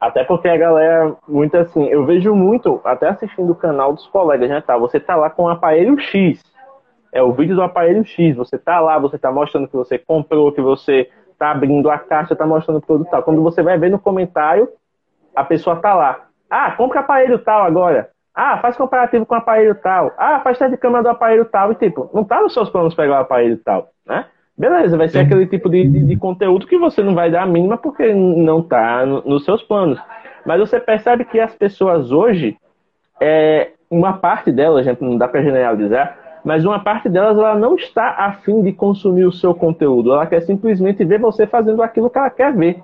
Até 0.00 0.22
porque 0.24 0.48
a 0.48 0.56
galera, 0.56 1.16
muito 1.26 1.56
assim, 1.56 1.86
eu 1.86 2.04
vejo 2.04 2.34
muito, 2.34 2.80
até 2.84 3.08
assistindo 3.08 3.52
o 3.52 3.54
canal 3.54 3.94
dos 3.94 4.06
colegas, 4.08 4.50
né, 4.50 4.60
tá? 4.60 4.76
Você 4.76 5.00
tá 5.00 5.16
lá 5.16 5.30
com 5.30 5.44
o 5.44 5.48
aparelho 5.48 5.98
X. 5.98 6.42
É 7.10 7.22
o 7.22 7.32
vídeo 7.32 7.54
do 7.54 7.62
aparelho 7.62 8.04
X. 8.04 8.36
Você 8.36 8.58
tá 8.58 8.80
lá, 8.80 8.98
você 8.98 9.16
tá 9.16 9.32
mostrando 9.32 9.68
que 9.68 9.76
você 9.76 9.96
comprou, 9.96 10.52
que 10.52 10.60
você 10.60 11.08
tá 11.38 11.52
abrindo 11.52 11.88
a 11.90 11.98
caixa, 11.98 12.36
tá 12.36 12.46
mostrando 12.46 12.78
o 12.78 12.82
produto 12.82 13.08
tal. 13.08 13.22
Quando 13.22 13.42
você 13.42 13.62
vai 13.62 13.78
ver 13.78 13.90
no 13.90 13.98
comentário, 13.98 14.68
a 15.34 15.44
pessoa 15.44 15.76
tá 15.76 15.94
lá. 15.94 16.26
Ah, 16.50 16.72
compra 16.72 17.00
aparelho 17.00 17.38
tal 17.38 17.62
agora. 17.62 18.10
Ah, 18.34 18.58
faz 18.58 18.76
comparativo 18.76 19.24
com 19.24 19.34
o 19.34 19.38
aparelho 19.38 19.74
tal. 19.76 20.12
Ah, 20.18 20.40
faz 20.40 20.58
teste 20.58 20.74
de 20.74 20.80
câmera 20.80 21.04
do 21.04 21.08
aparelho 21.08 21.44
tal. 21.44 21.72
E 21.72 21.76
tipo, 21.76 22.10
não 22.12 22.24
tá 22.24 22.42
nos 22.42 22.52
seus 22.52 22.68
planos 22.68 22.94
pegar 22.94 23.18
o 23.18 23.22
aparelho 23.22 23.56
tal, 23.64 23.88
né? 24.04 24.26
Beleza, 24.56 24.96
vai 24.96 25.08
ser 25.08 25.18
Sim. 25.18 25.24
aquele 25.24 25.46
tipo 25.46 25.68
de, 25.68 25.86
de, 25.88 26.04
de, 26.04 26.16
conteúdo 26.16 26.66
que 26.66 26.78
você 26.78 27.02
não 27.02 27.14
vai 27.14 27.28
dar 27.28 27.42
a 27.42 27.46
mínima 27.46 27.76
porque 27.76 28.14
não 28.14 28.60
está 28.60 29.04
no, 29.04 29.20
nos 29.22 29.44
seus 29.44 29.62
planos. 29.62 29.98
Mas 30.46 30.60
você 30.60 30.78
percebe 30.78 31.24
que 31.24 31.40
as 31.40 31.52
pessoas 31.54 32.12
hoje, 32.12 32.56
é, 33.20 33.72
uma 33.90 34.12
parte 34.12 34.52
delas, 34.52 34.84
gente, 34.84 35.02
não 35.02 35.18
dá 35.18 35.26
para 35.26 35.42
generalizar, 35.42 36.16
mas 36.44 36.64
uma 36.64 36.78
parte 36.78 37.08
delas 37.08 37.36
ela 37.36 37.56
não 37.56 37.74
está 37.74 38.10
afim 38.10 38.62
de 38.62 38.72
consumir 38.72 39.24
o 39.24 39.32
seu 39.32 39.54
conteúdo. 39.54 40.12
Ela 40.12 40.26
quer 40.26 40.42
simplesmente 40.42 41.04
ver 41.04 41.18
você 41.18 41.46
fazendo 41.46 41.82
aquilo 41.82 42.08
que 42.08 42.18
ela 42.18 42.30
quer 42.30 42.52
ver. 42.54 42.80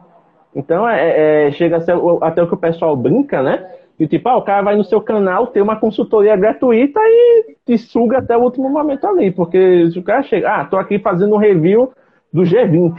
Então 0.57 0.89
é, 0.89 1.47
é 1.47 1.53
chega 1.53 1.77
a 1.77 1.81
ser 1.81 1.95
até 2.23 2.43
o 2.43 2.49
que 2.49 2.55
o 2.55 2.57
pessoal 2.57 2.97
brinca, 2.97 3.43
né? 3.43 3.65
E 4.01 4.09
tipo, 4.09 4.27
ah, 4.31 4.39
o 4.39 4.43
cara 4.43 4.63
vai 4.63 4.77
no 4.77 4.83
seu 4.83 4.99
canal 4.99 5.49
ter 5.49 5.61
uma 5.61 5.77
consultoria 5.77 6.35
gratuita 6.35 6.99
e 6.99 7.55
te 7.67 7.77
suga 7.77 8.17
até 8.17 8.35
o 8.35 8.41
último 8.41 8.71
momento 8.71 9.07
ali. 9.07 9.31
Porque 9.31 9.91
se 9.91 9.99
o 9.99 10.03
cara 10.03 10.23
chega, 10.23 10.51
ah, 10.51 10.65
tô 10.65 10.79
aqui 10.79 10.99
fazendo 10.99 11.35
um 11.35 11.39
review 11.39 11.93
do 12.33 12.41
G20. 12.41 12.95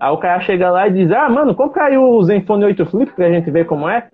Aí 0.00 0.10
o 0.10 0.18
cara 0.18 0.40
chega 0.40 0.72
lá 0.72 0.88
e 0.88 0.92
diz, 0.92 1.12
ah, 1.12 1.28
mano, 1.28 1.54
compra 1.54 1.84
aí 1.84 1.96
o 1.96 2.20
Zenfone 2.24 2.64
8 2.64 2.84
Flip 2.86 3.12
pra 3.12 3.30
gente 3.30 3.48
ver 3.48 3.64
como 3.66 3.88
é. 3.88 4.08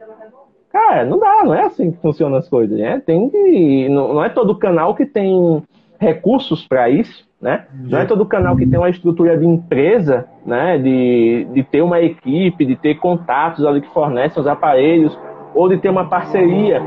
Cara, 0.70 1.06
não 1.06 1.18
dá, 1.18 1.42
não 1.42 1.54
é 1.54 1.62
assim 1.62 1.90
que 1.90 1.98
funcionam 2.02 2.36
as 2.36 2.48
coisas, 2.50 2.78
né? 2.78 3.02
Tem 3.04 3.30
que. 3.30 3.88
Não, 3.88 4.12
não 4.12 4.22
é 4.22 4.28
todo 4.28 4.54
canal 4.54 4.94
que 4.94 5.06
tem 5.06 5.62
recursos 5.98 6.68
para 6.68 6.90
isso, 6.90 7.26
né? 7.40 7.64
Não 7.72 7.98
é 7.98 8.04
todo 8.04 8.26
canal 8.26 8.56
que 8.56 8.66
tem 8.66 8.78
uma 8.78 8.90
estrutura 8.90 9.38
de 9.38 9.46
empresa, 9.46 10.28
né? 10.44 10.76
De, 10.76 11.46
de 11.54 11.62
ter 11.62 11.80
uma 11.80 12.00
equipe, 12.00 12.66
de 12.66 12.76
ter 12.76 12.96
contatos 12.96 13.64
ali 13.64 13.80
que 13.80 13.88
fornecem 13.88 14.38
os 14.38 14.46
aparelhos 14.46 15.18
ou 15.54 15.68
de 15.68 15.78
ter 15.78 15.88
uma 15.88 16.08
parceria 16.08 16.80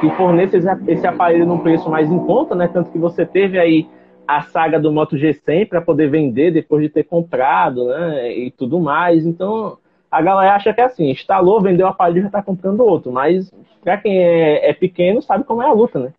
que 0.00 0.10
forneça 0.10 0.56
esse 0.86 1.06
aparelho 1.06 1.46
num 1.46 1.58
preço 1.58 1.88
mais 1.88 2.10
em 2.10 2.18
conta, 2.18 2.54
né? 2.54 2.68
Tanto 2.68 2.90
que 2.90 2.98
você 2.98 3.24
teve 3.24 3.58
aí 3.58 3.88
a 4.26 4.42
saga 4.42 4.78
do 4.78 4.92
Moto 4.92 5.16
G100 5.16 5.68
para 5.68 5.80
poder 5.80 6.10
vender 6.10 6.52
depois 6.52 6.82
de 6.82 6.88
ter 6.88 7.04
comprado, 7.04 7.86
né? 7.86 8.36
E 8.36 8.50
tudo 8.50 8.80
mais. 8.80 9.24
Então, 9.24 9.78
a 10.10 10.20
galera 10.20 10.54
acha 10.54 10.72
que 10.72 10.80
é 10.80 10.84
assim, 10.84 11.10
instalou, 11.10 11.60
vendeu 11.60 11.86
o 11.86 11.90
aparelho 11.90 12.18
e 12.18 12.22
já 12.22 12.26
está 12.28 12.42
comprando 12.42 12.80
outro. 12.80 13.12
Mas 13.12 13.52
para 13.82 13.96
quem 13.98 14.18
é, 14.18 14.68
é, 14.70 14.72
pequeno, 14.72 15.22
sabe 15.22 15.44
como 15.44 15.62
é 15.62 15.66
a 15.66 15.72
luta, 15.72 15.98
né? 15.98 16.12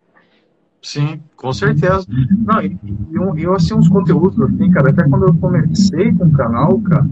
Sim, 0.80 1.20
com 1.36 1.52
certeza. 1.52 2.06
Não, 2.46 2.62
e, 2.62 2.78
e, 2.84 3.42
e 3.42 3.46
assim, 3.48 3.74
uns 3.74 3.88
conteúdos 3.88 4.40
assim, 4.40 4.70
cara, 4.70 4.90
até 4.90 5.08
quando 5.08 5.26
eu 5.26 5.34
comecei 5.34 6.12
com 6.14 6.24
o 6.24 6.32
canal, 6.32 6.80
cara, 6.80 7.06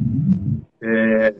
é, 0.81 1.35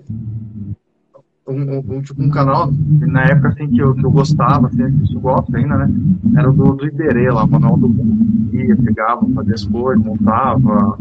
um, 1.49 1.79
um, 1.79 2.03
tipo, 2.03 2.23
um 2.23 2.31
canal, 2.31 2.71
na 2.73 3.25
época 3.25 3.49
assim, 3.49 3.69
que, 3.69 3.79
eu, 3.79 3.95
que 3.95 4.05
eu 4.05 4.11
gostava, 4.11 4.67
assim, 4.67 4.91
que 5.07 5.15
eu 5.15 5.21
gosto 5.21 5.57
ainda, 5.57 5.77
né? 5.79 5.95
Era 6.37 6.51
do, 6.51 6.75
do 6.75 6.87
Iberê 6.87 7.31
lá, 7.31 7.47
Manual 7.47 7.77
do 7.77 7.89
Mundo. 7.89 8.55
Ia, 8.55 8.77
pegava, 8.77 9.27
fazia 9.35 9.55
as 9.55 9.65
coisas, 9.65 10.05
montava. 10.05 10.99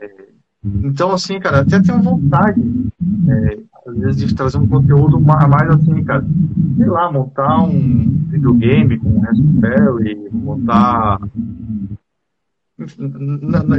É, 0.00 0.26
então, 0.64 1.10
assim, 1.12 1.40
cara, 1.40 1.60
até 1.60 1.80
tenho 1.80 2.02
vontade, 2.02 2.62
é, 3.28 3.58
às 3.86 3.96
vezes, 3.98 4.28
de 4.28 4.34
trazer 4.34 4.58
um 4.58 4.68
conteúdo 4.68 5.18
mais, 5.20 5.70
assim, 5.70 6.04
cara. 6.04 6.24
Sei 6.76 6.86
lá, 6.86 7.10
montar 7.10 7.64
um 7.64 8.20
videogame 8.28 8.98
com 8.98 9.20
Raspberry, 9.20 10.28
montar 10.32 11.18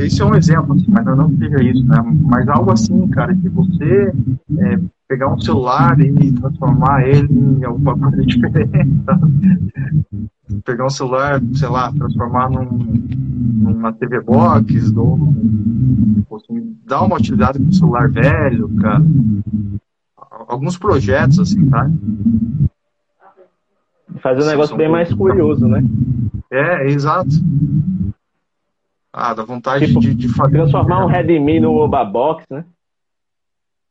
isso 0.05 0.23
é 0.23 0.25
um 0.25 0.35
exemplo, 0.35 0.75
assim, 0.75 0.85
mas 0.87 1.05
não 1.05 1.29
seja 1.37 1.63
isso, 1.63 1.85
né? 1.85 1.97
Mas 2.25 2.47
algo 2.47 2.71
assim, 2.71 3.07
cara, 3.09 3.35
que 3.35 3.49
você 3.49 4.13
é, 4.57 4.79
pegar 5.07 5.33
um 5.33 5.39
celular 5.39 5.99
e 5.99 6.31
transformar 6.31 7.07
ele 7.07 7.31
em 7.31 7.63
alguma 7.63 7.97
coisa 7.99 8.23
diferente. 8.25 9.03
Pegar 10.65 10.85
um 10.85 10.89
celular, 10.89 11.41
sei 11.53 11.69
lá, 11.69 11.91
transformar 11.91 12.49
num, 12.49 12.67
numa 12.67 13.93
TV 13.93 14.21
Box, 14.21 14.95
ou 14.95 15.17
tipo 16.15 16.35
assim, 16.37 16.77
dar 16.85 17.03
uma 17.03 17.17
utilidade 17.17 17.59
para 17.59 17.67
um 17.67 17.73
celular 17.73 18.09
velho, 18.09 18.69
cara. 18.81 19.03
Alguns 20.47 20.77
projetos, 20.77 21.39
assim, 21.39 21.69
tá? 21.69 21.89
Fazer 24.21 24.43
um 24.43 24.47
negócio 24.47 24.75
bem 24.75 24.89
mais 24.89 25.13
curioso, 25.13 25.67
né? 25.67 25.83
É, 26.51 26.89
exato. 26.89 27.29
Ah, 29.13 29.33
dá 29.33 29.43
vontade 29.43 29.87
tipo, 29.87 29.99
de, 29.99 30.15
de 30.15 30.27
fazer. 30.29 30.57
Transformar 30.57 31.05
um 31.05 31.07
Redmi 31.07 31.59
no 31.59 31.73
Oba 31.73 32.03
Box, 32.03 32.45
né? 32.49 32.65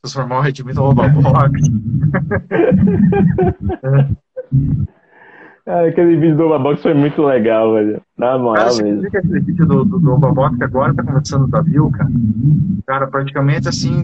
transformar 0.03 0.39
o 0.39 0.41
Redmi 0.41 0.75
no 0.75 0.83
Oba 0.83 1.09
Box. 1.09 1.61
aquele 5.65 6.17
vídeo 6.17 6.37
do 6.37 6.47
Obabox 6.47 6.83
foi 6.83 6.93
muito 6.93 7.23
legal, 7.23 7.75
velho. 7.75 8.03
Na 8.19 8.37
moral 8.37 8.71
cara, 8.71 8.83
mesmo. 8.83 9.11
Cara, 9.11 9.25
aquele 9.25 9.41
vídeo 9.41 9.67
do, 9.67 9.85
do, 9.85 10.01
do 10.01 10.13
Obabox 10.13 10.57
que 10.57 10.65
agora 10.65 10.95
tá 10.95 11.05
conversando 11.05 11.49
com 11.49 11.57
a 11.57 11.91
cara. 11.91 12.11
Cara, 12.87 13.07
praticamente 13.07 13.69
assim, 13.69 14.03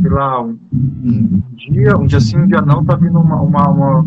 sei 0.00 0.10
lá, 0.10 0.40
um, 0.40 0.56
um, 0.72 1.42
dia, 1.56 1.96
um 1.96 2.06
dia 2.06 2.20
sim, 2.20 2.38
um 2.38 2.46
dia 2.46 2.60
não, 2.60 2.84
tá 2.84 2.94
vindo 2.94 3.18
uma, 3.18 3.42
uma, 3.42 3.68
uma 3.68 4.06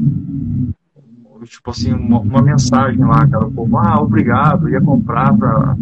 tipo 1.47 1.71
assim, 1.71 1.93
uma, 1.93 2.19
uma, 2.19 2.41
mensagem 2.41 2.99
lá, 2.99 3.27
cara, 3.27 3.45
como, 3.49 3.77
ah, 3.77 4.01
obrigado, 4.01 4.69
ia 4.69 4.81
comprar 4.81 5.35
pra. 5.35 5.75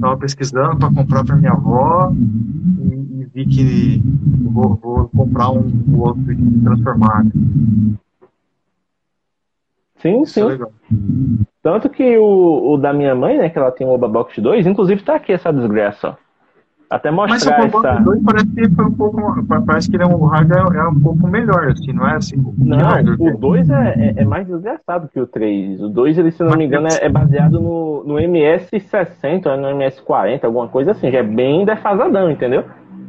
Tava 0.00 0.16
pesquisando 0.16 0.76
para 0.78 0.92
comprar 0.92 1.24
para 1.24 1.36
minha 1.36 1.52
avó 1.52 2.12
e, 2.12 3.20
e 3.20 3.24
vi 3.32 3.46
que 3.46 4.02
vou, 4.50 4.76
vou, 4.76 5.08
comprar 5.08 5.50
um, 5.50 5.70
um 5.88 6.00
outro 6.00 6.32
e 6.32 6.60
transformar. 6.62 7.24
Sim, 9.96 10.22
Isso 10.22 10.40
é 10.40 10.56
sim. 10.56 10.62
É 10.62 11.46
Tanto 11.62 11.88
que 11.88 12.18
o, 12.18 12.72
o, 12.72 12.76
da 12.76 12.92
minha 12.92 13.14
mãe, 13.14 13.38
né, 13.38 13.48
que 13.48 13.56
ela 13.56 13.70
tem 13.70 13.86
o 13.86 13.90
Oba 13.90 14.08
Box 14.08 14.40
2, 14.40 14.66
inclusive 14.66 15.02
tá 15.02 15.14
aqui 15.14 15.32
essa 15.32 15.52
desgraça, 15.52 16.08
ó. 16.08 16.21
Até 16.92 17.10
mostrar 17.10 17.58
Mas 17.58 17.72
o 17.72 17.78
essa... 17.78 18.00
2 18.02 18.22
parece 18.22 18.46
que 18.48 18.68
foi 18.74 18.84
um 18.84 18.92
pouco. 18.92 19.44
Parece 19.66 19.90
que 19.90 19.96
ele 19.96 20.02
é 20.02 20.06
um, 20.06 20.14
o 20.14 20.26
hardware 20.26 20.76
é 20.76 20.88
um 20.88 21.00
pouco 21.00 21.26
melhor, 21.26 21.68
assim, 21.68 21.90
não 21.90 22.06
é 22.06 22.16
assim? 22.16 22.36
Não, 22.58 23.00
o 23.18 23.38
2 23.38 23.70
é, 23.70 23.94
é, 23.96 24.14
é, 24.18 24.24
mais 24.26 24.46
desgraçado 24.46 25.08
que 25.08 25.18
o 25.18 25.26
3. 25.26 25.80
O 25.80 25.88
2, 25.88 26.18
ele, 26.18 26.30
se 26.30 26.42
não 26.42 26.54
me 26.54 26.66
engano, 26.66 26.88
é, 26.88 27.06
é 27.06 27.08
baseado 27.08 27.58
no, 27.58 28.04
no 28.04 28.16
MS60, 28.16 29.56
no 29.56 29.68
MS40, 29.68 30.44
alguma 30.44 30.68
coisa 30.68 30.90
assim, 30.90 31.10
já 31.10 31.20
é 31.20 31.22
bem 31.22 31.64
defasadão, 31.64 32.30
entendeu? 32.30 32.64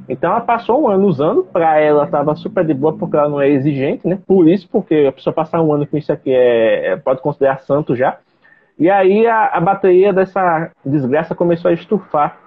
Então 0.08 0.32
ela 0.32 0.40
passou 0.40 0.82
um 0.82 0.88
ano 0.88 1.06
usando, 1.06 1.44
pra 1.44 1.78
ela 1.78 2.08
tava 2.08 2.36
super 2.36 2.66
de 2.66 2.74
boa 2.74 2.94
porque 2.94 3.18
ela 3.18 3.28
não 3.28 3.42
é 3.42 3.50
exigente, 3.50 4.08
né? 4.08 4.18
Por 4.26 4.48
isso, 4.48 4.66
porque 4.72 5.08
a 5.10 5.12
pessoa 5.12 5.34
passar 5.34 5.62
um 5.62 5.74
ano 5.74 5.86
com 5.86 5.98
isso 5.98 6.12
aqui 6.14 6.32
é, 6.34 6.94
é 6.94 6.96
pode 6.96 7.22
considerar 7.22 7.60
santo 7.60 7.98
já. 7.98 8.18
E 8.80 8.90
aí 8.90 9.28
a, 9.28 9.48
a 9.48 9.60
bateria 9.60 10.14
dessa 10.14 10.72
desgraça 10.86 11.36
começou 11.36 11.70
a 11.70 11.74
estufar. 11.74 12.43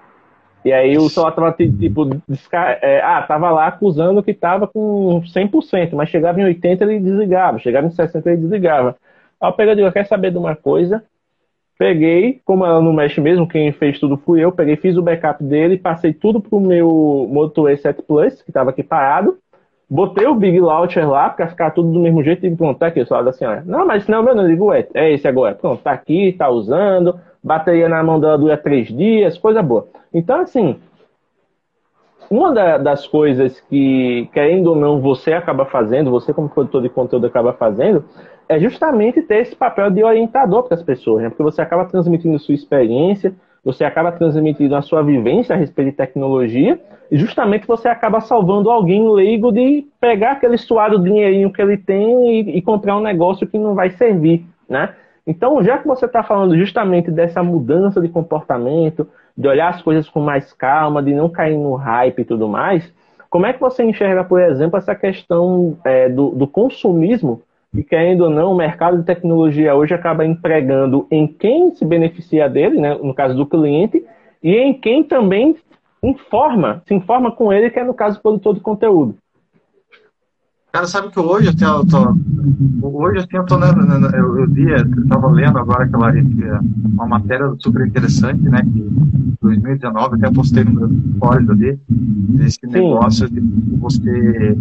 E 0.67 0.73
aí 0.73 0.99
o 0.99 1.09
celular 1.09 1.31
tava 1.31 1.53
tipo, 1.53 2.05
desca... 2.27 2.77
é, 2.83 3.01
ah, 3.01 3.23
tava 3.23 3.53
lá 3.53 3.69
acusando 3.69 4.21
que 4.21 4.35
tava 4.35 4.67
com 4.67 5.23
100%, 5.25 5.93
mas 5.93 6.09
chegava 6.09 6.41
em 6.41 6.45
80 6.45 6.83
ele 6.83 6.99
desligava, 6.99 7.61
chegava 7.61 7.87
em 7.87 7.91
60 7.93 8.29
ele 8.29 8.41
desligava. 8.41 8.97
Aí 9.41 9.49
eu 9.49 9.53
peguei 9.53 9.75
e 9.75 9.77
digo, 9.77 9.93
quer 9.93 10.05
saber 10.09 10.33
de 10.33 10.39
uma 10.39 10.57
coisa? 10.57 11.05
Peguei, 11.79 12.41
como 12.45 12.67
ela 12.67 12.83
não 12.83 12.93
mexe 12.93 13.21
mesmo, 13.21 13.47
quem 13.47 13.71
fez 13.71 14.01
tudo 14.01 14.17
fui 14.17 14.43
eu, 14.43 14.51
peguei, 14.51 14.75
fiz 14.75 14.97
o 14.97 15.03
backup 15.03 15.45
dele, 15.45 15.79
passei 15.79 16.13
tudo 16.13 16.41
pro 16.41 16.59
meu 16.59 17.29
Moto 17.31 17.63
E7 17.69 18.03
Plus, 18.05 18.43
que 18.43 18.51
tava 18.51 18.71
aqui 18.71 18.83
parado, 18.83 19.39
botei 19.89 20.27
o 20.27 20.35
Big 20.35 20.61
Launcher 20.61 21.09
lá, 21.09 21.31
pra 21.31 21.49
ficar 21.49 21.71
tudo 21.71 21.93
do 21.93 22.01
mesmo 22.01 22.23
jeito, 22.23 22.45
e 22.45 22.57
pronto, 22.57 22.79
tá 22.79 22.89
aqui, 22.89 23.05
celular 23.05 23.25
da 23.25 23.33
senhora. 23.33 23.63
Não, 23.65 23.87
mas 23.87 24.07
não, 24.07 24.23
meu, 24.23 24.35
não 24.35 24.47
digo, 24.47 24.73
é, 24.73 24.87
é 24.95 25.13
esse 25.13 25.27
agora. 25.27 25.55
Pronto, 25.55 25.83
tá 25.83 25.93
aqui, 25.93 26.33
tá 26.33 26.49
usando, 26.49 27.19
bateria 27.43 27.89
na 27.89 28.03
mão 28.03 28.19
dela 28.19 28.37
dura 28.37 28.57
três 28.57 28.89
dias, 28.89 29.39
coisa 29.39 29.63
boa. 29.63 29.87
Então, 30.13 30.41
assim, 30.41 30.77
uma 32.31 32.53
da, 32.53 32.79
das 32.79 33.07
coisas 33.07 33.61
que, 33.61 34.29
querendo 34.33 34.69
ou 34.69 34.77
não, 34.77 35.01
você 35.01 35.33
acaba 35.33 35.65
fazendo, 35.65 36.11
você 36.11 36.35
como 36.35 36.49
produtor 36.49 36.83
de 36.83 36.89
conteúdo 36.89 37.27
acaba 37.27 37.53
fazendo, 37.53 38.05
é 38.49 38.59
justamente 38.59 39.23
ter 39.23 39.43
esse 39.43 39.55
papel 39.55 39.91
de 39.91 40.03
orientador 40.03 40.65
para 40.65 40.75
as 40.75 40.83
pessoas, 40.83 41.23
né? 41.23 41.29
porque 41.29 41.43
você 41.43 41.61
acaba 41.61 41.85
transmitindo 41.85 42.39
sua 42.39 42.55
experiência, 42.55 43.35
você 43.65 43.85
acaba 43.85 44.13
transmitindo 44.13 44.77
a 44.77 44.83
sua 44.83 45.03
vivência 45.03 45.55
a 45.55 45.59
respeito 45.59 45.91
de 45.91 45.97
tecnologia, 45.97 46.81
justamente 47.11 47.67
você 47.67 47.89
acaba 47.89 48.21
salvando 48.21 48.71
alguém 48.71 49.09
leigo 49.09 49.53
de 49.53 49.87
pegar 50.01 50.33
aquele 50.33 50.59
suado 50.59 50.99
dinheirinho 50.99 51.53
que 51.53 51.61
ele 51.61 51.77
tem 51.77 52.41
e, 52.41 52.59
e 52.59 52.63
comprar 52.63 52.97
um 52.97 53.03
negócio 53.03 53.47
que 53.47 53.59
não 53.59 53.75
vai 53.75 53.91
servir, 53.91 54.45
né? 54.69 54.95
Então, 55.27 55.63
já 55.63 55.79
que 55.79 55.89
você 55.89 56.07
está 56.07 56.23
falando 56.23 56.57
justamente 56.57 57.11
dessa 57.11 57.43
mudança 57.43 58.01
de 58.01 58.09
comportamento, 58.09 59.09
de 59.37 59.49
olhar 59.49 59.71
as 59.71 59.83
coisas 59.83 60.09
com 60.09 60.21
mais 60.21 60.53
calma, 60.53 61.03
de 61.03 61.13
não 61.13 61.29
cair 61.29 61.59
no 61.59 61.75
hype 61.75 62.21
e 62.21 62.25
tudo 62.25 62.49
mais, 62.49 62.93
como 63.29 63.45
é 63.45 63.53
que 63.53 63.61
você 63.61 63.83
enxerga, 63.83 64.23
por 64.23 64.41
exemplo, 64.41 64.79
essa 64.79 64.95
questão 64.95 65.77
é, 65.85 66.09
do, 66.09 66.31
do 66.31 66.47
consumismo 66.47 67.43
e 67.75 67.83
querendo 67.83 68.23
ou 68.23 68.31
não, 68.31 68.53
o 68.53 68.57
mercado 68.57 68.97
de 68.99 69.05
tecnologia 69.05 69.75
hoje 69.75 69.93
acaba 69.93 70.25
empregando 70.25 71.07
em 71.11 71.27
quem 71.27 71.75
se 71.75 71.85
beneficia 71.85 72.49
dele, 72.49 72.81
né, 72.81 72.95
no 72.95 73.13
caso 73.13 73.35
do 73.35 73.45
cliente, 73.45 74.03
e 74.43 74.57
em 74.57 74.73
quem 74.73 75.03
também 75.03 75.57
informa, 76.09 76.83
se 76.87 76.95
informa 76.95 77.33
com 77.33 77.53
ele, 77.53 77.71
que 77.71 77.79
é 77.79 77.85
no 77.85 77.95
caso 77.95 78.17
do 78.17 78.23
produtor 78.23 78.55
de 78.55 78.61
conteúdo. 78.61 79.17
Cara, 80.73 80.87
sabe 80.87 81.09
que 81.09 81.19
hoje 81.19 81.49
até 81.49 81.65
eu 81.65 81.87
tô. 81.87 82.15
Hoje 82.83 83.19
assim 83.19 83.37
eu 83.37 83.47
tô 83.47 83.57
lendo, 83.57 83.83
né, 83.87 84.11
eu, 84.13 84.41
eu 84.41 84.47
vi, 84.47 84.69
eu 84.69 85.09
tava 85.09 85.29
lendo 85.29 85.59
agora 85.59 85.85
aquela 85.85 86.13
uma 86.93 87.07
matéria 87.07 87.55
super 87.61 87.87
interessante, 87.87 88.43
né? 88.43 88.61
Que 88.63 89.37
2019 89.41 90.17
até 90.17 90.31
postei 90.31 90.65
no 90.65 90.73
meu 90.73 90.91
stories 91.17 91.49
ali, 91.49 91.81
esse 92.41 92.59
Sim. 92.61 92.69
negócio 92.69 93.31
de 93.31 93.41
você 93.79 94.57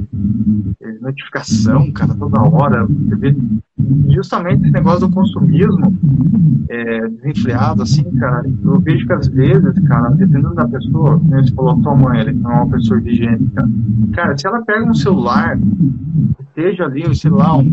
notificação, 1.01 1.91
cara, 1.91 2.15
toda 2.15 2.41
hora. 2.41 2.85
Você 2.85 3.35
justamente 4.09 4.63
esse 4.63 4.71
negócio 4.71 5.01
do 5.01 5.09
consumismo 5.09 5.93
é, 6.69 7.07
desenfreado, 7.09 7.83
assim, 7.83 8.03
cara, 8.17 8.45
eu 8.63 8.79
vejo 8.79 9.05
que 9.05 9.13
às 9.13 9.27
vezes, 9.27 9.79
cara, 9.87 10.09
dependendo 10.11 10.55
da 10.55 10.67
pessoa, 10.67 11.19
como 11.19 11.29
você 11.29 11.53
falou, 11.53 11.81
tua 11.81 11.95
mãe, 11.95 12.21
ela 12.21 12.29
é 12.29 12.33
uma 12.33 12.69
pessoa 12.69 12.99
exigente, 12.99 13.45
cara. 13.53 13.69
Cara, 14.13 14.37
se 14.37 14.47
ela 14.47 14.61
pega 14.63 14.85
um 14.85 14.93
celular 14.93 15.59
esteja 16.55 16.85
ali, 16.85 17.13
sei 17.13 17.29
lá, 17.29 17.57
um 17.57 17.65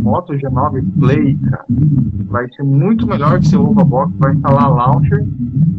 Moto 0.00 0.32
G9 0.32 0.84
Play, 0.98 1.36
cara, 1.50 1.64
vai 2.28 2.48
ser 2.50 2.62
muito 2.62 3.06
melhor 3.06 3.40
que 3.40 3.48
seu 3.48 3.68
Overbox, 3.68 4.12
vai 4.18 4.34
instalar 4.34 4.70
launcher. 4.70 5.26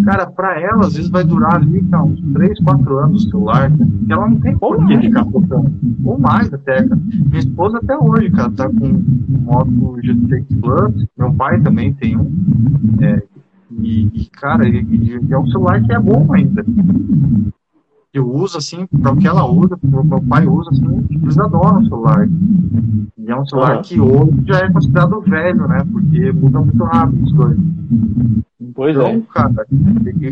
Cara, 0.03 0.27
pra 0.27 0.59
ela, 0.59 0.85
às 0.85 0.95
vezes 0.95 1.09
vai 1.09 1.23
durar 1.23 1.55
ali, 1.55 1.81
cara, 1.83 2.03
uns 2.03 2.21
3, 2.33 2.59
4 2.59 2.97
anos 2.97 3.25
o 3.25 3.29
celular, 3.29 3.71
cara, 3.71 3.89
e 4.07 4.11
ela 4.11 4.29
não 4.29 4.39
tem 4.39 4.57
por 4.57 4.85
que 4.85 4.97
ficar 4.99 5.25
trocando. 5.25 5.71
Ou 6.03 6.19
mais 6.19 6.53
até, 6.53 6.83
cara. 6.83 6.95
Minha 6.95 7.39
esposa 7.39 7.77
até 7.77 7.97
hoje, 7.97 8.29
cara, 8.31 8.51
tá 8.51 8.69
com 8.69 8.87
um 8.87 9.03
Moto 9.43 9.97
G6 10.03 10.45
Plus, 10.61 11.07
meu 11.17 11.33
pai 11.33 11.61
também 11.61 11.93
tem 11.93 12.17
um, 12.17 12.29
é, 13.01 13.23
e, 13.71 14.07
e, 14.13 14.25
cara, 14.31 14.67
e, 14.67 14.81
e 14.81 15.33
é 15.33 15.37
um 15.37 15.47
celular 15.47 15.81
que 15.81 15.93
é 15.93 15.99
bom 15.99 16.33
ainda 16.33 16.63
eu 18.17 18.29
uso 18.29 18.57
assim, 18.57 18.85
para 18.87 19.11
o 19.11 19.17
que 19.17 19.27
ela 19.27 19.45
usa, 19.45 19.77
o 19.81 20.03
meu 20.03 20.21
pai 20.21 20.45
usa 20.47 20.69
assim, 20.71 21.05
eles 21.09 21.37
adoram 21.37 21.79
o 21.79 21.83
celular. 21.83 22.27
E 23.17 23.31
é 23.31 23.35
um 23.35 23.45
celular 23.45 23.81
que 23.81 23.99
hoje 23.99 24.43
já 24.45 24.59
é 24.59 24.71
considerado 24.71 25.21
velho, 25.21 25.67
né? 25.67 25.85
Porque 25.91 26.31
muda 26.31 26.59
muito 26.59 26.83
rápido 26.83 27.23
as 27.25 27.31
coisas. 27.31 27.59
Pois 28.73 28.95
então, 28.95 29.07
é. 29.07 29.21
cara, 29.33 29.65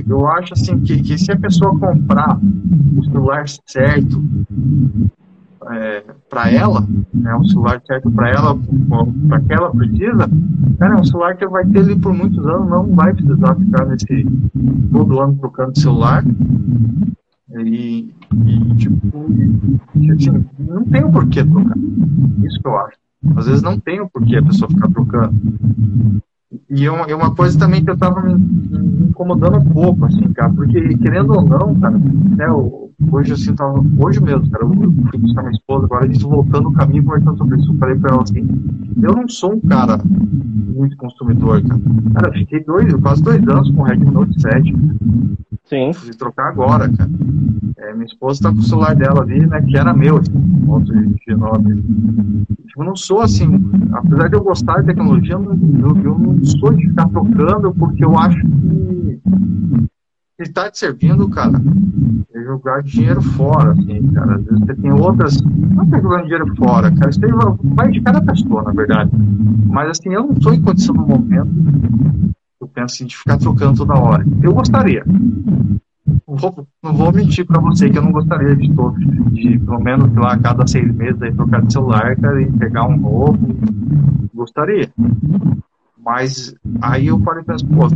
eu 0.07 0.27
acho 0.27 0.53
assim 0.53 0.79
que, 0.79 1.01
que 1.01 1.17
se 1.17 1.31
a 1.31 1.39
pessoa 1.39 1.77
comprar 1.79 2.39
o 2.97 3.03
celular 3.05 3.45
certo 3.65 4.23
é, 5.67 6.03
para 6.29 6.51
ela, 6.51 6.87
né, 7.13 7.35
um 7.35 7.43
celular 7.45 7.81
certo 7.85 8.11
para 8.11 8.29
ela, 8.29 8.57
para 9.27 9.41
que 9.41 9.53
ela 9.53 9.71
precisa, 9.71 10.29
cara, 10.77 10.93
é 10.95 10.97
um 10.97 11.03
celular 11.03 11.35
que 11.35 11.47
vai 11.47 11.65
ter 11.65 11.79
ali 11.79 11.99
por 11.99 12.13
muitos 12.13 12.45
anos, 12.45 12.69
não 12.69 12.85
vai 12.93 13.13
precisar 13.13 13.55
ficar 13.55 13.85
nesse 13.85 14.27
todo 14.91 15.19
ano 15.19 15.37
trocando 15.39 15.79
celular. 15.79 16.23
E, 17.51 18.13
e 18.45 18.75
tipo, 18.75 19.25
assim, 20.13 20.45
não 20.59 20.83
tem 20.85 21.03
o 21.03 21.11
porquê 21.11 21.43
trocar. 21.43 21.77
Isso 22.43 22.59
que 22.59 22.67
eu 22.67 22.77
acho. 22.77 22.97
Às 23.35 23.45
vezes 23.45 23.61
não 23.61 23.79
tem 23.79 24.01
o 24.01 24.09
porquê 24.09 24.37
a 24.37 24.43
pessoa 24.43 24.69
ficar 24.69 24.89
trocando. 24.89 25.33
E 26.69 26.85
é 26.85 26.91
uma, 26.91 27.05
é 27.05 27.15
uma 27.15 27.33
coisa 27.33 27.57
também 27.57 27.83
que 27.83 27.89
eu 27.89 27.97
tava 27.97 28.21
me, 28.21 28.35
me, 28.35 29.07
incomodando 29.07 29.57
um 29.57 29.65
pouco, 29.65 30.05
assim, 30.05 30.31
cara, 30.33 30.51
porque 30.51 30.97
querendo 30.97 31.33
ou 31.33 31.41
não, 31.41 31.75
cara, 31.79 31.97
né, 31.97 32.45
eu, 32.47 32.91
hoje 33.11 33.33
assim, 33.33 33.55
tava, 33.55 33.83
hoje 33.97 34.21
mesmo, 34.21 34.49
cara, 34.49 34.63
eu 34.63 34.73
fui 34.73 35.19
buscar 35.19 35.41
minha 35.41 35.53
esposa, 35.53 35.85
agora 35.85 36.07
gente 36.07 36.23
voltando 36.23 36.69
o 36.69 36.73
caminho, 36.73 37.03
conversando 37.03 37.37
sobre 37.37 37.59
isso, 37.59 37.71
eu 37.71 37.77
falei 37.77 37.95
pra 37.95 38.13
ela 38.13 38.23
assim, 38.23 38.47
eu 39.01 39.13
não 39.13 39.27
sou 39.27 39.53
um 39.53 39.59
cara 39.61 39.99
muito 40.03 40.97
consumidor, 40.97 41.61
cara. 41.61 41.81
Cara, 42.13 42.27
eu 42.29 42.33
fiquei 42.33 42.63
dois, 42.63 42.93
quase 42.95 43.23
dois 43.23 43.47
anos 43.47 43.71
com 43.71 43.81
o 43.81 43.85
Redmi 43.85 44.11
Note 44.11 44.41
7, 44.41 44.73
cara. 44.73 44.95
Sim. 45.65 45.93
Fui 45.93 46.11
trocar 46.11 46.49
agora, 46.49 46.89
cara. 46.89 47.09
É, 47.77 47.93
minha 47.93 48.05
esposa 48.05 48.43
tá 48.43 48.51
com 48.51 48.59
o 48.59 48.63
celular 48.63 48.95
dela 48.95 49.21
ali, 49.21 49.45
né, 49.45 49.61
que 49.61 49.77
era 49.77 49.93
meu, 49.93 50.17
assim, 50.17 50.31
Moto 50.31 50.91
G9. 50.93 52.45
Tipo, 52.67 52.81
eu 52.81 52.85
não 52.85 52.95
sou 52.95 53.21
assim, 53.21 53.47
apesar 53.91 54.29
de 54.29 54.35
eu 54.35 54.43
gostar 54.43 54.79
de 54.81 54.87
tecnologia, 54.87 55.33
eu, 55.33 55.43
eu, 55.43 56.03
eu 56.03 56.17
não 56.17 56.43
sou 56.45 56.73
de 56.73 56.87
ficar 56.87 57.09
trocando 57.09 57.73
porque 57.73 58.05
eu 58.05 58.17
acho 58.17 58.39
que 58.39 59.19
ele 60.37 60.49
tá 60.49 60.69
te 60.69 60.77
servindo, 60.77 61.29
cara, 61.29 61.61
é 62.33 62.43
jogar 62.43 62.83
dinheiro 62.83 63.21
fora, 63.21 63.71
assim, 63.71 64.11
cara. 64.11 64.35
Às 64.35 64.43
vezes 64.43 64.59
você 64.59 64.75
tem 64.75 64.91
outras. 64.91 65.41
Não 65.41 65.83
é 65.83 66.01
jogando 66.01 66.23
dinheiro 66.23 66.55
fora, 66.57 66.91
cara. 66.91 67.09
Isso 67.09 67.21
vai 67.63 67.89
de 67.89 68.01
cada 68.01 68.21
pessoa, 68.21 68.63
na 68.63 68.71
verdade. 68.71 69.11
Mas 69.65 69.91
assim, 69.91 70.13
eu 70.13 70.23
não 70.23 70.33
estou 70.33 70.53
em 70.53 70.61
condição 70.61 70.93
no 70.93 71.07
momento. 71.07 71.49
Eu 72.59 72.67
penso 72.67 72.95
assim, 72.95 73.05
de 73.05 73.15
ficar 73.15 73.37
trocando 73.37 73.77
toda 73.77 73.93
hora. 73.93 74.25
Eu 74.43 74.53
gostaria. 74.53 75.05
Vou, 76.27 76.67
não 76.83 76.93
vou 76.93 77.11
mentir 77.11 77.45
para 77.45 77.59
você 77.59 77.89
que 77.89 77.97
eu 77.97 78.03
não 78.03 78.11
gostaria 78.11 78.55
de, 78.55 78.71
todo, 78.73 78.97
de 78.99 79.57
pelo 79.57 79.79
menos 79.79 80.13
lá 80.15 80.33
a 80.33 80.39
cada 80.39 80.67
seis 80.67 80.93
meses 80.93 81.21
aí, 81.21 81.33
trocar 81.33 81.61
de 81.61 81.73
celular, 81.73 82.15
cara, 82.15 82.41
e 82.41 82.51
pegar 82.51 82.87
um 82.87 82.97
novo. 82.97 83.39
Gostaria. 84.33 84.89
Mas 86.05 86.55
aí 86.81 87.07
eu 87.07 87.17
e 87.19 87.43
pensei, 87.43 87.67
pô, 87.67 87.87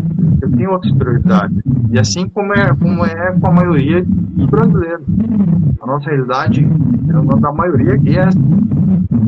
eu 0.42 0.52
tenho 0.52 0.72
outras 0.72 0.92
prioridades. 0.94 1.58
E 1.92 2.00
assim 2.00 2.28
como 2.28 2.54
é, 2.54 2.76
como 2.76 3.06
é 3.06 3.32
com 3.40 3.48
a 3.48 3.52
maioria 3.52 4.04
dos 4.04 4.48
brasileiros. 4.48 5.06
A 5.80 5.86
nossa 5.86 6.10
realidade, 6.10 6.68
da 7.40 7.52
maioria 7.52 7.94
aqui 7.94 8.18
é 8.18 8.28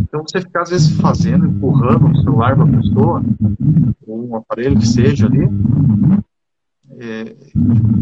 Então 0.01 0.23
você 0.27 0.41
ficar 0.41 0.63
às 0.63 0.71
vezes 0.71 0.99
fazendo, 0.99 1.45
empurrando 1.45 2.07
o 2.07 2.17
celular 2.23 2.55
para 2.55 2.65
a 2.65 2.67
pessoa, 2.67 3.23
ou 4.07 4.29
um 4.29 4.35
aparelho 4.35 4.79
que 4.79 4.87
seja 4.87 5.27
ali, 5.27 5.47
é, 7.01 7.21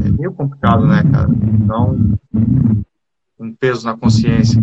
é 0.05 0.11
meio 0.11 0.33
complicado, 0.33 0.85
né, 0.85 1.03
cara? 1.09 1.29
Então, 1.63 1.97
um 3.39 3.53
peso 3.53 3.85
na 3.85 3.97
consciência. 3.97 4.61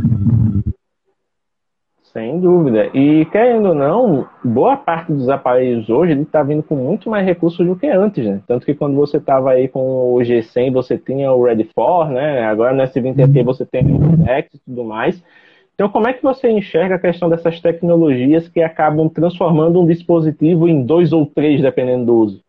Sem 2.02 2.40
dúvida. 2.40 2.90
E 2.94 3.24
querendo 3.26 3.68
ou 3.68 3.74
não, 3.74 4.28
boa 4.44 4.76
parte 4.76 5.12
dos 5.12 5.28
aparelhos 5.28 5.88
hoje 5.88 6.12
está 6.20 6.42
vindo 6.42 6.62
com 6.62 6.76
muito 6.76 7.10
mais 7.10 7.26
recursos 7.26 7.66
do 7.66 7.76
que 7.76 7.86
antes, 7.86 8.24
né? 8.24 8.40
Tanto 8.46 8.64
que 8.64 8.74
quando 8.74 8.94
você 8.94 9.16
estava 9.18 9.50
aí 9.50 9.68
com 9.68 10.14
o 10.14 10.18
G100, 10.18 10.72
você 10.72 10.98
tinha 10.98 11.32
o 11.32 11.44
Ready 11.44 11.68
for, 11.74 12.08
né? 12.08 12.44
Agora 12.46 12.74
no 12.74 12.82
S20 12.82 13.22
aqui 13.22 13.42
você 13.42 13.66
tem 13.66 13.84
o 13.84 14.26
X 14.26 14.54
e 14.54 14.58
tudo 14.60 14.84
mais. 14.84 15.22
Então, 15.74 15.90
como 15.90 16.08
é 16.08 16.14
que 16.14 16.22
você 16.22 16.50
enxerga 16.50 16.94
a 16.94 16.98
questão 16.98 17.28
dessas 17.28 17.60
tecnologias 17.60 18.48
que 18.48 18.62
acabam 18.62 19.10
transformando 19.10 19.78
um 19.78 19.86
dispositivo 19.86 20.66
em 20.66 20.82
dois 20.82 21.12
ou 21.12 21.26
três, 21.26 21.60
dependendo 21.60 22.06
do 22.06 22.14
uso? 22.14 22.45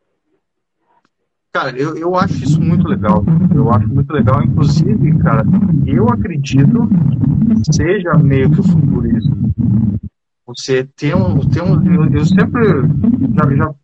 Cara, 1.57 1.75
eu, 1.75 1.97
eu 1.97 2.15
acho 2.15 2.35
isso 2.43 2.61
muito 2.61 2.87
legal. 2.87 3.25
Eu 3.55 3.73
acho 3.73 3.87
muito 3.87 4.13
legal. 4.13 4.43
Inclusive, 4.43 5.17
cara, 5.17 5.43
eu 5.87 6.07
acredito 6.07 6.87
que 6.87 7.73
seja 7.75 8.13
meio 8.13 8.51
que 8.51 8.59
o 8.59 8.63
futuro 8.63 9.17
isso. 9.17 9.31
Você 10.45 10.83
tem 10.83 11.15
um. 11.15 11.39
Tem 11.49 11.63
um 11.63 11.83
eu, 11.83 12.13
eu 12.13 12.25
sempre 12.27 12.61
já, 13.33 13.55
já 13.55 13.75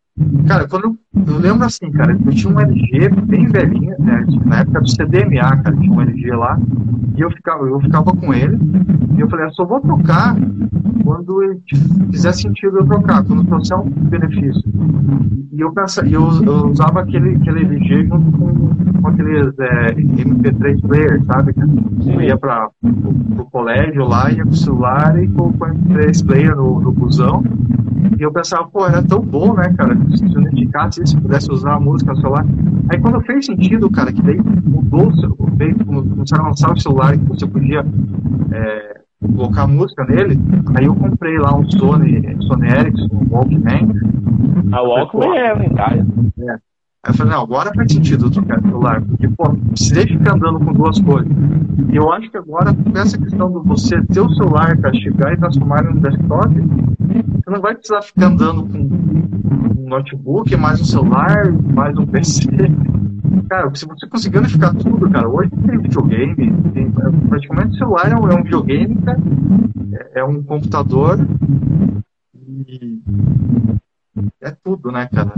Cara, 0.47 0.67
quando 0.67 0.83
eu, 0.83 0.97
eu, 1.15 1.37
lembro 1.37 1.65
assim, 1.65 1.91
cara, 1.91 2.17
eu 2.25 2.31
tinha 2.31 2.53
um 2.53 2.59
LG 2.59 3.09
bem 3.25 3.47
velhinho, 3.47 3.95
né, 3.99 4.25
na 4.45 4.59
época 4.59 4.81
do 4.81 4.89
CDMA, 4.89 5.57
cara, 5.57 5.75
tinha 5.75 5.93
um 5.93 6.01
LG 6.01 6.31
lá, 6.31 6.59
e 7.15 7.21
eu 7.21 7.29
ficava, 7.31 7.65
eu 7.65 7.79
ficava 7.79 8.11
com 8.15 8.33
ele, 8.33 8.57
e 9.15 9.21
eu 9.21 9.29
falei, 9.29 9.45
eu 9.45 9.53
só 9.53 9.63
vou 9.63 9.79
trocar 9.79 10.35
quando 11.03 11.59
fizer 12.11 12.31
sentido 12.31 12.77
eu 12.77 12.85
trocar, 12.85 13.23
quando 13.23 13.45
trouxer 13.45 13.77
um 13.77 13.89
benefício. 13.89 14.63
E 15.51 15.61
eu 15.61 15.71
pensava, 15.71 16.07
eu, 16.07 16.43
eu 16.43 16.67
usava 16.69 17.01
aquele, 17.01 17.35
aquele 17.35 17.65
LG 17.65 18.07
junto 18.07 18.37
com, 18.37 19.01
com 19.01 19.07
aqueles 19.07 19.53
é, 19.59 19.93
MP3 19.93 20.81
player, 20.81 21.23
sabe? 21.25 21.53
Eu 22.05 22.21
ia 22.21 22.37
para 22.37 22.69
o 22.81 23.45
colégio 23.51 24.05
lá, 24.05 24.31
ia 24.31 24.43
com 24.43 24.49
o 24.49 24.55
celular 24.55 25.21
e 25.21 25.27
com 25.27 25.49
o 25.49 25.53
MP3 25.53 26.25
player 26.25 26.55
no, 26.55 26.79
no 26.79 26.91
busão, 26.91 27.43
e 28.17 28.21
eu 28.21 28.31
pensava, 28.31 28.67
pô, 28.67 28.85
era 28.85 29.01
tão 29.01 29.19
bom, 29.19 29.53
né, 29.53 29.73
cara? 29.77 29.95
Se 30.15 30.25
eu 30.25 30.41
dedicasse 30.41 31.02
se 31.05 31.17
pudesse 31.17 31.51
usar 31.51 31.75
a 31.75 31.79
música 31.79 32.13
no 32.13 32.21
celular. 32.21 32.45
Aí 32.89 32.99
quando 32.99 33.21
fez 33.21 33.45
sentido, 33.45 33.89
cara, 33.89 34.11
que 34.11 34.21
daí 34.21 34.39
mudou, 34.63 35.11
veio, 35.55 35.75
começaram 35.85 36.45
a 36.45 36.47
lançar 36.49 36.71
o 36.71 36.79
celular 36.79 37.17
que 37.17 37.25
você 37.25 37.47
podia 37.47 37.85
é, 38.51 39.01
colocar 39.35 39.67
música 39.67 40.05
nele, 40.05 40.39
aí 40.75 40.85
eu 40.85 40.95
comprei 40.95 41.37
lá 41.37 41.55
um 41.55 41.69
Sony, 41.71 42.37
Sony 42.41 42.67
Ericsson, 42.67 43.09
um 43.11 43.27
Walkman. 43.29 43.89
A 44.71 44.81
Walkman 44.81 45.37
é 45.37 45.53
lendária. 45.53 46.05
É. 46.39 46.51
Aí 47.05 47.11
eu 47.11 47.13
falei, 47.15 47.33
não, 47.33 47.41
agora 47.41 47.73
faz 47.73 47.91
sentido 47.91 48.31
trocar 48.31 48.61
celular, 48.61 49.01
porque, 49.01 49.27
pô, 49.27 49.53
precisei 49.71 50.07
ficar 50.07 50.35
andando 50.35 50.59
com 50.59 50.73
duas 50.73 50.99
coisas. 51.01 51.31
E 51.91 51.95
eu 51.95 52.11
acho 52.13 52.31
que 52.31 52.37
agora, 52.37 52.73
com 52.73 52.97
essa 52.97 53.17
questão 53.17 53.51
de 53.51 53.67
você 53.67 54.01
ter 54.03 54.21
o 54.21 54.33
celular 54.35 54.77
para 54.77 54.93
chegar 54.93 55.33
e 55.33 55.37
transformar 55.37 55.85
um 55.85 55.99
desktop, 55.99 56.53
você 56.53 57.49
não 57.49 57.59
vai 57.59 57.75
precisar 57.75 58.01
ficar 58.03 58.27
andando 58.27 58.63
com 58.63 59.72
notebook, 59.93 60.55
mais 60.55 60.81
um 60.81 60.85
celular, 60.85 61.51
mais 61.51 61.95
um 61.97 62.05
PC. 62.05 62.47
Cara, 63.47 63.73
se 63.75 63.85
você 63.85 64.07
conseguir 64.07 64.39
unificar 64.39 64.73
tudo, 64.73 65.09
cara, 65.09 65.29
hoje 65.29 65.51
tem 65.51 65.77
videogame, 65.77 66.51
tem, 66.73 66.91
praticamente 67.29 67.75
o 67.75 67.77
celular 67.77 68.11
é 68.11 68.15
um, 68.15 68.27
é 68.31 68.35
um 68.35 68.43
videogame, 68.43 68.95
cara, 68.95 69.19
é, 69.91 70.19
é 70.19 70.23
um 70.23 70.41
computador 70.41 71.19
e 72.67 73.01
é 74.43 74.51
tudo, 74.63 74.91
né, 74.91 75.07
cara? 75.07 75.31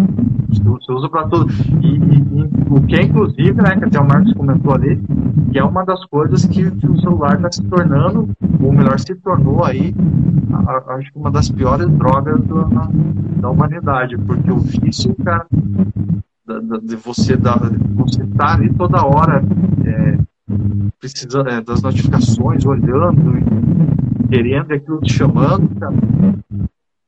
Você 0.49 0.91
usa 0.91 1.09
para 1.09 1.27
tudo. 1.27 1.51
E, 1.81 1.87
e, 1.87 2.17
e, 2.17 2.73
o 2.73 2.81
que 2.81 2.95
é, 2.95 3.03
inclusive, 3.03 3.53
né, 3.53 3.77
que 3.77 3.85
até 3.85 3.99
o 3.99 4.07
Marcos 4.07 4.33
comentou 4.33 4.73
ali, 4.73 4.99
que 5.51 5.59
é 5.59 5.63
uma 5.63 5.85
das 5.85 6.03
coisas 6.05 6.45
que, 6.45 6.65
o 6.65 6.99
celular 6.99 7.35
está 7.35 7.51
se 7.51 7.63
tornando, 7.63 8.29
ou 8.61 8.73
melhor, 8.73 8.99
se 8.99 9.13
tornou 9.15 9.63
aí, 9.63 9.93
acho 10.87 11.11
que 11.11 11.19
uma 11.19 11.31
das 11.31 11.49
piores 11.49 11.87
drogas 11.87 12.41
do, 12.41 12.67
na, 12.67 12.89
da 13.41 13.49
humanidade, 13.49 14.17
porque 14.17 14.51
o 14.51 14.57
vício, 14.57 15.15
cara, 15.23 15.45
da, 16.45 16.59
da, 16.59 16.77
de 16.77 16.95
você 16.95 17.37
dar, 17.37 17.59
você 17.95 18.25
tá 18.25 18.53
ali 18.53 18.73
toda 18.73 19.05
hora 19.05 19.43
é, 19.85 20.17
precisando 20.99 21.49
é, 21.49 21.61
das 21.61 21.81
notificações, 21.81 22.65
olhando, 22.65 23.33
querendo 24.29 24.71
aquilo 24.71 24.99
te 25.01 25.13
chamando, 25.13 25.69
cara 25.79 25.93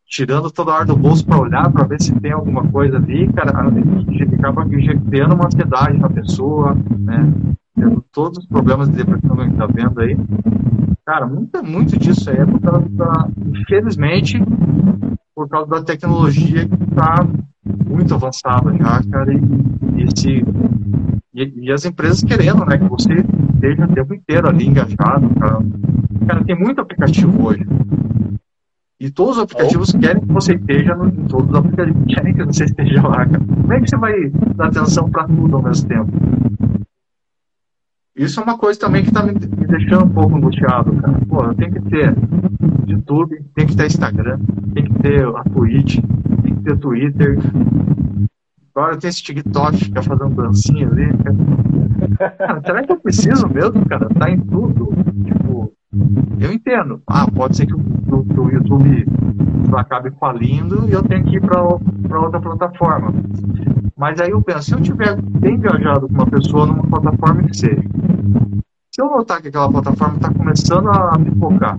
tirando 0.08 0.50
toda 0.50 0.72
hora 0.72 0.86
do 0.86 0.96
bolso 0.96 1.26
para 1.26 1.40
olhar, 1.40 1.72
para 1.72 1.86
ver 1.86 2.02
se 2.02 2.18
tem 2.20 2.32
alguma 2.32 2.66
coisa 2.68 2.98
ali, 2.98 3.32
cara, 3.34 3.52
acaba 4.38 4.66
injetando 4.66 5.36
uma 5.36 5.48
ansiedade 5.48 5.98
na 5.98 6.10
pessoa, 6.10 6.76
né? 6.98 7.34
Tendo 7.76 8.04
todos 8.12 8.40
os 8.40 8.48
problemas 8.48 8.90
de 8.90 8.96
depressão 8.96 9.36
que 9.36 9.42
a 9.42 9.46
gente 9.46 9.54
está 9.54 9.68
vendo 9.68 10.00
aí. 10.00 10.18
Cara, 11.06 11.28
muito, 11.28 11.64
muito 11.64 12.00
disso 12.00 12.30
aí 12.30 12.38
é 12.38 12.46
por 12.46 12.60
causa 12.60 12.90
da, 12.90 13.28
infelizmente, 13.54 14.42
por 15.36 15.48
causa 15.48 15.70
da 15.70 15.84
tecnologia 15.84 16.68
que 16.68 16.84
está 16.84 17.28
muito 17.86 18.14
avançada 18.14 18.74
já, 18.74 19.04
cara, 19.12 19.34
e, 19.34 19.38
e, 19.96 20.04
esse, 20.04 20.44
e, 21.34 21.66
e, 21.66 21.72
as 21.72 21.86
empresas 21.86 22.24
querendo, 22.24 22.66
né, 22.66 22.78
que 22.78 22.88
você 22.90 23.14
esteja 23.54 23.86
o 23.86 23.94
tempo 23.94 24.14
inteiro 24.14 24.48
ali 24.48 24.68
engajado, 24.68 25.30
cara. 25.40 25.60
Cara, 26.28 26.44
tem 26.44 26.58
muito 26.58 26.82
aplicativo 26.82 27.48
hoje. 27.48 27.66
E 29.00 29.12
todos 29.12 29.38
os 29.38 29.44
aplicativos 29.44 29.92
querem 29.92 30.22
que 30.22 30.34
você 30.34 30.56
esteja 30.56 30.96
no, 30.96 31.12
todos 31.28 31.50
os 31.50 31.56
aplicativos 31.56 32.04
querem 32.08 32.34
que 32.34 32.44
você 32.44 32.64
esteja 32.64 33.08
lá, 33.08 33.26
cara. 33.26 33.40
Como 33.40 33.74
é 33.74 33.80
que 33.80 33.90
você 33.90 33.98
vai 33.98 34.30
dar 34.56 34.68
atenção 34.68 35.10
para 35.10 35.26
tudo 35.28 35.56
ao 35.56 35.62
mesmo 35.62 35.88
tempo? 35.88 36.12
Isso 38.16 38.40
é 38.40 38.44
uma 38.44 38.58
coisa 38.58 38.80
também 38.80 39.04
que 39.04 39.10
está 39.10 39.22
me, 39.22 39.34
me, 39.34 39.68
deixando 39.68 40.06
um 40.06 40.10
pouco 40.10 40.36
angustiado, 40.36 40.92
cara. 40.96 41.20
Pô, 41.30 41.44
eu 41.44 41.54
tenho 41.54 41.72
que 41.72 41.82
ter 41.82 42.16
YouTube, 42.88 43.40
tem 43.54 43.68
que 43.68 43.76
ter 43.76 43.86
Instagram, 43.86 44.40
tem 44.74 44.86
que 44.86 44.94
ter 45.04 45.24
a 45.28 45.44
Twitch, 45.44 46.00
tem 46.42 46.56
que 46.56 46.64
ter 46.64 46.78
Twitter. 46.80 47.38
Agora 48.74 48.98
tem 48.98 49.10
esse 49.10 49.22
TikTok 49.22 49.78
que 49.78 49.86
fica 49.86 50.02
fazendo 50.02 50.36
dancinha 50.36 50.88
ali. 50.88 51.08
Cara. 51.18 52.62
será 52.66 52.84
que 52.84 52.92
eu 52.92 53.00
preciso 53.00 53.48
mesmo, 53.48 53.86
cara? 53.88 54.10
Tá 54.10 54.32
em 54.32 54.40
tudo. 54.40 54.90
Tipo, 55.24 55.47
eu 56.40 56.52
entendo. 56.52 57.02
Ah, 57.08 57.30
pode 57.30 57.58
ser 57.58 57.66
que 57.66 57.74
o, 57.74 57.80
que 57.80 58.40
o 58.40 58.50
YouTube 58.50 59.06
acabe 59.76 60.12
falindo 60.20 60.88
e 60.88 60.94
eu 60.94 61.04
tenho 61.04 61.24
que 61.26 61.38
ir 61.38 61.42
para 61.42 61.62
outra 61.62 62.40
plataforma. 62.40 63.14
Mas 63.96 64.20
aí 64.22 64.30
eu 64.30 64.42
penso, 64.42 64.64
se 64.64 64.74
eu 64.74 64.82
tiver 64.82 65.16
bem 65.22 65.56
engajado 65.56 66.08
com 66.08 66.14
uma 66.14 66.28
pessoa 66.28 66.66
numa 66.68 66.84
plataforma 66.84 67.44
que 67.44 67.58
seja, 67.58 67.82
se 68.94 69.02
eu 69.02 69.10
notar 69.10 69.42
que 69.42 69.48
aquela 69.48 69.72
plataforma 69.72 70.16
está 70.16 70.34
começando 70.34 70.90
a 70.90 71.18
pipocar, 71.18 71.78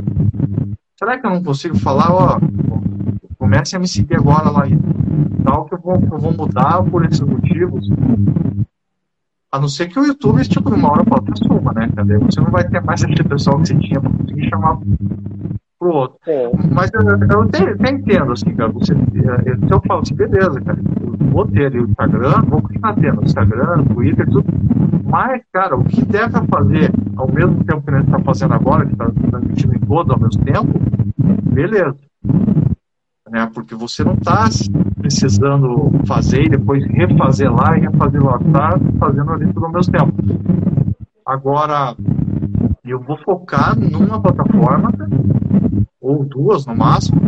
será 0.99 1.19
que 1.19 1.27
eu 1.27 1.31
não 1.31 1.43
consigo 1.43 1.79
falar, 1.79 2.13
ó, 2.13 2.41
comece 3.39 3.77
a 3.77 3.79
me 3.79 3.87
seguir 3.87 4.17
agora 4.17 4.51
lá 4.51 4.69
e 4.69 4.77
tal, 5.45 5.65
que 5.65 5.75
eu 5.75 5.81
vou, 5.81 5.95
eu 5.95 6.19
vou 6.19 6.33
mudar 6.33 6.83
por 6.83 7.05
esses 7.05 7.21
motivos? 7.21 7.89
A 9.51 9.59
não 9.59 9.69
ser 9.69 9.89
que 9.89 9.99
o 9.99 10.05
YouTube, 10.05 10.47
tipo, 10.47 10.69
numa 10.69 10.93
hora 10.93 11.05
para 11.05 11.17
outra 11.17 11.35
suma, 11.37 11.73
né? 11.73 11.87
Entendeu? 11.87 12.21
Você 12.21 12.41
não 12.41 12.51
vai 12.51 12.69
ter 12.69 12.83
mais 12.83 13.03
aquele 13.03 13.25
pessoal 13.25 13.59
que 13.61 13.69
você 13.69 13.75
tinha 13.77 14.01
para 14.01 14.11
conseguir 14.11 14.49
chamar 14.51 14.79
pro 15.79 15.89
outro. 15.89 16.19
É. 16.27 16.51
Mas 16.71 16.91
eu, 16.93 17.01
eu 17.01 17.43
até, 17.43 17.71
até, 17.71 17.91
entendo, 17.91 18.33
assim, 18.33 18.55
cara. 18.55 18.71
Você, 18.73 18.93
eu, 18.93 19.69
eu 19.71 19.83
falo 19.87 20.03
assim, 20.03 20.15
beleza, 20.15 20.61
cara. 20.61 20.79
Eu 21.01 21.31
vou 21.31 21.47
ter 21.47 21.75
o 21.75 21.89
Instagram, 21.89 22.43
vou 22.47 22.61
continuar 22.61 22.95
tendo 22.97 23.25
Instagram, 23.25 23.85
Twitter, 23.85 24.27
tudo. 24.29 24.53
Mas, 25.05 25.43
cara, 25.51 25.77
o 25.77 25.85
que 25.85 26.05
deve 26.05 26.47
fazer 26.47 26.93
ao 27.17 27.33
mesmo 27.33 27.65
tempo 27.65 27.83
que 27.83 27.91
a 27.91 27.99
gente 27.99 28.07
está 28.07 28.21
fazendo 28.21 28.53
agora, 28.53 28.85
que 28.85 28.93
está 28.93 29.11
transmitindo 29.31 29.75
em 29.75 29.81
todo 29.81 30.13
ao 30.13 30.21
mesmo 30.21 30.45
tempo, 30.45 30.79
beleza 31.51 31.97
né? 33.31 33.51
Porque 33.55 33.75
você 33.75 34.05
não 34.05 34.15
está 34.15 34.49
precisando 34.99 35.91
fazer 36.07 36.45
e 36.45 36.49
depois 36.49 36.85
refazer 36.87 37.53
lá 37.53 37.77
e 37.77 37.81
refazer 37.81 38.23
lá, 38.23 38.37
está 38.37 38.79
fazendo 38.99 39.33
ali 39.33 39.53
ao 39.55 39.73
mesmo 39.73 39.93
tempo. 39.93 40.15
Agora, 41.27 41.95
eu 42.85 43.01
vou 43.01 43.19
focar 43.19 43.79
numa 43.79 44.21
plataforma 44.21 44.91
ou 46.01 46.25
duas 46.25 46.65
no 46.65 46.75
máximo, 46.75 47.21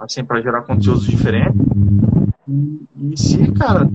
assim 0.00 0.24
para 0.24 0.40
gerar 0.40 0.62
conteúdos 0.62 1.04
diferentes. 1.04 1.60
E, 2.48 2.86
e 2.96 3.16
se, 3.16 3.52
cara, 3.52 3.86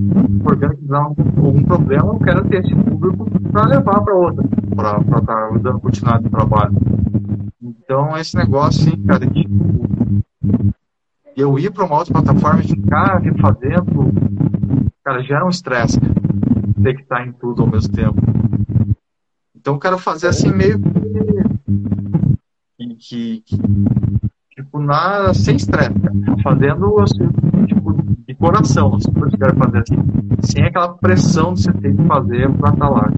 organizar 0.45 0.99
algum, 0.99 1.63
problema, 1.63 2.13
eu 2.13 2.19
quero 2.19 2.47
ter 2.47 2.63
esse 2.63 2.75
público 2.75 3.27
para 3.51 3.65
levar 3.65 4.01
para 4.01 4.13
outra, 4.13 4.47
para 4.75 4.99
estar 4.99 5.21
tá 5.21 5.49
dando 5.59 5.79
continuidade 5.79 6.23
no 6.25 6.29
trabalho. 6.29 6.75
Então, 7.59 8.15
esse 8.15 8.36
negócio, 8.36 8.88
assim, 8.88 9.01
cara, 9.03 9.25
tipo, 9.25 9.53
eu 11.36 11.57
ir 11.57 11.71
para 11.71 11.86
uma 11.86 11.97
outra 11.97 12.13
plataforma 12.13 12.61
e 12.61 12.67
ficar 12.67 13.17
refazendo, 13.19 14.11
cara, 15.03 15.23
gera 15.23 15.45
um 15.45 15.49
estresse 15.49 15.99
ter 16.81 16.95
que 16.95 17.03
estar 17.03 17.25
em 17.25 17.31
tudo 17.34 17.61
ao 17.61 17.69
mesmo 17.69 17.93
tempo. 17.93 18.21
Então 19.55 19.75
eu 19.75 19.79
quero 19.79 19.97
fazer 19.97 20.27
assim 20.27 20.51
meio 20.51 20.79
que, 22.77 22.95
que, 22.95 23.43
que 23.45 23.57
tipo, 24.55 24.79
na, 24.79 25.34
sem 25.34 25.55
estresse, 25.55 25.93
fazendo 26.43 26.99
assim, 26.99 27.27
tipo, 27.67 27.93
de 28.27 28.36
coração, 28.36 28.95
as 28.95 29.05
coisas 29.05 29.29
que 29.29 29.36
eu 29.36 29.39
quero 29.39 29.57
fazer 29.57 29.77
assim, 29.79 29.95
sem 30.41 30.65
aquela 30.65 30.89
pressão 30.89 31.53
de 31.53 31.63
você 31.63 31.73
ter 31.73 31.95
que 31.95 32.03
fazer 32.03 32.51
para 32.53 32.73
estar 32.73 32.89
lá. 32.89 33.11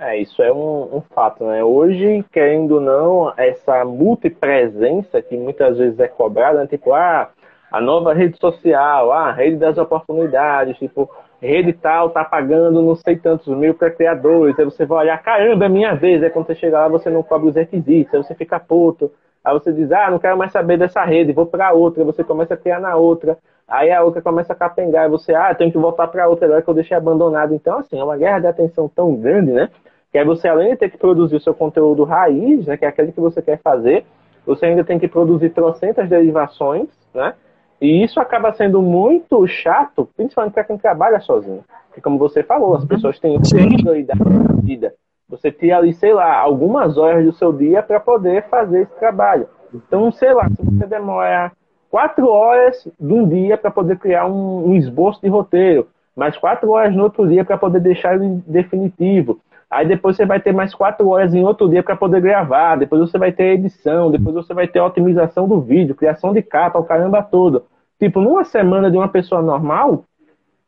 É, 0.00 0.16
isso 0.16 0.42
é 0.42 0.50
um, 0.50 0.96
um, 0.96 1.02
fato, 1.14 1.44
né? 1.44 1.62
Hoje, 1.62 2.24
querendo 2.32 2.76
ou 2.76 2.80
não, 2.80 3.34
essa 3.36 3.84
multipresença 3.84 5.20
que 5.20 5.36
muitas 5.36 5.76
vezes 5.76 6.00
é 6.00 6.08
cobrada, 6.08 6.60
né? 6.60 6.66
tipo, 6.66 6.94
ah, 6.94 7.28
a 7.70 7.82
nova 7.82 8.14
rede 8.14 8.38
social, 8.38 9.12
ah, 9.12 9.28
a 9.28 9.32
rede 9.32 9.56
das 9.56 9.76
oportunidades, 9.76 10.78
tipo, 10.78 11.10
rede 11.38 11.74
tal 11.74 12.08
tá 12.08 12.24
pagando 12.24 12.80
não 12.80 12.96
sei 12.96 13.16
tantos 13.16 13.46
mil 13.54 13.74
para 13.74 13.90
criadores, 13.90 14.58
aí 14.58 14.64
você 14.64 14.86
vai 14.86 15.04
olhar, 15.04 15.22
caramba, 15.22 15.66
é 15.66 15.68
minha 15.68 15.94
vez, 15.94 16.22
aí 16.22 16.30
quando 16.30 16.46
você 16.46 16.54
chega 16.54 16.80
lá 16.80 16.88
você 16.88 17.10
não 17.10 17.22
cobre 17.22 17.50
os 17.50 17.54
requisitos, 17.54 18.14
aí 18.14 18.22
você 18.22 18.34
fica 18.34 18.58
puto, 18.58 19.12
aí 19.44 19.52
você 19.52 19.70
diz, 19.70 19.92
ah, 19.92 20.10
não 20.10 20.18
quero 20.18 20.38
mais 20.38 20.50
saber 20.50 20.78
dessa 20.78 21.04
rede, 21.04 21.34
vou 21.34 21.44
para 21.44 21.72
outra, 21.74 22.02
você 22.04 22.24
começa 22.24 22.54
a 22.54 22.56
criar 22.56 22.80
na 22.80 22.96
outra, 22.96 23.36
aí 23.68 23.92
a 23.92 24.02
outra 24.02 24.22
começa 24.22 24.54
a 24.54 24.56
capengar, 24.56 25.06
e 25.06 25.10
você, 25.10 25.34
ah, 25.34 25.54
tenho 25.54 25.70
que 25.70 25.76
voltar 25.78 26.08
para 26.08 26.26
outra 26.26 26.46
agora 26.46 26.62
que 26.62 26.70
eu 26.70 26.74
deixei 26.74 26.96
abandonado. 26.96 27.54
Então, 27.54 27.78
assim, 27.78 27.98
é 27.98 28.02
uma 28.02 28.16
guerra 28.16 28.40
de 28.40 28.46
atenção 28.46 28.88
tão 28.88 29.14
grande, 29.14 29.52
né? 29.52 29.68
Que 30.10 30.18
aí 30.18 30.24
você, 30.24 30.48
além 30.48 30.70
de 30.70 30.76
ter 30.76 30.90
que 30.90 30.98
produzir 30.98 31.36
o 31.36 31.40
seu 31.40 31.54
conteúdo 31.54 32.04
raiz, 32.04 32.66
né, 32.66 32.76
que 32.76 32.84
é 32.84 32.88
aquele 32.88 33.12
que 33.12 33.20
você 33.20 33.40
quer 33.40 33.60
fazer, 33.62 34.04
você 34.44 34.66
ainda 34.66 34.84
tem 34.84 34.98
que 34.98 35.06
produzir 35.06 35.50
trocentas 35.50 36.08
derivações, 36.08 36.88
né? 37.14 37.34
E 37.80 38.02
isso 38.02 38.20
acaba 38.20 38.52
sendo 38.52 38.82
muito 38.82 39.46
chato, 39.46 40.08
principalmente 40.16 40.52
para 40.52 40.64
quem 40.64 40.76
trabalha 40.76 41.20
sozinho. 41.20 41.64
Porque, 41.88 42.00
como 42.00 42.18
você 42.18 42.42
falou, 42.42 42.74
as 42.74 42.82
uhum. 42.82 42.88
pessoas 42.88 43.18
têm 43.18 43.40
prioridade 43.40 44.20
na 44.22 44.60
vida. 44.60 44.94
Você 45.28 45.50
tira 45.50 45.78
ali, 45.78 45.94
sei 45.94 46.12
lá, 46.12 46.38
algumas 46.38 46.98
horas 46.98 47.24
do 47.24 47.32
seu 47.32 47.52
dia 47.52 47.82
para 47.82 47.98
poder 47.98 48.48
fazer 48.48 48.82
esse 48.82 48.94
trabalho. 48.98 49.48
Então, 49.72 50.10
sei 50.12 50.34
lá, 50.34 50.48
se 50.50 50.62
você 50.62 50.86
demora 50.86 51.52
quatro 51.90 52.28
horas 52.28 52.86
de 52.98 53.12
um 53.12 53.26
dia 53.26 53.56
para 53.56 53.70
poder 53.70 53.96
criar 53.98 54.26
um, 54.26 54.70
um 54.70 54.74
esboço 54.74 55.20
de 55.22 55.28
roteiro, 55.28 55.88
mais 56.14 56.36
quatro 56.36 56.70
horas 56.72 56.94
no 56.94 57.04
outro 57.04 57.26
dia 57.26 57.44
para 57.44 57.56
poder 57.56 57.80
deixar 57.80 58.14
ele 58.14 58.42
definitivo, 58.46 59.40
Aí 59.70 59.86
depois 59.86 60.16
você 60.16 60.26
vai 60.26 60.40
ter 60.40 60.52
mais 60.52 60.74
quatro 60.74 61.08
horas 61.08 61.32
em 61.32 61.44
outro 61.44 61.68
dia 61.68 61.82
para 61.82 61.94
poder 61.94 62.20
gravar. 62.20 62.76
Depois 62.76 63.00
você 63.00 63.16
vai 63.16 63.30
ter 63.30 63.54
edição. 63.54 64.10
Depois 64.10 64.34
você 64.34 64.52
vai 64.52 64.66
ter 64.66 64.80
otimização 64.80 65.46
do 65.46 65.60
vídeo, 65.60 65.94
criação 65.94 66.32
de 66.32 66.42
capa, 66.42 66.78
o 66.78 66.84
caramba 66.84 67.22
todo. 67.22 67.62
Tipo, 67.98 68.20
numa 68.20 68.42
semana 68.44 68.90
de 68.90 68.96
uma 68.96 69.06
pessoa 69.06 69.40
normal, 69.40 70.04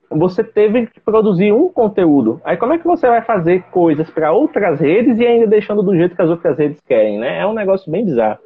você 0.09 0.45
teve 0.45 0.87
que 0.87 1.01
produzir 1.01 1.53
um 1.53 1.69
conteúdo. 1.69 2.41
Aí 2.45 2.57
como 2.57 2.75
é 2.75 2.79
que 2.79 2.87
você 2.87 3.09
vai 3.09 3.23
fazer 3.23 3.65
coisas 3.71 4.09
para 4.09 4.33
outras 4.33 4.79
redes 4.79 5.19
e 5.19 5.27
ainda 5.27 5.47
deixando 5.49 5.83
do 5.83 5.97
jeito 5.97 6.15
que 6.15 6.23
as 6.23 6.29
outras 6.29 6.57
redes 6.57 6.79
querem, 6.87 7.19
né? 7.19 7.41
É 7.41 7.47
um 7.47 7.55
negócio 7.55 7.91
bem 7.91 8.05
bizarro. 8.05 8.39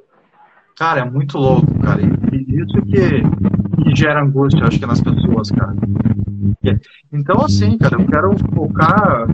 Cara, 0.78 1.00
é 1.00 1.04
muito 1.04 1.36
louco, 1.36 1.66
cara. 1.82 2.00
E 2.00 2.60
isso 2.60 2.80
que, 2.82 3.82
que 3.82 3.96
gera 3.96 4.22
angústia, 4.22 4.66
acho 4.66 4.78
que 4.78 4.86
nas 4.86 5.00
pessoas, 5.00 5.50
cara. 5.50 5.74
Então, 7.12 7.40
assim, 7.40 7.76
cara, 7.78 8.00
eu 8.00 8.06
quero 8.06 8.38
focar 8.54 9.26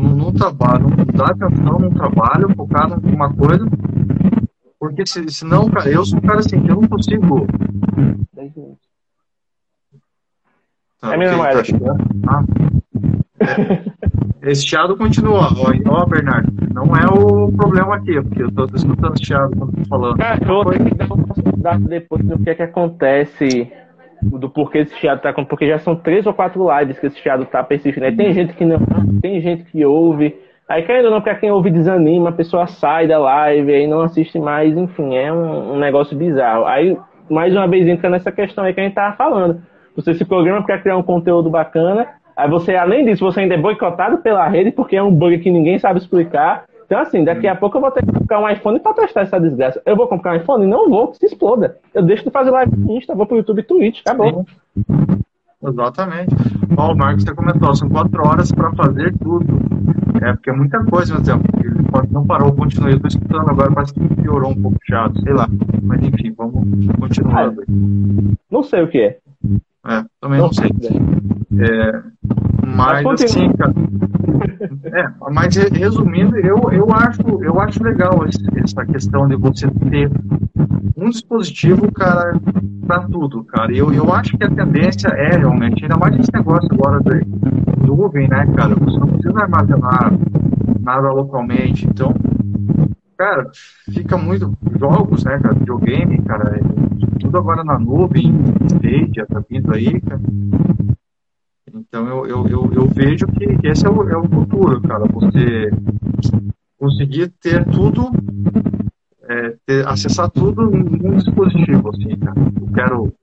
no, 0.00 0.16
no 0.16 0.32
trabalho, 0.32 0.88
não 0.88 1.04
dar 1.04 1.30
atenção 1.30 1.78
no 1.78 1.90
trabalho, 1.94 2.54
focar 2.56 2.88
numa 3.00 3.32
coisa, 3.32 3.66
porque 4.78 5.06
se, 5.06 5.28
senão, 5.28 5.70
cara, 5.70 5.90
eu 5.90 6.04
sou 6.04 6.18
um 6.18 6.22
cara 6.22 6.40
assim, 6.40 6.60
que 6.60 6.70
eu 6.70 6.80
não 6.80 6.88
consigo. 6.88 7.46
Tá, 11.00 11.14
é 11.14 11.16
mesmo, 11.16 11.42
tá, 11.42 11.50
ah, 12.28 12.44
é, 14.42 14.50
esse 14.50 14.66
chiado 14.66 14.96
continua, 14.96 15.48
ó, 15.52 15.72
ó, 15.86 16.06
Bernardo, 16.06 16.52
não 16.72 16.96
é 16.96 17.06
o 17.06 17.50
problema 17.52 17.96
aqui, 17.96 18.20
porque 18.22 18.42
eu 18.42 18.52
tô 18.52 18.64
escutando 18.74 19.24
chiado 19.24 19.56
quando 19.56 19.76
tô 19.76 19.84
falando. 19.88 20.16
Cara, 20.16 20.40
eu 20.42 20.64
vou 20.64 20.72
ter 20.72 20.84
que 20.84 20.94
dar 20.94 21.06
uma 21.12 21.88
depois 21.88 22.24
do 22.24 22.38
que 22.38 22.50
é 22.50 22.54
que 22.54 22.62
acontece 22.62 23.72
do 24.22 24.48
porquê 24.48 24.78
esse 24.78 24.96
chiado 24.96 25.20
tá 25.20 25.32
com. 25.32 25.44
Porque 25.44 25.66
já 25.66 25.78
são 25.78 25.96
três 25.96 26.26
ou 26.26 26.32
quatro 26.32 26.68
lives 26.78 26.98
que 26.98 27.06
esse 27.06 27.18
chiado 27.18 27.44
tá 27.44 27.62
persistindo. 27.62 28.04
Aí 28.04 28.14
tem 28.14 28.32
gente 28.32 28.54
que 28.54 28.64
não, 28.64 28.78
tem 29.20 29.40
gente 29.40 29.64
que 29.64 29.84
ouve. 29.84 30.34
Aí, 30.68 30.82
querendo 30.84 31.06
ou 31.06 31.10
não, 31.10 31.20
pra 31.20 31.34
quem 31.34 31.50
ouve 31.50 31.70
desanima, 31.70 32.30
a 32.30 32.32
pessoa 32.32 32.66
sai 32.66 33.06
da 33.06 33.18
live, 33.18 33.74
aí 33.74 33.86
não 33.86 34.00
assiste 34.00 34.38
mais, 34.38 34.74
enfim, 34.76 35.14
é 35.16 35.32
um, 35.32 35.74
um 35.74 35.78
negócio 35.78 36.16
bizarro. 36.16 36.64
Aí, 36.64 36.96
mais 37.28 37.52
uma 37.54 37.66
vez, 37.66 37.86
entra 37.86 38.08
nessa 38.08 38.30
questão 38.30 38.64
aí 38.64 38.72
que 38.72 38.80
a 38.80 38.84
gente 38.84 38.94
tava 38.94 39.16
falando. 39.16 39.60
Você 39.96 40.14
se 40.14 40.24
programa 40.24 40.64
para 40.64 40.78
criar 40.78 40.96
um 40.96 41.02
conteúdo 41.02 41.50
bacana, 41.50 42.06
aí 42.34 42.48
você, 42.48 42.74
além 42.74 43.04
disso, 43.04 43.24
você 43.24 43.40
ainda 43.40 43.54
é 43.54 43.58
boicotado 43.58 44.18
pela 44.18 44.48
rede, 44.48 44.70
porque 44.70 44.96
é 44.96 45.02
um 45.02 45.10
bug 45.10 45.38
que 45.40 45.50
ninguém 45.50 45.78
sabe 45.78 45.98
explicar. 45.98 46.64
Então, 46.92 47.00
assim, 47.00 47.24
daqui 47.24 47.48
a 47.48 47.56
pouco 47.56 47.78
eu 47.78 47.80
vou 47.80 47.90
ter 47.90 48.04
que 48.04 48.12
comprar 48.12 48.38
um 48.38 48.46
iPhone 48.46 48.78
para 48.78 48.92
testar 48.92 49.22
essa 49.22 49.40
desgraça. 49.40 49.80
Eu 49.86 49.96
vou 49.96 50.06
comprar 50.06 50.34
um 50.34 50.36
iPhone? 50.36 50.66
Não 50.66 50.90
vou, 50.90 51.08
que 51.08 51.16
se 51.16 51.24
exploda. 51.24 51.78
Eu 51.94 52.02
deixo 52.02 52.22
de 52.22 52.30
fazer 52.30 52.50
live 52.50 52.76
no 52.76 52.98
Insta, 52.98 53.14
vou 53.14 53.24
pro 53.24 53.38
YouTube 53.38 53.60
e 53.60 53.62
Twitch, 53.62 54.00
acabou. 54.00 54.44
Exatamente. 55.66 56.36
Ó, 56.76 56.92
o 56.92 56.94
Marcos 56.94 57.24
já 57.24 57.34
comentou, 57.34 57.74
são 57.74 57.88
quatro 57.88 58.28
horas 58.28 58.52
para 58.52 58.70
fazer 58.72 59.10
tudo. 59.16 59.58
É, 60.20 60.34
porque 60.34 60.50
é 60.50 60.52
muita 60.52 60.84
coisa, 60.84 61.14
mas 61.14 61.26
exemplo. 61.26 61.48
Ele 61.64 62.08
não 62.10 62.26
parou, 62.26 62.52
continuei. 62.52 62.92
Eu 62.92 63.00
tô 63.00 63.08
escutando 63.08 63.48
agora, 63.48 63.72
parece 63.72 63.94
que 63.94 64.14
piorou 64.16 64.50
um 64.50 64.62
pouco 64.62 64.78
chato, 64.84 65.18
sei 65.22 65.32
lá. 65.32 65.48
Mas 65.82 66.02
enfim, 66.02 66.34
vamos 66.36 66.62
continuando. 67.00 67.62
Não 68.50 68.62
sei 68.62 68.82
o 68.82 68.88
que 68.88 68.98
é. 68.98 69.18
É, 69.88 70.04
também 70.20 70.40
não, 70.40 70.48
não 70.48 70.52
sei. 70.52 70.70
É, 71.58 72.02
mas, 72.66 73.02
mas 73.02 73.22
assim, 73.22 73.50
cara. 73.54 73.72
É, 74.84 75.10
mas 75.30 75.54
resumindo, 75.56 76.36
eu, 76.36 76.58
eu, 76.72 76.92
acho, 76.92 77.22
eu 77.42 77.60
acho 77.60 77.82
legal 77.82 78.24
essa 78.26 78.86
questão 78.86 79.28
de 79.28 79.36
você 79.36 79.68
ter 79.90 80.10
um 80.96 81.10
dispositivo, 81.10 81.90
cara, 81.92 82.40
para 82.86 83.00
tudo, 83.08 83.44
cara. 83.44 83.72
Eu, 83.72 83.92
eu 83.92 84.12
acho 84.12 84.36
que 84.36 84.44
a 84.44 84.50
tendência 84.50 85.08
é 85.08 85.36
realmente, 85.36 85.82
ainda 85.82 85.96
mais 85.96 86.18
esse 86.18 86.30
negócio 86.32 86.68
agora 86.72 87.00
de 87.00 87.86
nuvem, 87.86 88.28
né, 88.28 88.46
cara? 88.56 88.74
Você 88.74 88.98
não 88.98 89.08
precisa 89.08 89.40
armazenar 89.40 90.12
nada 90.80 91.12
localmente, 91.12 91.86
então 91.86 92.14
cara, 93.16 93.48
fica 93.92 94.18
muito 94.18 94.52
jogos, 94.78 95.24
né, 95.24 95.38
cara, 95.38 95.54
videogame, 95.54 96.20
cara, 96.22 96.56
é 96.56 97.18
tudo 97.20 97.38
agora 97.38 97.62
na 97.62 97.78
nuvem, 97.78 98.34
Stadia 98.66 99.26
tá 99.26 99.40
vindo 99.48 99.72
aí, 99.72 100.00
cara. 100.00 100.20
Então 101.74 102.06
eu, 102.06 102.26
eu, 102.26 102.46
eu, 102.48 102.72
eu 102.72 102.86
vejo 102.86 103.26
que 103.26 103.66
esse 103.66 103.86
é 103.86 103.90
o, 103.90 104.08
é 104.08 104.16
o 104.16 104.28
futuro, 104.28 104.80
cara, 104.82 105.04
você 105.06 105.70
conseguir 106.78 107.28
ter 107.40 107.64
tudo, 107.64 108.10
é, 109.22 109.56
ter, 109.64 109.88
acessar 109.88 110.30
tudo 110.30 110.70
num 110.70 111.16
dispositivo, 111.16 111.88
assim, 111.90 112.16
cara. 112.18 112.38
Eu 112.60 112.72
quero, 112.74 113.14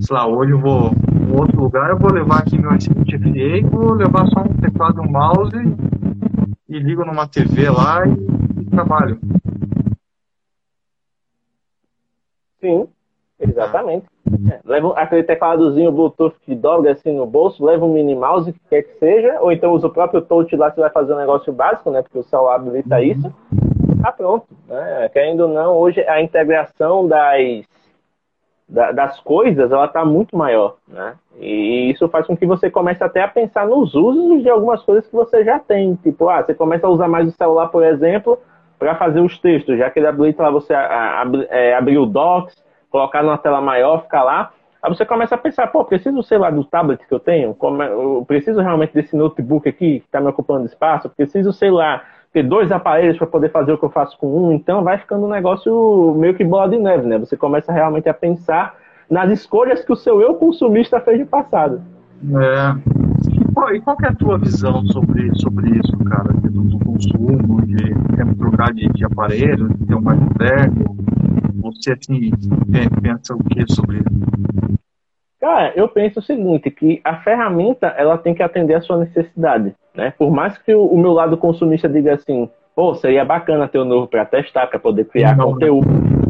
sei 0.00 0.16
lá, 0.16 0.26
hoje 0.26 0.52
eu 0.52 0.60
vou 0.60 0.92
em 1.12 1.38
outro 1.38 1.60
lugar, 1.60 1.90
eu 1.90 1.98
vou 1.98 2.12
levar 2.12 2.38
aqui 2.38 2.58
meu 2.58 2.70
assistente 2.70 3.18
FA 3.18 3.28
e 3.28 3.62
vou 3.62 3.92
levar 3.92 4.26
só 4.28 4.40
um 4.40 4.54
teclado 4.54 5.02
e 5.02 5.06
um 5.06 5.10
mouse 5.10 5.56
e 6.68 6.78
ligo 6.78 7.04
numa 7.04 7.28
TV 7.28 7.68
lá 7.68 8.06
e, 8.06 8.60
e 8.62 8.64
trabalho. 8.70 9.18
Sim, 12.60 12.86
exatamente. 13.42 14.06
É, 14.50 14.60
leva 14.64 14.92
aquele 14.94 15.22
tecladozinho 15.22 15.92
Bluetooth 15.92 16.34
que 16.42 16.54
dobra 16.54 16.92
assim 16.92 17.12
no 17.12 17.26
bolso, 17.26 17.64
leva 17.64 17.84
um 17.84 17.92
mini 17.92 18.14
mouse, 18.14 18.52
que 18.52 18.60
quer 18.68 18.82
que 18.82 18.98
seja, 18.98 19.38
ou 19.40 19.52
então 19.52 19.72
usa 19.72 19.86
o 19.86 19.92
próprio 19.92 20.22
touch 20.22 20.54
lá 20.56 20.70
que 20.70 20.80
vai 20.80 20.90
fazer 20.90 21.12
um 21.14 21.18
negócio 21.18 21.52
básico, 21.52 21.90
né? 21.90 22.02
Porque 22.02 22.18
o 22.18 22.22
celular 22.22 22.56
habilita 22.56 22.96
uhum. 22.96 23.02
isso. 23.02 23.34
Tá 24.02 24.10
pronto. 24.10 24.46
Né? 24.68 25.08
Querendo 25.12 25.40
ou 25.40 25.48
não, 25.48 25.76
hoje 25.76 26.00
a 26.08 26.20
integração 26.20 27.06
das, 27.06 27.64
das 28.68 29.20
coisas 29.20 29.70
ela 29.70 29.84
está 29.84 30.04
muito 30.04 30.36
maior, 30.36 30.76
né? 30.88 31.14
E 31.40 31.90
isso 31.90 32.08
faz 32.08 32.26
com 32.26 32.36
que 32.36 32.46
você 32.46 32.70
comece 32.70 33.02
até 33.02 33.22
a 33.22 33.28
pensar 33.28 33.66
nos 33.66 33.94
usos 33.94 34.42
de 34.42 34.50
algumas 34.50 34.82
coisas 34.82 35.06
que 35.06 35.14
você 35.14 35.44
já 35.44 35.58
tem. 35.58 35.94
Tipo, 35.96 36.28
ah, 36.28 36.42
você 36.42 36.54
começa 36.54 36.86
a 36.86 36.90
usar 36.90 37.08
mais 37.08 37.28
o 37.28 37.32
celular, 37.32 37.68
por 37.68 37.84
exemplo, 37.84 38.38
para 38.78 38.96
fazer 38.96 39.20
os 39.20 39.38
textos, 39.38 39.78
já 39.78 39.90
que 39.90 39.98
ele 39.98 40.08
habilita 40.08 40.42
lá 40.42 40.50
você 40.50 40.74
é, 40.74 41.74
abrir 41.74 41.98
o 41.98 42.06
Docs, 42.06 42.54
colocar 42.92 43.22
numa 43.22 43.38
tela 43.38 43.60
maior, 43.60 44.02
ficar 44.02 44.22
lá. 44.22 44.52
Aí 44.82 44.94
você 44.94 45.04
começa 45.06 45.34
a 45.34 45.38
pensar, 45.38 45.68
pô, 45.68 45.84
preciso, 45.84 46.22
sei 46.22 46.36
lá, 46.36 46.50
do 46.50 46.62
tablet 46.64 47.04
que 47.06 47.14
eu 47.14 47.20
tenho? 47.20 47.56
Eu 47.60 48.24
preciso 48.26 48.60
realmente 48.60 48.92
desse 48.92 49.16
notebook 49.16 49.68
aqui 49.68 50.00
que 50.00 50.06
está 50.06 50.20
me 50.20 50.28
ocupando 50.28 50.66
espaço? 50.66 51.08
Preciso, 51.08 51.52
sei 51.52 51.70
lá, 51.70 52.02
ter 52.32 52.42
dois 52.42 52.70
aparelhos 52.70 53.16
para 53.16 53.26
poder 53.26 53.50
fazer 53.50 53.72
o 53.72 53.78
que 53.78 53.84
eu 53.84 53.90
faço 53.90 54.18
com 54.18 54.26
um, 54.26 54.52
então 54.52 54.82
vai 54.82 54.98
ficando 54.98 55.24
um 55.24 55.30
negócio 55.30 56.14
meio 56.18 56.34
que 56.34 56.44
bola 56.44 56.68
de 56.68 56.78
neve, 56.78 57.06
né? 57.06 57.18
Você 57.18 57.36
começa 57.36 57.72
realmente 57.72 58.08
a 58.08 58.14
pensar 58.14 58.74
nas 59.08 59.30
escolhas 59.30 59.84
que 59.84 59.92
o 59.92 59.96
seu 59.96 60.20
eu 60.20 60.34
consumista 60.34 61.00
fez 61.00 61.20
no 61.20 61.26
passado. 61.26 61.80
É. 62.34 63.72
E 63.74 63.80
qual, 63.80 63.96
é 64.02 64.06
a 64.08 64.14
tua 64.14 64.38
visão 64.38 64.84
sobre, 64.86 65.30
sobre 65.38 65.70
isso, 65.78 65.96
cara? 66.04 66.32
Do, 66.32 66.62
do 66.62 66.78
consumo, 66.84 67.62
de 67.66 67.94
trocar 68.36 68.72
de, 68.72 68.88
de 68.88 69.04
aparelho, 69.04 69.68
de 69.68 69.86
ter 69.86 69.94
um 69.94 70.00
mais 70.00 70.18
moderno? 70.18 70.96
Você 71.74 71.92
assim, 71.92 72.30
pensa 73.02 73.34
o 73.34 73.44
que 73.44 73.72
sobre 73.72 73.98
isso? 73.98 74.22
Cara, 75.40 75.72
eu 75.74 75.88
penso 75.88 76.20
o 76.20 76.22
seguinte, 76.22 76.70
que 76.70 77.00
a 77.02 77.16
ferramenta 77.16 77.88
ela 77.88 78.16
tem 78.16 78.32
que 78.32 78.44
atender 78.44 78.74
a 78.74 78.80
sua 78.80 78.98
necessidade, 78.98 79.74
né? 79.92 80.12
Por 80.16 80.30
mais 80.30 80.56
que 80.56 80.72
o, 80.72 80.86
o 80.86 80.96
meu 80.96 81.12
lado 81.12 81.36
consumista 81.36 81.88
diga 81.88 82.14
assim, 82.14 82.48
pô, 82.76 82.94
seria 82.94 83.24
bacana 83.24 83.66
ter 83.66 83.78
o 83.78 83.82
um 83.82 83.84
novo 83.84 84.06
para 84.06 84.24
testar, 84.24 84.68
para 84.68 84.78
poder 84.78 85.06
criar 85.06 85.36
Não, 85.36 85.52
conteúdo, 85.52 85.88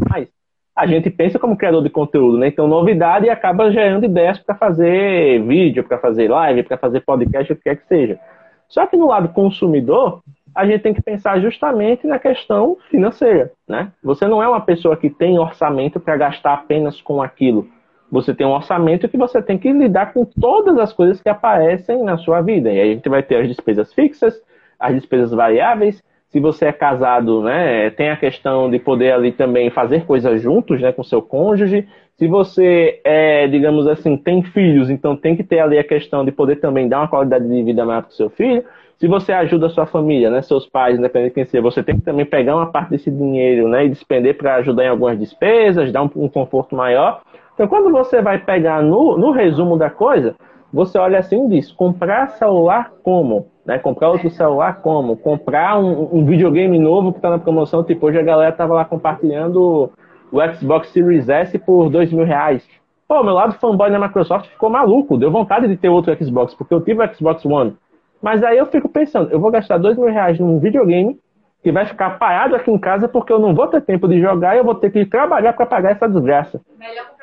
mas 0.09 0.27
a 0.75 0.87
gente 0.87 1.11
pensa 1.11 1.37
como 1.37 1.55
criador 1.55 1.83
de 1.83 1.91
conteúdo, 1.91 2.39
né? 2.39 2.47
Então, 2.47 2.67
novidade 2.67 3.29
acaba 3.29 3.71
gerando 3.71 4.05
ideias 4.05 4.39
para 4.39 4.55
fazer 4.55 5.43
vídeo, 5.43 5.83
para 5.83 5.99
fazer 5.99 6.27
live, 6.27 6.63
para 6.63 6.77
fazer 6.77 7.01
podcast, 7.01 7.53
o 7.53 7.55
que 7.55 7.63
quer 7.63 7.75
que 7.75 7.87
seja. 7.87 8.19
Só 8.67 8.87
que 8.87 8.97
no 8.97 9.07
lado 9.07 9.29
consumidor, 9.29 10.23
a 10.55 10.65
gente 10.65 10.81
tem 10.81 10.93
que 10.93 11.01
pensar 11.01 11.39
justamente 11.39 12.05
na 12.05 12.19
questão 12.19 12.77
financeira, 12.89 13.51
né? 13.67 13.91
Você 14.03 14.27
não 14.27 14.41
é 14.41 14.47
uma 14.47 14.61
pessoa 14.61 14.95
que 14.95 15.09
tem 15.09 15.39
orçamento 15.39 15.99
para 15.99 16.15
gastar 16.17 16.53
apenas 16.53 17.01
com 17.01 17.21
aquilo. 17.21 17.67
Você 18.11 18.33
tem 18.33 18.45
um 18.45 18.51
orçamento 18.51 19.09
que 19.09 19.17
você 19.17 19.41
tem 19.41 19.57
que 19.57 19.71
lidar 19.71 20.13
com 20.13 20.23
todas 20.23 20.77
as 20.77 20.93
coisas 20.93 21.19
que 21.19 21.29
aparecem 21.29 22.03
na 22.03 22.15
sua 22.17 22.41
vida. 22.41 22.71
E 22.71 22.79
aí 22.79 22.91
a 22.91 22.93
gente 22.93 23.09
vai 23.09 23.23
ter 23.23 23.37
as 23.37 23.47
despesas 23.47 23.91
fixas, 23.91 24.39
as 24.79 24.93
despesas 24.93 25.31
variáveis. 25.31 26.03
Se 26.27 26.39
você 26.39 26.65
é 26.65 26.71
casado, 26.71 27.41
né, 27.41 27.89
tem 27.91 28.11
a 28.11 28.17
questão 28.17 28.69
de 28.69 28.77
poder 28.77 29.13
ali 29.13 29.31
também 29.31 29.71
fazer 29.71 30.05
coisas 30.05 30.41
juntos, 30.41 30.79
né, 30.79 30.91
com 30.91 31.03
seu 31.03 31.21
cônjuge. 31.23 31.87
Se 32.15 32.27
você 32.27 33.01
é, 33.03 33.47
digamos 33.47 33.87
assim, 33.87 34.15
tem 34.15 34.43
filhos, 34.43 34.91
então 34.91 35.15
tem 35.15 35.35
que 35.35 35.43
ter 35.43 35.59
ali 35.59 35.79
a 35.79 35.83
questão 35.83 36.23
de 36.23 36.31
poder 36.31 36.57
também 36.57 36.87
dar 36.87 36.99
uma 36.99 37.07
qualidade 37.07 37.47
de 37.47 37.63
vida 37.63 37.83
maior 37.83 38.03
para 38.03 38.11
o 38.11 38.13
seu 38.13 38.29
filho. 38.29 38.63
Se 39.03 39.07
você 39.09 39.33
ajuda 39.33 39.65
a 39.65 39.69
sua 39.69 39.85
família, 39.85 40.29
né, 40.29 40.41
seus 40.41 40.65
pais, 40.65 40.97
independente 40.97 41.31
de 41.31 41.35
quem 41.35 41.43
seja, 41.43 41.61
você 41.61 41.83
tem 41.83 41.97
que 41.97 42.05
também 42.05 42.25
pegar 42.25 42.55
uma 42.55 42.71
parte 42.71 42.91
desse 42.91 43.11
dinheiro 43.11 43.67
né, 43.67 43.83
e 43.83 43.89
despender 43.89 44.37
para 44.37 44.55
ajudar 44.55 44.85
em 44.85 44.87
algumas 44.87 45.19
despesas, 45.19 45.91
dar 45.91 46.03
um, 46.03 46.09
um, 46.15 46.29
conforto 46.29 46.73
maior. 46.73 47.19
Então, 47.53 47.67
quando 47.67 47.91
você 47.91 48.21
vai 48.21 48.37
pegar 48.37 48.81
no, 48.81 49.17
no 49.17 49.31
resumo 49.31 49.77
da 49.77 49.89
coisa, 49.89 50.37
você 50.71 50.97
olha 50.97 51.19
assim 51.19 51.47
e 51.47 51.49
diz: 51.49 51.69
comprar 51.69 52.29
celular 52.37 52.93
como? 53.03 53.47
Né? 53.65 53.77
Comprar 53.77 54.09
outro 54.09 54.29
celular 54.29 54.81
como? 54.81 55.17
Comprar 55.17 55.77
um, 55.77 56.07
um 56.19 56.23
videogame 56.23 56.79
novo 56.79 57.11
que 57.11 57.17
está 57.17 57.29
na 57.29 57.39
promoção. 57.39 57.83
Tipo, 57.83 58.05
hoje 58.05 58.19
a 58.19 58.23
galera 58.23 58.51
estava 58.51 58.73
lá 58.73 58.85
compartilhando 58.85 59.91
o 60.31 60.53
Xbox 60.55 60.87
Series 60.93 61.27
S 61.27 61.59
por 61.59 61.89
dois 61.89 62.09
mil 62.09 62.23
reais. 62.23 62.65
Pô, 63.05 63.21
meu 63.21 63.33
lado 63.33 63.55
fanboy 63.59 63.91
da 63.91 63.99
Microsoft 63.99 64.47
ficou 64.47 64.69
maluco. 64.69 65.17
Deu 65.17 65.29
vontade 65.29 65.67
de 65.67 65.75
ter 65.75 65.89
outro 65.89 66.15
Xbox, 66.15 66.55
porque 66.55 66.73
eu 66.73 66.79
tive 66.79 67.03
o 67.03 67.13
Xbox 67.13 67.45
One. 67.45 67.75
Mas 68.23 68.41
aí 68.41 68.57
eu 68.57 68.65
fico 68.67 68.87
pensando, 68.87 69.29
eu 69.31 69.39
vou 69.39 69.51
gastar 69.51 69.77
dois 69.77 69.97
mil 69.97 70.07
reais 70.07 70.39
num 70.39 70.57
videogame 70.57 71.19
que 71.61 71.73
vai 71.73 71.85
ficar 71.85 72.11
parado 72.11 72.55
aqui 72.55 72.71
em 72.71 72.77
casa 72.77 73.05
porque 73.05 73.33
eu 73.33 73.37
não 73.37 73.53
vou 73.53 73.67
ter 73.67 73.81
tempo 73.81 74.07
de 74.07 74.21
jogar 74.21 74.55
e 74.55 74.59
eu 74.59 74.63
vou 74.63 74.75
ter 74.75 74.91
que 74.91 75.05
trabalhar 75.05 75.51
para 75.51 75.65
pagar 75.65 75.91
essa 75.91 76.07
desgraça. 76.07 76.61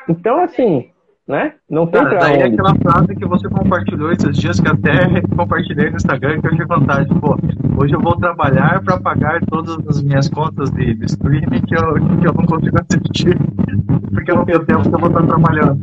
Então, 0.07 0.43
assim, 0.43 0.91
né? 1.31 1.53
Não 1.70 1.87
tem 1.87 2.03
Cara, 2.03 2.11
pra 2.11 2.18
daí 2.18 2.33
é 2.33 2.35
onde. 2.35 2.43
é 2.43 2.47
aquela 2.55 2.74
frase 2.74 3.14
que 3.14 3.24
você 3.24 3.49
compartilhou 3.49 4.12
esses 4.12 4.37
dias, 4.37 4.61
que 4.61 4.68
até 4.68 5.22
compartilhei 5.37 5.89
no 5.89 5.97
Instagram, 5.97 6.41
que 6.41 6.47
eu 6.49 6.51
tive 6.51 6.64
vontade. 6.66 7.09
Pô, 7.20 7.39
hoje 7.81 7.95
eu 7.95 8.01
vou 8.01 8.16
trabalhar 8.16 8.83
para 8.83 9.01
pagar 9.01 9.41
todas 9.47 9.78
as 9.89 10.03
minhas 10.03 10.28
contas 10.28 10.70
de, 10.72 10.93
de 10.95 11.07
streaming 11.07 11.62
que 11.62 11.74
eu, 11.74 11.95
que 11.95 12.26
eu 12.26 12.35
não 12.35 12.45
consigo 12.45 12.76
assistir, 12.81 13.39
porque 14.12 14.31
eu 14.33 14.37
não 14.37 14.45
tenho 14.45 14.66
tempo 14.66 14.83
que 14.83 14.95
eu 14.95 14.99
vou 14.99 15.09
estar 15.09 15.22
trabalhando. 15.22 15.78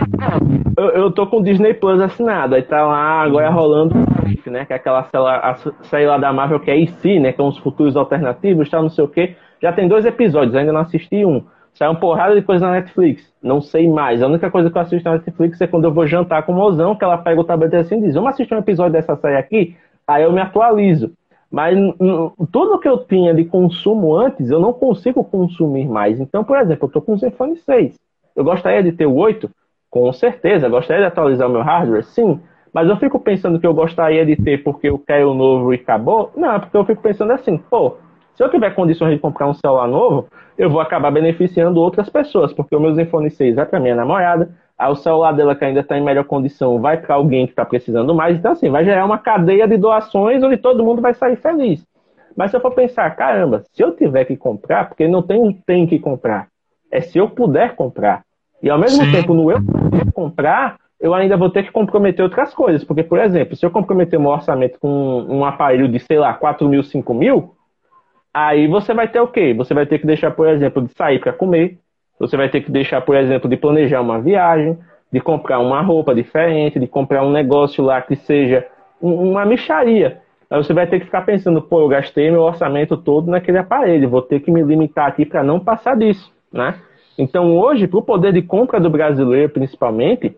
Eu, 0.77 0.89
eu 0.89 1.11
tô 1.11 1.25
com 1.25 1.37
o 1.37 1.43
Disney 1.43 1.73
Plus 1.73 2.01
assinado, 2.01 2.53
aí 2.53 2.61
tá 2.61 2.85
lá 2.85 3.21
agora 3.21 3.49
rolando, 3.49 3.95
né? 4.45 4.65
Que 4.65 4.73
é 4.73 4.75
aquela 4.75 5.07
série 5.83 6.05
lá 6.05 6.17
da 6.17 6.33
Marvel 6.33 6.59
que 6.59 6.69
é 6.69 6.77
IC, 6.77 7.19
né? 7.21 7.31
Que 7.31 7.37
são 7.37 7.47
os 7.47 7.57
futuros 7.57 7.95
alternativos, 7.95 8.69
tá, 8.69 8.81
não 8.81 8.89
sei 8.89 9.05
o 9.05 9.07
quê. 9.07 9.35
Já 9.61 9.71
tem 9.71 9.87
dois 9.87 10.05
episódios, 10.05 10.55
ainda 10.55 10.73
não 10.73 10.81
assisti 10.81 11.25
um. 11.25 11.43
Sai 11.78 11.88
uma 11.88 11.99
porrada 11.99 12.34
de 12.34 12.41
coisa 12.41 12.65
na 12.65 12.73
Netflix. 12.73 13.32
Não 13.41 13.61
sei 13.61 13.88
mais. 13.88 14.23
A 14.23 14.28
única 14.28 14.49
coisa 14.49 14.67
que 14.71 14.75
eu 14.75 14.82
assisto 14.82 15.07
na 15.07 15.17
Netflix 15.17 15.61
é 15.61 15.67
quando 15.67 15.84
eu 15.84 15.93
vou 15.93 16.07
jantar 16.07 16.41
com 16.43 16.51
o 16.51 16.55
mozão, 16.55 16.95
que 16.95 17.03
ela 17.03 17.19
pega 17.19 17.39
o 17.39 17.43
tablet 17.43 17.75
assim 17.75 17.99
e 17.99 18.01
diz: 18.01 18.15
Vamos 18.15 18.32
assistir 18.32 18.55
um 18.55 18.59
episódio 18.59 18.93
dessa 18.93 19.15
série 19.15 19.38
aqui? 19.38 19.78
Aí 20.07 20.23
eu 20.23 20.32
me 20.32 20.41
atualizo. 20.41 21.11
Mas 21.51 21.78
tudo 22.51 22.80
que 22.80 22.89
eu 22.89 22.97
tinha 23.05 23.32
de 23.32 23.45
consumo 23.45 24.15
antes, 24.15 24.49
eu 24.49 24.59
não 24.59 24.73
consigo 24.73 25.23
consumir 25.23 25.88
mais. 25.88 26.19
Então, 26.19 26.43
por 26.43 26.57
exemplo, 26.57 26.86
eu 26.86 26.88
estou 26.88 27.01
com 27.01 27.13
o 27.13 27.17
Zenfone 27.17 27.57
6. 27.57 27.95
Eu 28.36 28.43
gostaria 28.43 28.82
de 28.82 28.91
ter 28.91 29.05
o 29.05 29.13
8? 29.13 29.47
Com 29.89 30.11
certeza. 30.11 30.65
Eu 30.65 30.71
gostaria 30.71 31.03
de 31.03 31.07
atualizar 31.07 31.47
o 31.47 31.51
meu 31.51 31.61
hardware? 31.61 32.03
Sim. 32.03 32.39
Mas 32.73 32.89
eu 32.89 32.97
fico 32.97 33.19
pensando 33.19 33.59
que 33.59 33.67
eu 33.67 33.73
gostaria 33.73 34.25
de 34.25 34.36
ter 34.36 34.63
porque 34.63 34.89
eu 34.89 34.97
quero 34.97 35.32
o 35.32 35.36
novo 35.36 35.73
e 35.73 35.78
acabou? 35.78 36.32
Não, 36.36 36.59
porque 36.59 36.75
eu 36.75 36.86
fico 36.86 37.01
pensando 37.01 37.32
assim, 37.32 37.57
pô, 37.57 37.97
se 38.38 38.43
eu 38.43 38.51
tiver 38.51 38.75
condições 38.75 39.15
de 39.15 39.19
comprar 39.19 39.47
um 39.47 39.53
celular 39.55 39.88
novo, 39.88 40.27
eu 40.55 40.69
vou 40.69 40.79
acabar 40.79 41.09
beneficiando 41.09 41.81
outras 41.81 42.07
pessoas, 42.07 42.53
porque 42.53 42.75
o 42.75 42.79
meu 42.79 42.93
Zenfone 42.93 43.31
6 43.31 43.55
vai 43.55 43.65
para 43.65 43.79
minha 43.79 43.95
namorada, 43.95 44.51
aí 44.77 44.91
o 44.91 44.95
celular 44.95 45.31
dela 45.31 45.55
que 45.55 45.65
ainda 45.65 45.79
está 45.79 45.97
em 45.97 46.03
melhor 46.03 46.23
condição 46.23 46.79
vai 46.79 46.97
para 46.97 47.15
alguém 47.15 47.47
que 47.47 47.53
está 47.53 47.65
precisando 47.65 48.13
mais, 48.13 48.38
então 48.38 48.51
assim, 48.51 48.69
vai 48.69 48.85
gerar 48.85 49.05
uma 49.05 49.17
cadeia 49.17 49.67
de 49.67 49.75
doações 49.75 50.43
onde 50.43 50.55
todo 50.55 50.83
mundo 50.83 51.01
vai 51.01 51.15
sair 51.15 51.35
feliz. 51.35 51.83
Mas 52.35 52.51
se 52.51 52.57
eu 52.57 52.61
for 52.61 52.69
pensar, 52.75 53.09
caramba, 53.15 53.63
se 53.73 53.81
eu 53.81 53.95
tiver 53.95 54.25
que 54.25 54.38
comprar, 54.38 54.88
porque 54.88 55.07
não 55.07 55.23
tem 55.23 55.41
um 55.41 55.51
tem 55.51 55.88
que 55.88 55.97
comprar, 55.97 56.47
é 56.91 57.01
se 57.01 57.17
eu 57.17 57.27
puder 57.27 57.75
comprar. 57.75 58.21
E 58.61 58.69
ao 58.69 58.77
mesmo 58.77 59.03
Sim. 59.05 59.11
tempo, 59.11 59.33
no 59.33 59.49
eu 59.49 59.59
poder 59.59 60.11
comprar, 60.13 60.77
eu 61.01 61.15
ainda 61.15 61.35
vou 61.35 61.49
ter 61.49 61.63
que 61.63 61.71
comprometer 61.71 62.23
outras 62.23 62.53
coisas. 62.53 62.83
Porque, 62.83 63.03
por 63.03 63.19
exemplo, 63.19 63.55
se 63.55 63.65
eu 63.65 63.71
comprometer 63.71 64.19
meu 64.19 64.29
orçamento 64.29 64.79
com 64.79 65.25
um 65.27 65.43
aparelho 65.43 65.88
de, 65.88 65.99
sei 65.99 66.19
lá, 66.19 66.33
4 66.35 66.67
mil, 66.67 66.83
5 66.83 67.13
mil, 67.13 67.56
Aí 68.39 68.67
você 68.67 68.93
vai 68.93 69.07
ter 69.07 69.19
o 69.19 69.27
quê? 69.27 69.51
Você 69.55 69.73
vai 69.73 69.88
ter 69.88 69.97
que 69.97 70.05
deixar, 70.05 70.29
por 70.29 70.47
exemplo, 70.47 70.83
de 70.83 70.93
sair 70.93 71.17
para 71.17 71.33
comer. 71.33 71.79
Você 72.19 72.38
vai 72.38 72.47
ter 72.47 72.61
que 72.61 72.69
deixar, 72.69 73.01
por 73.01 73.15
exemplo, 73.15 73.49
de 73.49 73.57
planejar 73.57 73.99
uma 73.99 74.21
viagem, 74.21 74.77
de 75.11 75.19
comprar 75.19 75.57
uma 75.57 75.81
roupa 75.81 76.13
diferente, 76.13 76.79
de 76.79 76.85
comprar 76.85 77.25
um 77.25 77.31
negócio 77.31 77.83
lá 77.83 77.99
que 77.99 78.15
seja 78.15 78.63
uma 79.01 79.43
micharia. 79.43 80.21
Aí 80.51 80.63
você 80.63 80.71
vai 80.71 80.85
ter 80.85 80.99
que 80.99 81.05
ficar 81.05 81.23
pensando, 81.23 81.63
pô, 81.63 81.81
eu 81.81 81.88
gastei 81.88 82.29
meu 82.29 82.41
orçamento 82.41 82.95
todo 82.95 83.31
naquele 83.31 83.57
aparelho, 83.57 84.07
vou 84.07 84.21
ter 84.21 84.39
que 84.39 84.51
me 84.51 84.61
limitar 84.61 85.07
aqui 85.07 85.25
para 85.25 85.43
não 85.43 85.59
passar 85.59 85.97
disso, 85.97 86.31
né? 86.53 86.75
Então 87.17 87.57
hoje, 87.57 87.88
para 87.88 87.97
o 87.97 88.03
poder 88.03 88.31
de 88.33 88.43
compra 88.43 88.79
do 88.79 88.91
brasileiro, 88.91 89.49
principalmente, 89.49 90.38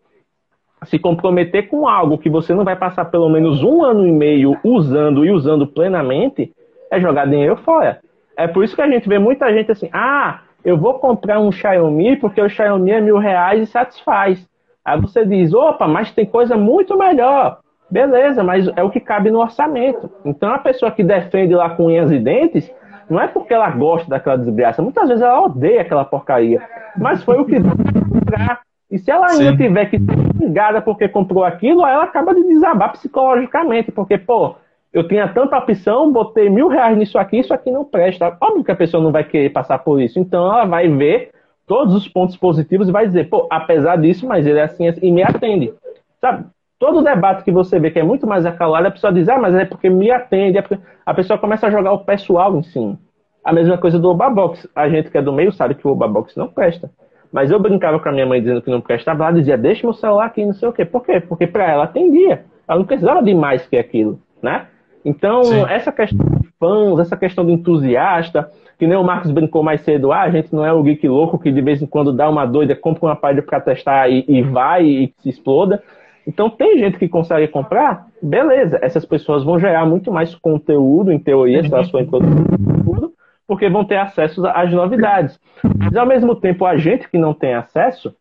se 0.86 0.98
comprometer 0.98 1.68
com 1.68 1.86
algo 1.86 2.18
que 2.18 2.30
você 2.30 2.54
não 2.54 2.64
vai 2.64 2.78
passar 2.78 3.04
pelo 3.12 3.28
menos 3.28 3.62
um 3.62 3.84
ano 3.84 4.08
e 4.08 4.12
meio 4.12 4.58
usando 4.64 5.26
e 5.26 5.32
usando 5.32 5.68
plenamente, 5.68 6.54
é 6.92 7.00
jogar 7.00 7.26
dinheiro 7.26 7.58
fora. 7.58 8.00
É 8.38 8.48
por 8.48 8.64
isso 8.64 8.76
que 8.76 8.82
a 8.82 8.90
gente 8.90 9.08
vê 9.08 9.20
muita 9.20 9.52
gente 9.54 9.72
assim, 9.72 9.90
ah, 9.92 10.40
eu 10.64 10.78
vou 10.78 10.96
comprar 10.96 11.40
um 11.40 11.52
Xiaomi 11.52 12.16
porque 12.18 12.42
o 12.42 12.50
Xiaomi 12.50 12.92
é 12.92 13.02
mil 13.02 13.18
reais 13.18 13.62
e 13.62 13.72
satisfaz. 13.72 14.48
Aí 14.84 15.00
você 15.00 15.26
diz, 15.26 15.54
opa, 15.54 15.88
mas 15.88 16.12
tem 16.12 16.26
coisa 16.26 16.56
muito 16.56 16.98
melhor. 16.98 17.60
Beleza, 17.90 18.44
mas 18.44 18.68
é 18.76 18.84
o 18.84 18.90
que 18.90 19.00
cabe 19.00 19.32
no 19.32 19.40
orçamento. 19.40 20.10
Então 20.24 20.54
a 20.54 20.60
pessoa 20.60 20.92
que 20.92 21.04
defende 21.04 21.54
lá 21.56 21.72
com 21.72 21.86
unhas 21.86 22.12
e 22.12 22.20
dentes, 22.20 22.72
não 23.10 23.20
é 23.20 23.28
porque 23.28 23.54
ela 23.54 23.70
gosta 23.72 24.08
daquela 24.10 24.38
desgraça, 24.38 24.82
muitas 24.82 25.08
vezes 25.08 25.24
ela 25.24 25.42
odeia 25.42 25.82
aquela 25.82 26.06
porcaria. 26.06 26.62
Mas 26.96 27.24
foi 27.24 27.40
o 27.40 27.46
que 27.46 27.58
comprar. 27.60 28.62
E 28.92 28.98
se 28.98 29.12
ela 29.12 29.28
ainda 29.28 29.52
Sim. 29.52 29.58
tiver 29.58 29.86
que 29.86 30.00
ser 30.00 30.18
ligada 30.40 30.82
porque 30.82 31.08
comprou 31.08 31.44
aquilo, 31.44 31.86
ela 31.86 32.04
acaba 32.04 32.34
de 32.34 32.44
desabar 32.44 32.92
psicologicamente, 32.92 33.92
porque, 33.92 34.18
pô, 34.18 34.56
eu 34.92 35.08
tinha 35.08 35.28
tanta 35.28 35.58
opção, 35.58 36.12
botei 36.12 36.50
mil 36.50 36.68
reais 36.68 36.98
nisso 36.98 37.18
aqui, 37.18 37.40
isso 37.40 37.54
aqui 37.54 37.70
não 37.70 37.86
presta. 37.86 38.36
Óbvio 38.42 38.64
que 38.64 38.72
a 38.72 38.76
pessoa 38.76 39.04
não 39.04 39.12
vai 39.12 39.24
querer 39.24 39.52
passar 39.52 39.80
por 39.80 40.02
isso. 40.02 40.20
Então 40.20 40.46
ela 40.46 40.66
vai 40.66 40.88
ver 40.88 41.32
todos 41.68 41.94
os 41.94 42.08
pontos 42.08 42.36
positivos 42.36 42.90
e 42.90 42.92
vai 42.92 43.06
dizer, 43.06 43.30
pô, 43.30 43.48
apesar 43.52 43.98
disso, 43.98 44.28
mas 44.28 44.48
ele 44.48 44.58
é 44.58 44.64
assim, 44.64 44.88
assim 44.88 45.00
e 45.04 45.12
me 45.12 45.22
atende. 45.22 45.72
Sabe? 46.20 46.46
Todo 46.80 47.04
debate 47.04 47.44
que 47.44 47.52
você 47.52 47.78
vê 47.78 47.92
que 47.92 48.00
é 48.00 48.04
muito 48.04 48.26
mais 48.26 48.46
acalorado, 48.46 48.88
a 48.88 48.92
pessoa 48.92 49.14
diz, 49.14 49.30
ah, 49.30 49.38
mas 49.38 49.54
é 49.54 49.66
porque 49.66 49.90
me 49.90 50.10
atende. 50.10 50.58
É 50.58 50.62
porque... 50.62 50.82
A 51.06 51.14
pessoa 51.14 51.38
começa 51.38 51.68
a 51.68 51.72
jogar 51.72 51.92
o 51.92 52.00
pessoal 52.00 52.58
em 52.58 52.64
cima. 52.64 52.98
A 53.44 53.54
mesma 53.54 53.78
coisa 53.78 54.00
do 54.00 54.10
Obabox. 54.10 54.68
A 54.76 54.90
gente 54.90 55.12
que 55.12 55.18
é 55.18 55.22
do 55.22 55.32
meio 55.32 55.52
sabe 55.52 55.76
que 55.76 55.88
o 55.88 55.92
Obabox 55.92 56.36
não 56.36 56.48
presta. 56.48 56.90
Mas 57.32 57.52
eu 57.52 57.60
brincava 57.60 58.00
com 58.00 58.10
a 58.10 58.12
minha 58.12 58.26
mãe 58.26 58.42
dizendo 58.42 58.62
que 58.62 58.72
não 58.72 58.82
prestava, 58.82 59.26
ela 59.26 59.34
dizia, 59.34 59.58
deixa 59.58 59.86
meu 59.86 59.94
celular 59.94 60.26
aqui, 60.26 60.44
não 60.44 60.54
sei 60.54 60.68
o 60.68 60.74
quê. 60.74 60.84
Por 60.84 61.06
quê? 61.06 61.20
Porque 61.20 61.46
para 61.46 61.70
ela 61.70 61.84
atendia. 61.84 62.46
Ela 62.68 62.80
não 62.80 62.86
precisava 62.86 63.22
de 63.22 63.36
mais 63.36 63.68
que 63.68 63.78
aquilo, 63.78 64.20
né? 64.42 64.68
Então, 65.04 65.44
Sim. 65.44 65.66
essa 65.70 65.92
questão 65.92 66.26
de 66.26 66.50
fãs, 66.60 67.00
essa 67.00 67.16
questão 67.16 67.46
de 67.46 67.52
entusiasta, 67.54 68.50
que 68.78 68.88
nem 68.88 68.98
o 68.98 69.04
Marcos 69.04 69.32
brincou 69.32 69.64
mais 69.64 69.82
cedo, 69.82 70.12
ah, 70.12 70.22
a 70.22 70.30
gente 70.30 70.54
não 70.54 70.66
é 70.66 70.74
o 70.74 70.84
geek 70.84 71.08
louco 71.08 71.40
que 71.40 71.52
de 71.52 71.62
vez 71.62 71.82
em 71.82 71.86
quando 71.86 72.14
dá 72.14 72.30
uma 72.30 72.46
doida, 72.46 72.76
compra 72.76 73.06
uma 73.06 73.14
aparelho 73.14 73.44
para 73.44 73.62
testar 73.62 74.10
e, 74.10 74.26
e, 74.28 74.42
vai 74.42 74.86
e 74.86 75.14
se 75.20 75.30
exploda. 75.30 75.82
Então, 76.28 76.50
tem 76.50 76.78
gente 76.78 76.98
que 76.98 77.08
consegue 77.08 77.48
comprar, 77.48 78.06
beleza, 78.22 78.78
essas 78.82 79.06
pessoas 79.06 79.44
vão 79.44 79.60
gerar 79.60 79.86
muito 79.86 80.12
mais 80.12 80.36
conteúdo, 80.36 81.12
em 81.12 81.20
teoria, 81.20 81.64
se 81.64 81.74
elas 81.74 81.90
forem 81.90 82.06
conteúdo, 82.06 83.14
porque 83.48 83.68
vão 83.68 83.84
ter 83.84 83.98
acesso 83.98 84.46
às 84.48 84.72
novidades. 84.72 85.40
Mas, 85.64 85.96
ao 85.96 86.06
mesmo 86.06 86.36
tempo, 86.36 86.66
a 86.66 86.78
gente 86.78 87.10
que 87.10 87.18
não 87.18 87.34
tem 87.34 87.56
acesso 87.56 88.14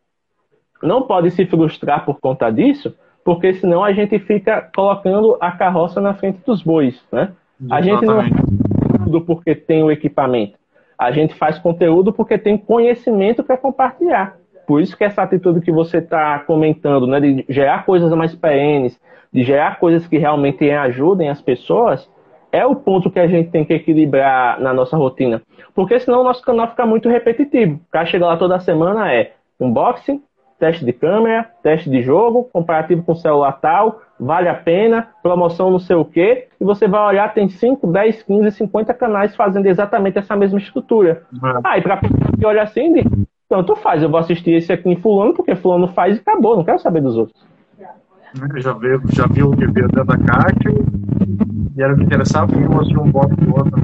não 0.83 1.03
pode 1.03 1.31
se 1.33 1.45
frustrar 1.45 2.05
por 2.05 2.21
conta 2.21 2.51
disso, 2.51 2.95
porque 3.29 3.53
senão 3.53 3.85
a 3.85 3.93
gente 3.93 4.19
fica 4.21 4.71
colocando 4.75 5.37
a 5.39 5.53
carroça 5.53 6.01
na 6.01 6.15
frente 6.15 6.41
dos 6.47 6.63
bois, 6.63 6.99
né? 7.13 7.33
A 7.71 7.83
gente 7.83 8.03
não 8.07 8.23
é 8.23 8.31
tudo 9.05 9.21
porque 9.21 9.55
tem 9.55 9.83
o 9.83 9.91
equipamento. 9.91 10.55
A 10.99 11.11
gente 11.11 11.35
faz 11.35 11.59
conteúdo 11.59 12.11
porque 12.11 12.39
tem 12.39 12.57
conhecimento 12.57 13.45
para 13.45 13.59
compartilhar. 13.59 14.39
Por 14.67 14.81
isso 14.81 14.97
que 14.97 15.05
essa 15.05 15.21
atitude 15.21 15.61
que 15.61 15.71
você 15.71 15.99
está 15.99 16.39
comentando, 16.39 17.07
né, 17.07 17.21
de 17.21 17.45
gerar 17.51 17.85
coisas 17.85 18.11
mais 18.13 18.35
perenes, 18.35 18.99
de 19.31 19.45
gerar 19.45 19.79
coisas 19.79 20.07
que 20.07 20.17
realmente 20.17 20.71
ajudem 20.71 21.29
as 21.29 21.43
pessoas, 21.43 22.11
é 22.51 22.65
o 22.65 22.75
ponto 22.75 23.11
que 23.11 23.21
a 23.21 23.27
gente 23.27 23.51
tem 23.51 23.63
que 23.63 23.75
equilibrar 23.75 24.59
na 24.59 24.73
nossa 24.73 24.97
rotina. 24.97 25.43
Porque 25.75 26.01
senão 26.01 26.23
o 26.23 26.25
nosso 26.25 26.43
canal 26.43 26.69
fica 26.69 26.87
muito 26.87 27.11
repetitivo. 27.11 27.79
Para 27.91 28.07
chegar 28.07 28.29
lá 28.29 28.39
toda 28.39 28.59
semana 28.59 29.13
é 29.13 29.33
unboxing, 29.61 30.23
teste 30.59 30.85
de 30.85 30.93
câmera, 30.93 31.49
teste 31.63 31.89
de 31.89 32.03
jogo, 32.03 32.49
comparativo 32.53 33.03
com 33.03 33.15
celular 33.15 33.53
tal, 33.53 34.03
vale 34.19 34.49
a 34.49 34.55
pena, 34.55 35.09
promoção 35.23 35.71
não 35.71 35.79
sei 35.79 35.97
o 35.97 36.05
quê, 36.05 36.49
e 36.61 36.65
você 36.65 36.89
vai 36.89 37.01
olhar, 37.07 37.33
tem 37.33 37.49
5, 37.49 37.87
10, 37.87 38.23
15, 38.25 38.57
50 38.57 38.95
canais 38.95 39.37
fazendo 39.37 39.67
exatamente 39.67 40.19
essa 40.19 40.37
mesma 40.37 40.59
estrutura. 40.59 41.23
Uhum. 41.33 41.61
Aí, 41.65 41.81
para 41.81 41.99
que 41.99 42.45
olha 42.45 42.63
assim, 42.63 42.95
tanto 43.49 43.77
faz, 43.77 44.03
eu 44.03 44.11
vou 44.11 44.19
assistir 44.19 44.53
esse 44.53 44.73
aqui 44.73 44.91
em 44.91 44.97
fulano, 44.97 45.33
porque 45.35 45.55
fulano 45.55 45.89
faz 45.89 46.17
e 46.17 46.21
acabou, 46.21 46.57
não 46.57 46.65
quero 46.65 46.81
saber 46.81 47.01
dos 47.01 47.17
outros. 47.17 47.47
Eu 48.55 48.61
já 48.61 48.73
vi, 48.75 48.89
já 49.13 49.27
vi 49.27 49.43
o 49.43 49.51
review 49.51 49.89
da 49.89 50.05
Caixa 50.05 50.71
e 51.77 51.83
era 51.83 51.95
o 51.95 51.97
que 51.97 52.03
interessava, 52.03 52.53
e 52.53 52.67
um 52.67 52.79
assistir 52.79 52.99
um 52.99 53.11
box 53.11 53.35
do 53.37 53.57
outro. 53.57 53.83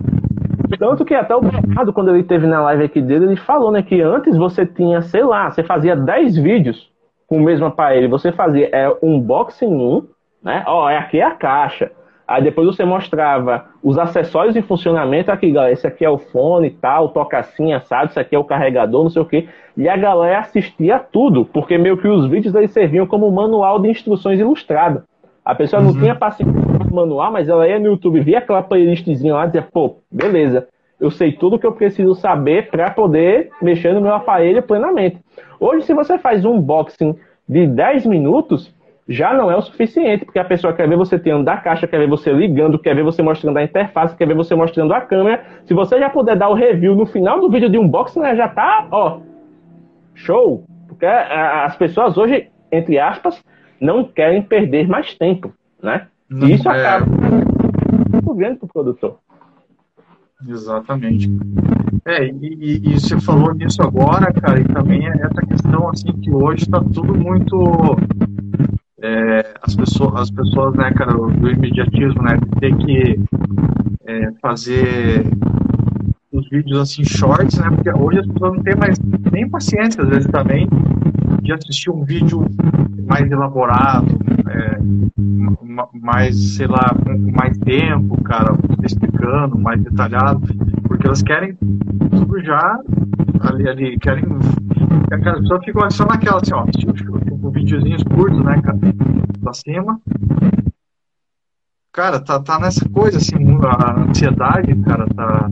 Tanto 0.79 1.05
que 1.05 1.15
até 1.15 1.35
o 1.35 1.41
Bernardo, 1.41 1.93
quando 1.93 2.11
ele 2.11 2.23
teve 2.23 2.47
na 2.47 2.61
live 2.63 2.85
aqui 2.85 3.01
dele, 3.01 3.27
ele 3.27 3.37
falou, 3.37 3.71
né, 3.71 3.83
que 3.83 4.01
antes 4.01 4.37
você 4.37 4.67
tinha, 4.67 5.03
sei 5.03 5.23
lá, 5.23 5.51
você 5.51 5.63
fazia 5.63 5.97
10 5.97 6.37
vídeos 6.37 6.91
com 7.27 7.39
o 7.39 7.43
mesmo 7.43 7.67
aparelho, 7.67 8.09
você 8.09 8.33
fazia 8.33 8.69
é, 8.73 8.91
unboxing 9.03 9.67
1, 9.67 10.03
né, 10.43 10.65
ó, 10.67 10.89
é 10.89 10.97
aqui 10.97 11.21
é 11.21 11.25
a 11.25 11.31
caixa, 11.31 11.91
aí 12.29 12.43
depois 12.43 12.67
você 12.67 12.85
mostrava 12.85 13.67
os 13.83 13.99
acessórios 13.99 14.57
em 14.57 14.63
funcionamento, 14.63 15.31
aqui, 15.31 15.51
galera, 15.51 15.73
esse 15.73 15.87
aqui 15.87 16.05
é 16.05 16.11
o 16.11 16.19
fone 16.19 16.69
e 16.69 16.71
tal, 16.71 17.09
toca 17.09 17.39
assim, 17.39 17.73
assado, 17.73 18.11
isso 18.11 18.21
aqui 18.21 18.35
é 18.35 18.39
o 18.39 18.45
carregador, 18.45 19.03
não 19.03 19.11
sei 19.11 19.23
o 19.23 19.27
que, 19.27 19.49
e 19.77 19.89
a 19.89 19.97
galera 19.97 20.41
assistia 20.41 20.99
tudo, 20.99 21.45
porque 21.45 21.79
meio 21.79 21.97
que 21.97 22.09
os 22.09 22.27
vídeos 22.27 22.55
eles 22.55 22.71
serviam 22.71 23.07
como 23.07 23.31
manual 23.31 23.81
de 23.81 23.89
instruções 23.89 24.39
ilustrado. 24.39 25.03
A 25.45 25.55
pessoa 25.55 25.83
não 25.83 25.91
uhum. 25.91 25.99
tinha 25.99 26.15
paciência 26.15 26.74
manual, 26.95 27.33
mas 27.33 27.49
ela 27.49 27.69
ia 27.69 27.79
no 27.79 27.87
YouTube, 27.87 28.21
via 28.21 28.39
aquela 28.39 28.63
playlistzinha 28.63 29.35
lá 29.35 29.47
dizia, 29.47 29.63
pô, 29.63 29.97
beleza, 30.11 30.69
eu 31.01 31.11
sei 31.11 31.33
tudo 31.33 31.59
que 31.59 31.67
eu 31.67 31.73
preciso 31.73 32.15
saber 32.15 32.71
para 32.71 32.91
poder 32.91 33.51
mexer 33.61 33.93
no 33.93 34.01
meu 34.01 34.15
aparelho 34.15 34.63
plenamente. 34.63 35.19
Hoje, 35.61 35.85
se 35.85 35.93
você 35.93 36.19
faz 36.19 36.45
um 36.45 36.55
unboxing 36.55 37.15
de 37.49 37.67
10 37.67 38.07
minutos, 38.07 38.75
já 39.07 39.35
não 39.35 39.51
é 39.51 39.57
o 39.57 39.61
suficiente, 39.61 40.25
porque 40.25 40.39
a 40.39 40.45
pessoa 40.45 40.73
quer 40.73 40.89
ver 40.89 40.97
você 40.97 41.19
tendo 41.19 41.45
da 41.45 41.57
caixa, 41.57 41.87
quer 41.87 41.99
ver 41.99 42.09
você 42.09 42.33
ligando, 42.33 42.79
quer 42.79 42.95
ver 42.95 43.05
você 43.05 43.23
mostrando 43.23 43.59
a 43.59 43.63
interface, 43.63 44.17
quer 44.17 44.27
ver 44.27 44.35
você 44.35 44.55
mostrando 44.55 44.95
a 44.95 45.01
câmera. 45.01 45.45
Se 45.67 45.75
você 45.75 45.99
já 45.99 46.09
puder 46.09 46.37
dar 46.37 46.49
o 46.49 46.55
review 46.55 46.95
no 46.95 47.05
final 47.05 47.41
do 47.41 47.51
vídeo 47.51 47.69
de 47.69 47.79
unboxing, 47.79 48.21
né, 48.21 48.35
já 48.35 48.49
tá, 48.49 48.87
ó, 48.91 49.19
show. 50.15 50.65
Porque 50.89 51.05
as 51.05 51.77
pessoas 51.77 52.17
hoje, 52.17 52.49
entre 52.73 52.99
aspas, 52.99 53.43
não 53.81 54.05
querem 54.05 54.41
perder 54.41 54.89
mais 54.89 55.15
tempo, 55.15 55.53
né? 55.83 56.07
Não, 56.29 56.49
e 56.49 56.55
isso 56.55 56.69
é... 56.69 56.87
acaba 56.87 57.07
muito 58.11 58.35
grande 58.35 58.59
para 58.59 58.67
o 58.67 58.69
produtor. 58.69 59.19
Exatamente. 60.47 61.31
É, 62.07 62.27
e, 62.27 62.81
e, 62.85 63.01
você 63.01 63.19
falou 63.19 63.55
nisso 63.55 63.83
agora, 63.83 64.33
cara, 64.33 64.61
e 64.61 64.65
também 64.65 65.07
é 65.07 65.13
essa 65.13 65.41
questão, 65.47 65.89
assim, 65.89 66.13
que 66.21 66.31
hoje 66.31 66.65
está 66.65 66.81
tudo 66.81 67.15
muito... 67.15 67.97
É, 69.01 69.55
as, 69.63 69.75
pessoas, 69.75 70.15
as 70.15 70.31
pessoas, 70.31 70.75
né, 70.77 70.91
cara, 70.93 71.13
do 71.13 71.51
imediatismo, 71.51 72.23
né, 72.23 72.37
de 72.37 72.61
ter 72.61 72.77
que 72.79 73.21
é, 74.07 74.33
fazer 74.41 75.27
os 76.33 76.49
vídeos, 76.49 76.79
assim, 76.79 77.05
shorts, 77.05 77.59
né, 77.59 77.71
porque 77.71 77.91
hoje 77.91 78.21
as 78.21 78.27
pessoas 78.27 78.57
não 78.57 78.63
têm 78.63 78.77
mais 78.77 78.99
nem 79.31 79.49
paciência, 79.49 80.03
às 80.03 80.09
vezes, 80.09 80.27
também, 80.31 80.69
de 81.43 81.53
assistir 81.53 81.91
um 81.91 82.03
vídeo 82.03 82.47
mais 83.07 83.31
elaborado, 83.31 84.07
é, 84.49 84.74
mais, 85.93 86.57
sei 86.57 86.67
lá, 86.67 86.95
com 87.05 87.33
mais 87.33 87.57
tempo, 87.59 88.23
cara, 88.23 88.57
explicando, 88.83 89.59
mais 89.59 89.83
detalhado, 89.83 90.47
porque 90.87 91.07
elas 91.07 91.23
querem 91.23 91.55
tudo 92.11 92.43
já 92.43 92.81
ali, 93.41 93.69
ali 93.69 93.99
querem. 93.99 94.25
Pessoas 95.09 95.65
ficam 95.65 95.91
só 95.91 96.07
naquela, 96.07 96.41
assim, 96.41 96.55
ó, 96.55 96.67
tipo, 96.67 97.51
videozinhos 97.51 98.03
curtos, 98.03 98.45
né, 98.45 98.61
cara, 98.63 98.79
pra 99.41 99.53
cima. 99.53 100.01
Cara, 101.93 102.19
tá, 102.21 102.41
tá 102.41 102.59
nessa 102.59 102.89
coisa, 102.89 103.19
assim, 103.19 103.37
a 103.63 104.01
ansiedade, 104.01 104.75
cara, 104.83 105.07
tá. 105.15 105.51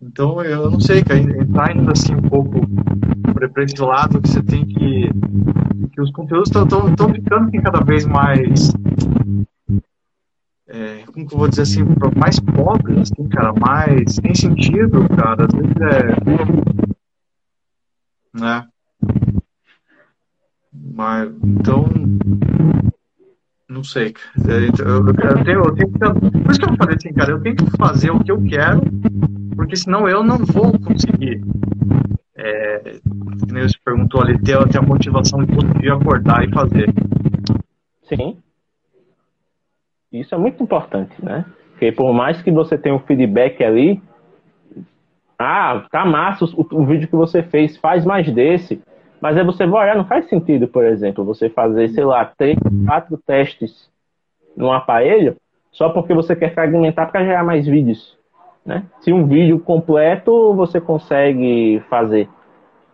Então, 0.00 0.42
eu 0.42 0.70
não 0.70 0.80
sei, 0.80 1.02
cara, 1.02 1.18
entrar 1.18 1.70
ainda 1.70 1.92
assim 1.92 2.14
um 2.14 2.22
pouco 2.22 2.60
para 3.52 3.64
esse 3.64 3.80
lado 3.80 4.22
que 4.22 4.28
você 4.28 4.42
tem 4.42 4.64
que 4.64 5.10
que 5.96 6.02
os 6.02 6.10
conteúdos 6.10 6.50
estão 6.50 7.14
ficando 7.14 7.50
cada 7.62 7.80
vez 7.82 8.04
mais 8.04 8.70
é, 10.68 11.04
como 11.06 11.26
que 11.26 11.34
eu 11.34 11.38
vou 11.38 11.48
dizer 11.48 11.62
assim, 11.62 11.84
mais 12.16 12.38
pobres, 12.38 13.10
assim, 13.10 13.26
cara, 13.30 13.52
mais 13.54 14.16
sem 14.16 14.34
sentido, 14.34 15.08
cara, 15.16 15.46
às 15.46 15.54
vezes 15.54 15.76
é 15.80 16.16
né? 18.38 18.66
Mas 20.70 21.32
então 21.42 21.86
não 23.66 23.82
sei 23.82 24.14
é, 24.48 24.66
então, 24.66 24.86
eu, 24.86 25.06
eu, 25.06 25.44
tenho, 25.44 25.64
eu 25.64 25.74
tenho 25.74 25.92
que, 25.92 25.98
por 25.98 26.50
isso 26.50 26.60
que 26.60 26.68
eu 26.68 26.76
falei 26.76 26.96
assim, 26.96 27.12
cara, 27.14 27.30
eu 27.30 27.40
tenho 27.40 27.56
que 27.56 27.76
fazer 27.78 28.10
o 28.10 28.22
que 28.22 28.30
eu 28.30 28.42
quero 28.44 28.82
porque 29.56 29.76
senão 29.76 30.06
eu 30.06 30.22
não 30.22 30.36
vou 30.44 30.78
conseguir 30.78 31.42
é, 32.36 33.00
nem 33.50 33.62
você 33.62 33.78
perguntou 33.84 34.20
ali, 34.20 34.38
ter, 34.42 34.56
ter 34.68 34.78
a 34.78 34.82
motivação 34.82 35.44
de 35.44 35.54
conseguir 35.54 35.90
acordar 35.90 36.44
e 36.44 36.52
fazer. 36.52 36.86
Sim. 38.02 38.38
Isso 40.12 40.34
é 40.34 40.38
muito 40.38 40.62
importante, 40.62 41.12
né? 41.24 41.44
Porque 41.70 41.92
por 41.92 42.12
mais 42.12 42.40
que 42.42 42.50
você 42.50 42.78
tenha 42.78 42.94
um 42.94 43.00
feedback 43.00 43.62
ali, 43.62 44.00
ah, 45.38 45.86
tá 45.90 46.04
massa 46.04 46.44
o, 46.44 46.66
o 46.72 46.86
vídeo 46.86 47.08
que 47.08 47.16
você 47.16 47.42
fez, 47.42 47.76
faz 47.76 48.04
mais 48.04 48.30
desse. 48.32 48.80
Mas 49.20 49.36
aí 49.36 49.44
você 49.44 49.66
vai 49.66 49.84
olhar, 49.84 49.96
não 49.96 50.06
faz 50.06 50.28
sentido, 50.28 50.68
por 50.68 50.84
exemplo, 50.84 51.24
você 51.24 51.48
fazer, 51.48 51.88
sei 51.88 52.04
lá, 52.04 52.24
três, 52.24 52.58
quatro 52.86 53.18
testes 53.18 53.90
num 54.56 54.72
aparelho 54.72 55.36
só 55.72 55.90
porque 55.90 56.14
você 56.14 56.34
quer 56.34 56.54
fragmentar 56.54 57.10
para 57.10 57.24
gerar 57.24 57.44
mais 57.44 57.66
vídeos. 57.66 58.15
Né? 58.66 58.82
Se 59.00 59.12
um 59.12 59.24
vídeo 59.26 59.60
completo 59.60 60.52
você 60.54 60.80
consegue 60.80 61.80
fazer. 61.88 62.28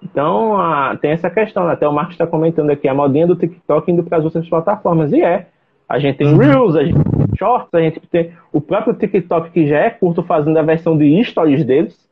Então, 0.03 0.61
a, 0.61 0.97
tem 1.01 1.13
essa 1.13 1.31
questão, 1.31 1.67
né? 1.67 1.73
até 1.73 1.89
o 1.89 1.93
Marcos 1.93 2.15
está 2.15 2.27
comentando 2.27 2.71
aqui, 2.71 2.87
a 2.87 2.95
modinha 2.95 3.27
do 3.27 3.37
TikTok 3.37 3.91
indo 3.91 4.03
para 4.03 4.19
as 4.19 4.25
outras 4.25 4.47
plataformas. 4.49 5.13
E 5.13 5.23
é. 5.23 5.49
A 5.89 5.99
gente 5.99 6.19
tem 6.19 6.27
uhum. 6.27 6.39
Reels, 6.39 6.77
a 6.77 6.85
gente 6.85 6.99
tem 7.03 7.37
Shorts, 7.37 7.69
a 7.73 7.81
gente 7.81 8.01
tem 8.09 8.33
o 8.53 8.61
próprio 8.61 8.95
TikTok 8.95 9.51
que 9.51 9.67
já 9.67 9.79
é 9.79 9.91
curto 9.91 10.23
fazendo 10.23 10.59
a 10.59 10.63
versão 10.63 10.97
de 10.97 11.23
stories 11.25 11.65
deles. 11.65 12.09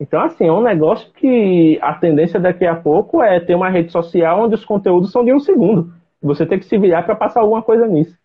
Então, 0.00 0.20
assim, 0.20 0.46
é 0.46 0.52
um 0.52 0.62
negócio 0.62 1.10
que 1.14 1.78
a 1.82 1.92
tendência 1.94 2.38
daqui 2.38 2.64
a 2.64 2.74
pouco 2.74 3.20
é 3.22 3.40
ter 3.40 3.54
uma 3.54 3.68
rede 3.68 3.90
social 3.90 4.44
onde 4.44 4.54
os 4.54 4.64
conteúdos 4.64 5.10
são 5.10 5.24
de 5.24 5.32
um 5.32 5.40
segundo. 5.40 5.92
Você 6.22 6.46
tem 6.46 6.58
que 6.58 6.66
se 6.66 6.78
virar 6.78 7.02
para 7.02 7.16
passar 7.16 7.40
alguma 7.40 7.62
coisa 7.62 7.86
nisso. 7.86 8.16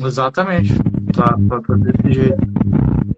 Exatamente. 0.00 0.72
Tá, 1.14 1.36
tá, 1.48 1.60
tá 1.60 1.74
desse 1.74 2.12
jeito. 2.12 2.63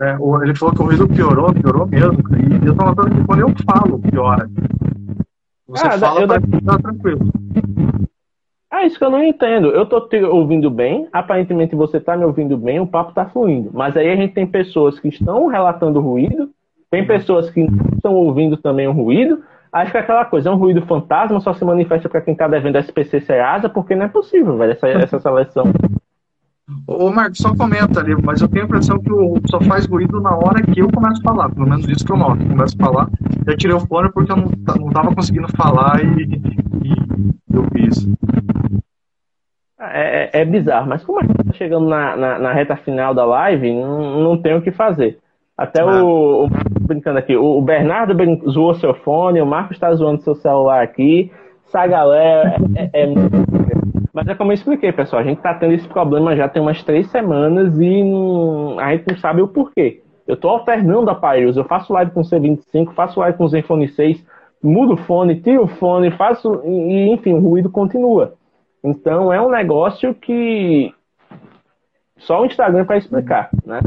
É, 0.00 0.16
ele 0.42 0.54
falou 0.54 0.74
que 0.74 0.82
o 0.82 0.84
ruído 0.84 1.08
piorou, 1.08 1.52
piorou 1.52 1.86
mesmo. 1.86 2.18
E 2.62 2.66
eu 2.66 2.76
tô 2.76 2.84
notando 2.84 3.10
que 3.10 3.24
quando 3.24 3.40
eu 3.40 3.54
falo, 3.64 3.98
piora. 3.98 4.48
Você 5.68 5.86
ah, 5.86 5.98
fala, 5.98 6.20
eu 6.20 6.28
pra 6.28 6.38
da... 6.38 6.78
tranquilo. 6.78 7.30
Ah, 8.70 8.84
isso 8.84 8.98
que 8.98 9.04
eu 9.04 9.10
não 9.10 9.22
entendo. 9.22 9.68
Eu 9.68 9.86
tô 9.86 10.00
te 10.02 10.22
ouvindo 10.22 10.70
bem, 10.70 11.08
aparentemente 11.12 11.74
você 11.74 11.98
tá 11.98 12.16
me 12.16 12.24
ouvindo 12.24 12.56
bem, 12.58 12.78
o 12.78 12.86
papo 12.86 13.14
tá 13.14 13.24
fluindo. 13.26 13.70
Mas 13.72 13.96
aí 13.96 14.10
a 14.10 14.16
gente 14.16 14.34
tem 14.34 14.46
pessoas 14.46 15.00
que 15.00 15.08
estão 15.08 15.46
relatando 15.46 16.00
ruído, 16.00 16.50
tem 16.90 17.06
pessoas 17.06 17.50
que 17.50 17.64
não 17.64 17.94
estão 17.94 18.14
ouvindo 18.14 18.56
também 18.56 18.86
o 18.86 18.92
ruído. 18.92 19.42
Acho 19.72 19.90
que 19.90 19.96
é 19.96 20.00
aquela 20.00 20.24
coisa, 20.24 20.48
é 20.48 20.52
um 20.52 20.56
ruído 20.56 20.82
fantasma, 20.82 21.40
só 21.40 21.52
se 21.52 21.64
manifesta 21.64 22.08
para 22.08 22.20
quem 22.20 22.34
tá 22.34 22.46
devendo 22.48 22.78
SPC 22.78 23.20
Serasa, 23.20 23.68
porque 23.68 23.94
não 23.94 24.06
é 24.06 24.08
possível, 24.08 24.56
velho, 24.56 24.72
essa, 24.72 24.88
essa 24.88 25.20
seleção. 25.20 25.64
Ô, 26.86 27.10
Marcos, 27.10 27.38
só 27.38 27.54
comenta 27.54 28.00
ali, 28.00 28.16
mas 28.20 28.40
eu 28.40 28.48
tenho 28.48 28.64
a 28.64 28.66
impressão 28.66 28.98
que 28.98 29.12
o 29.12 29.40
só 29.46 29.60
faz 29.60 29.86
ruído 29.86 30.20
na 30.20 30.34
hora 30.34 30.62
que 30.62 30.80
eu 30.80 30.90
começo 30.90 31.20
a 31.20 31.22
falar, 31.22 31.48
pelo 31.50 31.68
menos 31.68 31.88
isso 31.88 32.04
que 32.04 32.10
eu 32.10 32.16
noto. 32.16 32.42
Eu 32.42 32.48
começo 32.48 32.76
a 32.80 32.84
falar, 32.84 33.08
já 33.46 33.56
tirei 33.56 33.76
o 33.76 33.80
fone 33.80 34.10
porque 34.10 34.32
eu 34.32 34.36
não, 34.36 34.50
não 34.80 34.90
tava 34.90 35.14
conseguindo 35.14 35.48
falar 35.56 36.02
e, 36.04 36.24
e 36.82 36.96
eu 37.52 37.64
fiz. 37.72 38.08
É, 39.78 40.24
é, 40.38 40.40
é, 40.40 40.44
bizarro, 40.44 40.88
mas 40.88 41.04
como 41.04 41.20
a 41.20 41.22
gente 41.22 41.36
tá 41.36 41.52
chegando 41.52 41.86
na, 41.88 42.16
na, 42.16 42.38
na, 42.40 42.52
reta 42.52 42.76
final 42.76 43.14
da 43.14 43.24
live, 43.24 43.72
não, 43.72 44.20
não 44.20 44.36
tem 44.36 44.56
o 44.56 44.62
que 44.62 44.72
fazer. 44.72 45.18
Até 45.56 45.82
ah. 45.82 46.02
o, 46.02 46.46
o, 46.46 46.48
brincando 46.80 47.18
aqui, 47.18 47.36
o, 47.36 47.62
Bernardo 47.62 48.14
zoou 48.50 48.74
seu 48.74 48.92
fone, 48.92 49.40
o 49.40 49.46
Marcos 49.46 49.76
está 49.76 49.94
zoando 49.94 50.22
seu 50.22 50.34
celular 50.34 50.82
aqui. 50.82 51.30
Essa 51.76 51.86
galera 51.86 52.56
é, 52.74 52.90
é, 52.92 53.02
é 53.02 53.06
mas 54.12 54.26
é 54.28 54.34
como 54.34 54.50
eu 54.50 54.54
expliquei, 54.54 54.90
pessoal, 54.92 55.20
a 55.20 55.24
gente 55.24 55.36
está 55.36 55.52
tendo 55.52 55.74
esse 55.74 55.86
problema 55.86 56.34
já 56.34 56.48
tem 56.48 56.62
umas 56.62 56.82
três 56.82 57.06
semanas 57.10 57.78
e 57.78 58.02
não, 58.02 58.80
a 58.80 58.92
gente 58.92 59.04
não 59.10 59.18
sabe 59.18 59.42
o 59.42 59.48
porquê. 59.48 60.02
Eu 60.26 60.36
estou 60.36 60.52
alternando 60.52 61.10
aparelhos. 61.10 61.54
Eu 61.54 61.64
faço 61.64 61.92
live 61.92 62.12
com 62.12 62.22
o 62.22 62.24
C25, 62.24 62.94
faço 62.94 63.20
live 63.20 63.36
com 63.36 63.44
o 63.44 63.48
Zenfone 63.48 63.88
6, 63.88 64.24
mudo 64.62 64.94
o 64.94 64.96
fone, 64.96 65.38
tiro 65.42 65.64
o 65.64 65.68
fone, 65.68 66.10
faço. 66.12 66.62
E, 66.64 67.10
enfim, 67.10 67.34
o 67.34 67.40
ruído 67.40 67.68
continua. 67.68 68.32
Então 68.82 69.30
é 69.30 69.38
um 69.38 69.50
negócio 69.50 70.14
que 70.14 70.94
só 72.16 72.40
o 72.40 72.46
Instagram 72.46 72.86
para 72.86 72.96
explicar, 72.96 73.50
né? 73.66 73.80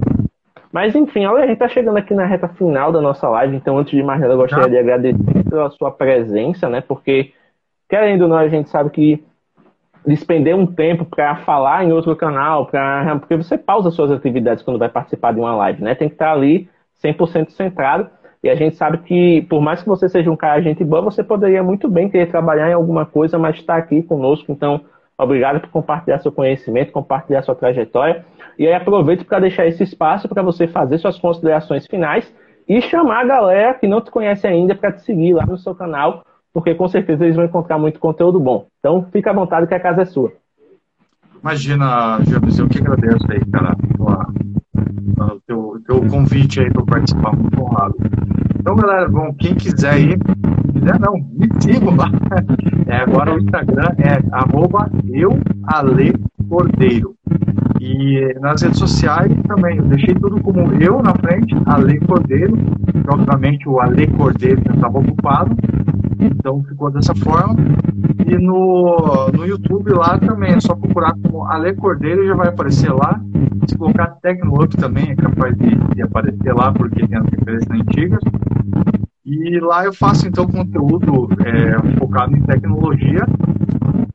Mas 0.71 0.93
enfim, 0.93 1.25
olha, 1.25 1.43
a 1.43 1.47
gente 1.47 1.53
está 1.53 1.67
chegando 1.67 1.97
aqui 1.97 2.13
na 2.13 2.25
reta 2.25 2.47
final 2.49 2.91
da 2.91 3.01
nossa 3.01 3.27
live, 3.27 3.55
então 3.55 3.79
antes 3.79 3.91
de 3.91 4.03
mais 4.03 4.21
nada 4.21 4.33
eu 4.33 4.37
gostaria 4.37 4.69
de 4.69 4.77
agradecer 4.77 5.43
pela 5.49 5.71
sua 5.71 5.89
presença, 5.89 6.69
né? 6.69 6.81
Porque, 6.81 7.33
querendo 7.89 8.21
ou 8.21 8.27
não, 8.27 8.37
a 8.37 8.47
gente 8.47 8.69
sabe 8.69 8.89
que 8.91 9.23
despender 10.05 10.55
um 10.55 10.65
tempo 10.65 11.03
para 11.03 11.35
falar 11.37 11.83
em 11.83 11.91
outro 11.91 12.15
canal, 12.15 12.67
pra, 12.67 13.17
porque 13.19 13.35
você 13.35 13.57
pausa 13.57 13.91
suas 13.91 14.11
atividades 14.11 14.63
quando 14.63 14.79
vai 14.79 14.89
participar 14.89 15.33
de 15.33 15.39
uma 15.39 15.55
live, 15.55 15.83
né? 15.83 15.95
Tem 15.95 16.07
que 16.07 16.15
estar 16.15 16.31
ali 16.31 16.69
100% 17.03 17.49
centrado. 17.49 18.09
E 18.41 18.49
a 18.49 18.55
gente 18.55 18.77
sabe 18.77 18.99
que, 18.99 19.41
por 19.49 19.61
mais 19.61 19.81
que 19.81 19.89
você 19.89 20.07
seja 20.07 20.31
um 20.31 20.35
cara 20.35 20.61
gente 20.61 20.83
boa, 20.83 21.01
você 21.01 21.21
poderia 21.21 21.61
muito 21.61 21.89
bem 21.89 22.09
querer 22.09 22.27
trabalhar 22.27 22.69
em 22.69 22.73
alguma 22.73 23.05
coisa, 23.05 23.37
mas 23.37 23.57
está 23.57 23.75
aqui 23.75 24.01
conosco. 24.01 24.49
Então, 24.49 24.81
obrigado 25.17 25.59
por 25.59 25.69
compartilhar 25.69 26.19
seu 26.19 26.31
conhecimento, 26.31 26.93
compartilhar 26.93 27.41
sua 27.41 27.55
trajetória. 27.55 28.25
E 28.57 28.65
aí 28.65 28.73
aproveito 28.73 29.25
para 29.25 29.39
deixar 29.39 29.67
esse 29.67 29.83
espaço 29.83 30.29
para 30.29 30.41
você 30.41 30.67
fazer 30.67 30.97
suas 30.99 31.19
considerações 31.19 31.85
finais 31.85 32.33
e 32.67 32.81
chamar 32.81 33.21
a 33.21 33.25
galera 33.25 33.73
que 33.73 33.87
não 33.87 33.99
te 33.99 34.09
conhece 34.09 34.47
ainda 34.47 34.73
para 34.73 34.93
te 34.93 35.01
seguir 35.01 35.33
lá 35.33 35.45
no 35.45 35.57
seu 35.57 35.75
canal, 35.75 36.23
porque 36.53 36.75
com 36.75 36.87
certeza 36.87 37.23
eles 37.23 37.35
vão 37.35 37.45
encontrar 37.45 37.77
muito 37.77 37.99
conteúdo 37.99 38.39
bom. 38.39 38.67
Então, 38.79 39.07
fica 39.11 39.31
à 39.31 39.33
vontade 39.33 39.67
que 39.67 39.73
a 39.73 39.79
casa 39.79 40.01
é 40.01 40.05
sua. 40.05 40.31
Imagina, 41.41 42.19
James, 42.25 42.59
eu 42.59 42.67
que 42.67 42.79
agradeço 42.79 43.31
aí, 43.31 43.39
cara, 43.45 43.73
o 45.17 45.39
teu, 45.47 45.81
teu 45.85 46.05
convite 46.07 46.59
aí 46.59 46.69
para 46.71 46.85
participar, 46.85 47.35
muito 47.35 47.61
honrado. 47.61 47.95
Então, 48.59 48.75
galera, 48.75 49.07
bom, 49.07 49.33
quem 49.33 49.55
quiser 49.55 49.93
aí, 49.93 50.17
quiser 50.73 50.99
não, 50.99 51.13
me 51.13 51.47
sigam 51.61 51.95
lá. 51.95 52.11
É, 52.87 52.97
agora 52.97 53.35
o 53.35 53.39
Instagram 53.39 53.87
é 53.99 54.19
arroba 54.31 54.91
eualecordeiro. 55.13 57.15
E 57.79 58.33
nas 58.41 58.61
redes 58.61 58.79
sociais 58.79 59.31
também, 59.47 59.77
eu 59.77 59.85
deixei 59.85 60.13
tudo 60.15 60.41
como 60.41 60.73
eu 60.81 61.01
na 61.01 61.15
frente, 61.15 61.55
Ale 61.65 61.97
Cordeiro, 62.01 62.57
obviamente 63.09 63.69
o 63.69 63.79
Ale 63.79 64.05
Cordeiro 64.07 64.59
estava 64.59 64.99
ocupado, 64.99 65.55
então 66.19 66.63
ficou 66.63 66.91
dessa 66.91 67.15
forma. 67.15 67.55
E 68.27 68.37
no, 68.37 69.29
no 69.33 69.45
YouTube 69.45 69.91
lá 69.91 70.17
também, 70.19 70.53
é 70.53 70.59
só 70.59 70.75
procurar 70.75 71.13
como 71.23 71.45
Ale 71.45 71.73
Cordeiro 71.75 72.27
já 72.27 72.35
vai 72.35 72.49
aparecer 72.49 72.91
lá. 72.91 73.21
Se 73.67 73.77
colocar 73.77 74.07
Tecnolook 74.21 74.75
também 74.77 75.11
é 75.11 75.15
capaz 75.15 75.57
de, 75.57 75.75
de 75.95 76.01
aparecer 76.01 76.53
lá, 76.53 76.71
porque 76.71 77.07
tem 77.07 77.17
as 77.17 77.25
referências 77.25 77.71
antigas. 77.71 78.19
E 79.25 79.59
lá 79.59 79.85
eu 79.85 79.93
faço 79.93 80.27
então 80.27 80.47
conteúdo 80.47 81.29
é, 81.45 81.97
focado 81.97 82.35
em 82.35 82.41
tecnologia. 82.41 83.25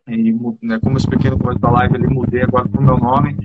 E, 0.09 0.33
né, 0.63 0.79
como 0.81 0.95
eu 0.95 0.99
expliquei 0.99 1.31
no 1.31 1.39
começo 1.39 1.61
da 1.61 1.71
live, 1.71 1.95
ele 1.95 2.09
mudei 2.09 2.43
agora 2.43 2.69
para 2.69 2.81
o 2.81 2.85
meu 2.85 2.99
nome, 2.99 3.37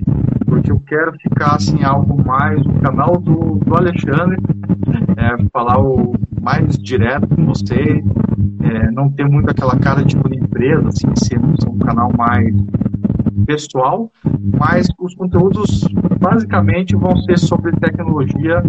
porque 0.45 0.72
eu 0.72 0.80
quero 0.82 1.14
ficar 1.14 1.55
assim, 1.55 1.84
algo 1.84 2.24
mais 2.26 2.60
o 2.66 2.74
canal 2.82 3.18
do, 3.18 3.55
do 3.55 3.76
Alexandre, 3.76 4.38
é, 5.18 5.38
falar 5.51 5.80
o 5.80 6.14
mais 6.41 6.78
direto 6.78 7.28
com 7.28 7.45
você, 7.45 8.03
é, 8.62 8.92
não 8.92 9.10
ter 9.10 9.28
muito 9.28 9.50
aquela 9.50 9.78
cara 9.78 10.04
de 10.04 10.16
empresa, 10.50 10.90
assim, 10.90 11.08
ser, 11.16 11.40
um 11.40 11.78
canal 11.80 12.12
mais 12.18 12.54
pessoal, 13.46 14.12
mas 14.60 14.88
os 15.00 15.16
conteúdos 15.16 15.88
basicamente 16.20 16.96
vão 16.96 17.16
ser 17.18 17.38
sobre 17.38 17.72
tecnologia 17.74 18.62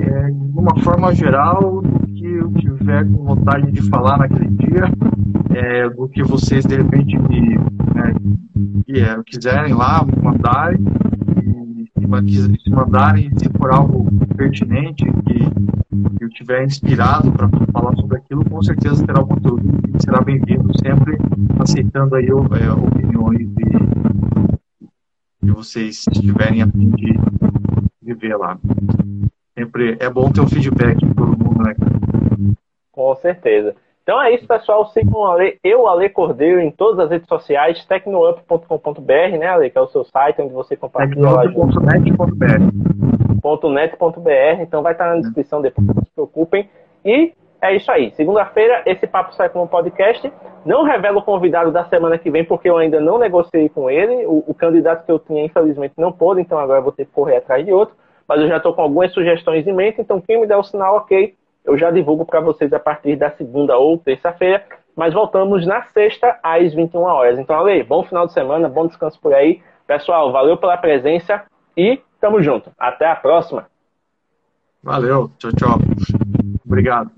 é, 0.00 0.30
de 0.30 0.58
uma 0.58 0.76
forma 0.80 1.14
geral, 1.14 1.82
do 1.82 2.06
que 2.06 2.26
eu 2.26 2.52
tiver 2.52 3.04
com 3.06 3.24
vontade 3.24 3.70
de 3.72 3.82
falar 3.88 4.18
naquele 4.18 4.48
dia, 4.48 4.84
é, 5.54 5.88
do 5.88 6.08
que 6.08 6.22
vocês 6.22 6.64
de 6.64 6.76
repente 6.76 7.18
me, 7.18 7.58
né, 7.94 9.22
quiserem 9.26 9.74
lá 9.74 10.04
mandarem 10.22 10.78
se 12.62 12.70
mandarem 12.70 13.30
se 13.38 13.48
for 13.58 13.72
algo 13.72 14.06
pertinente 14.36 15.04
que, 15.04 16.18
que 16.18 16.24
eu 16.24 16.28
tiver 16.30 16.64
inspirado 16.64 17.30
para 17.32 17.48
falar 17.72 17.94
sobre 17.96 18.18
aquilo, 18.18 18.44
com 18.44 18.62
certeza 18.62 19.04
terá 19.06 19.20
o 19.20 19.26
conteúdo 19.26 19.62
será 20.02 20.20
bem-vindo, 20.20 20.70
sempre 20.78 21.16
aceitando 21.60 22.16
aí 22.16 22.26
é, 22.26 22.34
opiniões 22.34 23.48
de, 23.48 23.64
de 25.42 25.50
vocês 25.52 26.04
estiverem 26.10 26.62
a 26.62 26.66
fim 26.66 26.90
de, 26.90 27.14
de 28.02 28.14
ver 28.14 28.36
lá. 28.36 28.58
Sempre 29.56 29.96
é 30.00 30.10
bom 30.10 30.30
ter 30.30 30.40
um 30.40 30.48
feedback 30.48 30.98
de 30.98 31.14
todo 31.14 31.38
mundo, 31.38 31.62
né? 31.62 31.74
Com 32.90 33.14
certeza. 33.16 33.76
Então 34.02 34.20
é 34.20 34.34
isso, 34.34 34.46
pessoal. 34.46 34.86
Sigam 34.86 35.24
Ale, 35.24 35.58
eu, 35.62 35.86
Ale 35.86 36.08
Cordeiro, 36.08 36.60
em 36.60 36.70
todas 36.70 36.98
as 36.98 37.10
redes 37.10 37.28
sociais, 37.28 37.84
tecnoup.com.br, 37.86 39.38
né, 39.38 39.46
Ale? 39.46 39.70
Que 39.70 39.78
é 39.78 39.80
o 39.80 39.86
seu 39.86 40.04
site 40.04 40.42
onde 40.42 40.52
você 40.52 40.76
compartilha. 40.76 41.22
Tecnoup.net.br. 41.22 42.82
.net.br. 43.70 44.60
Então 44.60 44.82
vai 44.82 44.92
estar 44.92 45.14
na 45.14 45.20
descrição 45.20 45.62
depois, 45.62 45.86
não 45.86 46.02
se 46.02 46.10
preocupem. 46.12 46.68
E 47.04 47.32
é 47.60 47.76
isso 47.76 47.90
aí. 47.92 48.10
Segunda-feira, 48.12 48.82
esse 48.86 49.06
papo 49.06 49.34
sai 49.34 49.48
como 49.48 49.68
podcast. 49.68 50.32
Não 50.64 50.82
revelo 50.82 51.20
o 51.20 51.22
convidado 51.22 51.70
da 51.70 51.84
semana 51.84 52.18
que 52.18 52.30
vem, 52.30 52.44
porque 52.44 52.68
eu 52.68 52.76
ainda 52.76 53.00
não 53.00 53.18
negociei 53.18 53.68
com 53.68 53.88
ele. 53.88 54.26
O, 54.26 54.44
o 54.48 54.54
candidato 54.54 55.04
que 55.04 55.12
eu 55.12 55.18
tinha, 55.20 55.44
infelizmente, 55.44 55.94
não 55.96 56.10
pôde, 56.10 56.40
então 56.40 56.58
agora 56.58 56.80
vou 56.80 56.92
ter 56.92 57.04
que 57.04 57.12
correr 57.12 57.36
atrás 57.36 57.64
de 57.64 57.72
outro. 57.72 57.94
Mas 58.26 58.40
eu 58.40 58.48
já 58.48 58.56
estou 58.56 58.74
com 58.74 58.82
algumas 58.82 59.12
sugestões 59.12 59.66
em 59.66 59.72
mente, 59.72 60.00
então 60.00 60.20
quem 60.20 60.40
me 60.40 60.46
der 60.46 60.56
o 60.56 60.62
sinal, 60.62 60.96
ok 60.96 61.36
eu 61.64 61.78
já 61.78 61.90
divulgo 61.90 62.24
para 62.24 62.40
vocês 62.40 62.72
a 62.72 62.78
partir 62.78 63.16
da 63.16 63.30
segunda 63.30 63.76
ou 63.76 63.98
terça-feira, 63.98 64.64
mas 64.96 65.14
voltamos 65.14 65.66
na 65.66 65.82
sexta 65.84 66.38
às 66.42 66.74
21 66.74 67.00
horas. 67.00 67.38
Então, 67.38 67.56
Ale, 67.56 67.82
bom 67.82 68.02
final 68.04 68.26
de 68.26 68.32
semana, 68.32 68.68
bom 68.68 68.86
descanso 68.86 69.20
por 69.20 69.32
aí. 69.32 69.62
Pessoal, 69.86 70.32
valeu 70.32 70.56
pela 70.56 70.76
presença 70.76 71.44
e 71.76 72.00
tamo 72.20 72.42
junto. 72.42 72.70
Até 72.78 73.06
a 73.06 73.16
próxima. 73.16 73.66
Valeu, 74.82 75.30
tchau, 75.38 75.52
tchau. 75.52 75.78
Obrigado. 76.66 77.10